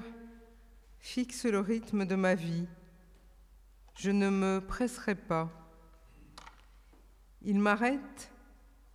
fixe 0.99 1.45
le 1.45 1.59
rythme 1.59 2.05
de 2.05 2.15
ma 2.15 2.35
vie 2.35 2.67
je 3.95 4.11
ne 4.11 4.29
me 4.29 4.59
presserai 4.59 5.15
pas. 5.15 5.49
Il 7.41 7.59
m'arrête 7.59 8.31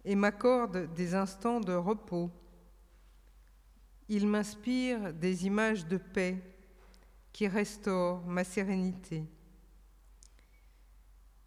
et 0.05 0.15
m'accorde 0.15 0.93
des 0.94 1.15
instants 1.15 1.61
de 1.61 1.73
repos. 1.73 2.31
Il 4.09 4.27
m'inspire 4.27 5.15
des 5.15 5.47
images 5.47 5.86
de 5.86 5.97
paix 5.97 6.36
qui 7.32 7.48
restaurent 7.48 8.23
ma 8.27 8.44
sérénité. 8.44 9.24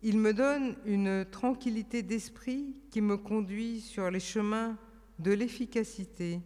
Il 0.05 0.17
me 0.17 0.33
donne 0.33 0.75
une 0.85 1.23
tranquillité 1.23 2.03
d'esprit 2.03 2.75
qui 2.91 2.99
me 2.99 3.15
conduit 3.15 3.79
sur 3.79 4.11
les 4.11 4.19
chemins 4.19 4.77
de 5.17 5.31
l'efficacité 5.31 6.41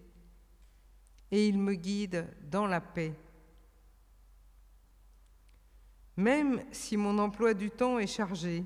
et 1.31 1.47
il 1.47 1.57
me 1.57 1.73
guide 1.73 2.27
dans 2.51 2.67
la 2.67 2.79
paix. 2.79 3.15
Même 6.17 6.61
si 6.71 6.97
mon 6.97 7.17
emploi 7.17 7.55
du 7.55 7.71
temps 7.71 7.97
est 7.97 8.05
chargé, 8.05 8.63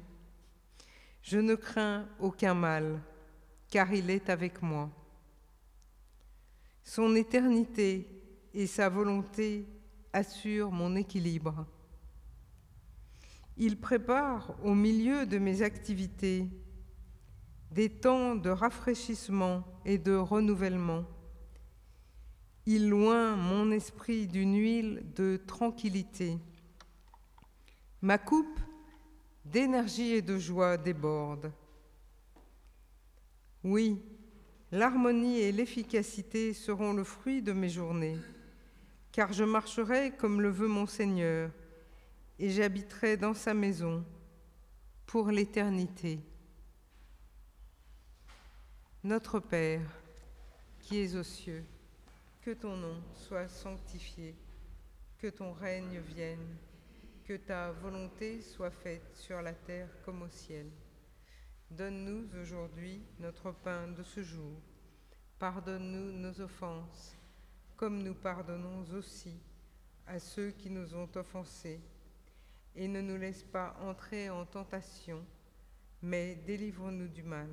je 1.21 1.37
ne 1.37 1.55
crains 1.55 2.05
aucun 2.19 2.53
mal, 2.53 3.01
car 3.69 3.93
il 3.93 4.09
est 4.09 4.29
avec 4.29 4.61
moi. 4.61 4.89
Son 6.83 7.15
éternité 7.15 8.09
et 8.53 8.67
sa 8.67 8.89
volonté 8.89 9.65
assurent 10.11 10.71
mon 10.71 10.97
équilibre. 10.97 11.65
Il 13.57 13.79
prépare 13.79 14.55
au 14.63 14.73
milieu 14.73 15.25
de 15.25 15.37
mes 15.37 15.61
activités 15.61 16.47
des 17.71 17.89
temps 17.89 18.35
de 18.35 18.49
rafraîchissement 18.49 19.63
et 19.85 19.97
de 19.97 20.13
renouvellement. 20.15 21.05
Il 22.65 22.89
loin 22.89 23.35
mon 23.35 23.71
esprit 23.71 24.27
d'une 24.27 24.55
huile 24.55 25.05
de 25.15 25.37
tranquillité 25.37 26.37
Ma 28.01 28.17
coupe 28.17 28.59
d'énergie 29.45 30.13
et 30.13 30.21
de 30.21 30.37
joie 30.37 30.77
déborde. 30.77 31.51
Oui, 33.63 34.01
l'harmonie 34.71 35.39
et 35.39 35.51
l'efficacité 35.51 36.53
seront 36.53 36.93
le 36.93 37.03
fruit 37.03 37.41
de 37.41 37.51
mes 37.51 37.69
journées, 37.69 38.17
car 39.11 39.33
je 39.33 39.43
marcherai 39.43 40.11
comme 40.17 40.41
le 40.41 40.49
veut 40.49 40.67
mon 40.67 40.87
Seigneur, 40.87 41.51
et 42.41 42.49
j'habiterai 42.49 43.15
dans 43.15 43.35
sa 43.35 43.53
maison 43.53 44.03
pour 45.05 45.29
l'éternité. 45.29 46.19
Notre 49.03 49.39
Père, 49.39 49.87
qui 50.79 50.97
es 50.97 51.15
aux 51.15 51.23
cieux, 51.23 51.63
que 52.41 52.51
ton 52.51 52.75
nom 52.75 53.01
soit 53.13 53.47
sanctifié, 53.47 54.35
que 55.19 55.27
ton 55.27 55.53
règne 55.53 55.99
vienne 55.99 56.57
que 57.23 57.37
ta 57.37 57.71
volonté 57.71 58.41
soit 58.41 58.71
faite 58.71 59.15
sur 59.15 59.41
la 59.41 59.53
terre 59.53 59.87
comme 60.03 60.23
au 60.23 60.27
ciel. 60.27 60.65
Donne-nous 61.69 62.27
aujourd'hui 62.41 63.01
notre 63.19 63.51
pain 63.51 63.87
de 63.87 64.03
ce 64.03 64.23
jour. 64.23 64.59
Pardonne-nous 65.39 66.11
nos 66.11 66.41
offenses, 66.41 67.15
comme 67.77 68.03
nous 68.03 68.15
pardonnons 68.15 68.83
aussi 68.93 69.39
à 70.07 70.19
ceux 70.19 70.51
qui 70.51 70.69
nous 70.69 70.93
ont 70.95 71.09
offensés. 71.15 71.79
Et 72.75 72.87
ne 72.87 73.01
nous 73.01 73.17
laisse 73.17 73.43
pas 73.43 73.75
entrer 73.81 74.29
en 74.29 74.45
tentation, 74.45 75.23
mais 76.01 76.35
délivre-nous 76.35 77.07
du 77.07 77.23
mal, 77.23 77.49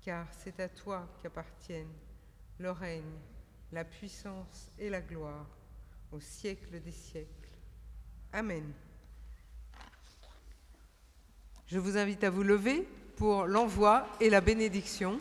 car 0.00 0.26
c'est 0.32 0.60
à 0.60 0.68
toi 0.68 1.06
qu'appartiennent 1.22 1.92
le 2.58 2.70
règne, 2.70 3.18
la 3.72 3.84
puissance 3.84 4.70
et 4.78 4.90
la 4.90 5.00
gloire 5.00 5.46
au 6.12 6.20
siècle 6.20 6.80
des 6.80 6.92
siècles. 6.92 7.30
Amen. 8.32 8.72
Je 11.66 11.78
vous 11.78 11.96
invite 11.96 12.24
à 12.24 12.30
vous 12.30 12.42
lever 12.42 12.88
pour 13.16 13.46
l'envoi 13.46 14.06
et 14.20 14.30
la 14.30 14.40
bénédiction. 14.40 15.20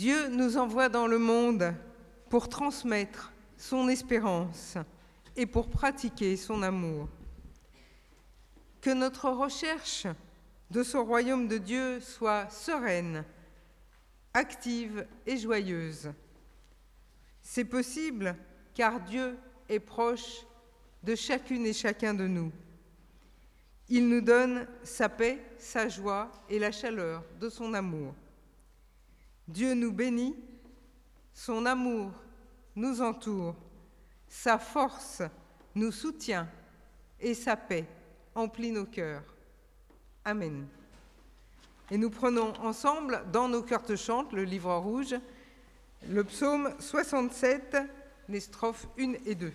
Dieu 0.00 0.28
nous 0.28 0.56
envoie 0.56 0.88
dans 0.88 1.06
le 1.06 1.18
monde 1.18 1.74
pour 2.30 2.48
transmettre 2.48 3.34
son 3.58 3.86
espérance 3.86 4.78
et 5.36 5.44
pour 5.44 5.68
pratiquer 5.68 6.38
son 6.38 6.62
amour. 6.62 7.06
Que 8.80 8.94
notre 8.94 9.28
recherche 9.28 10.06
de 10.70 10.82
ce 10.82 10.96
royaume 10.96 11.48
de 11.48 11.58
Dieu 11.58 12.00
soit 12.00 12.48
sereine, 12.48 13.26
active 14.32 15.06
et 15.26 15.36
joyeuse. 15.36 16.10
C'est 17.42 17.66
possible 17.66 18.34
car 18.72 19.00
Dieu 19.00 19.36
est 19.68 19.80
proche 19.80 20.46
de 21.02 21.14
chacune 21.14 21.66
et 21.66 21.74
chacun 21.74 22.14
de 22.14 22.26
nous. 22.26 22.50
Il 23.90 24.08
nous 24.08 24.22
donne 24.22 24.66
sa 24.82 25.10
paix, 25.10 25.44
sa 25.58 25.90
joie 25.90 26.32
et 26.48 26.58
la 26.58 26.72
chaleur 26.72 27.22
de 27.38 27.50
son 27.50 27.74
amour. 27.74 28.14
Dieu 29.50 29.74
nous 29.74 29.92
bénit, 29.92 30.36
son 31.32 31.66
amour 31.66 32.12
nous 32.76 33.02
entoure, 33.02 33.56
sa 34.28 34.58
force 34.58 35.22
nous 35.74 35.90
soutient 35.90 36.48
et 37.18 37.34
sa 37.34 37.56
paix 37.56 37.84
emplit 38.34 38.70
nos 38.70 38.86
cœurs. 38.86 39.24
Amen. 40.24 40.66
Et 41.90 41.98
nous 41.98 42.10
prenons 42.10 42.52
ensemble 42.60 43.24
dans 43.32 43.48
nos 43.48 43.62
cœurs 43.62 43.82
de 43.82 43.96
chante 43.96 44.32
le 44.32 44.44
livre 44.44 44.74
rouge 44.76 45.16
le 46.08 46.24
psaume 46.24 46.72
67, 46.78 47.76
les 48.28 48.40
strophes 48.40 48.86
1 48.98 49.14
et 49.26 49.34
2. 49.34 49.52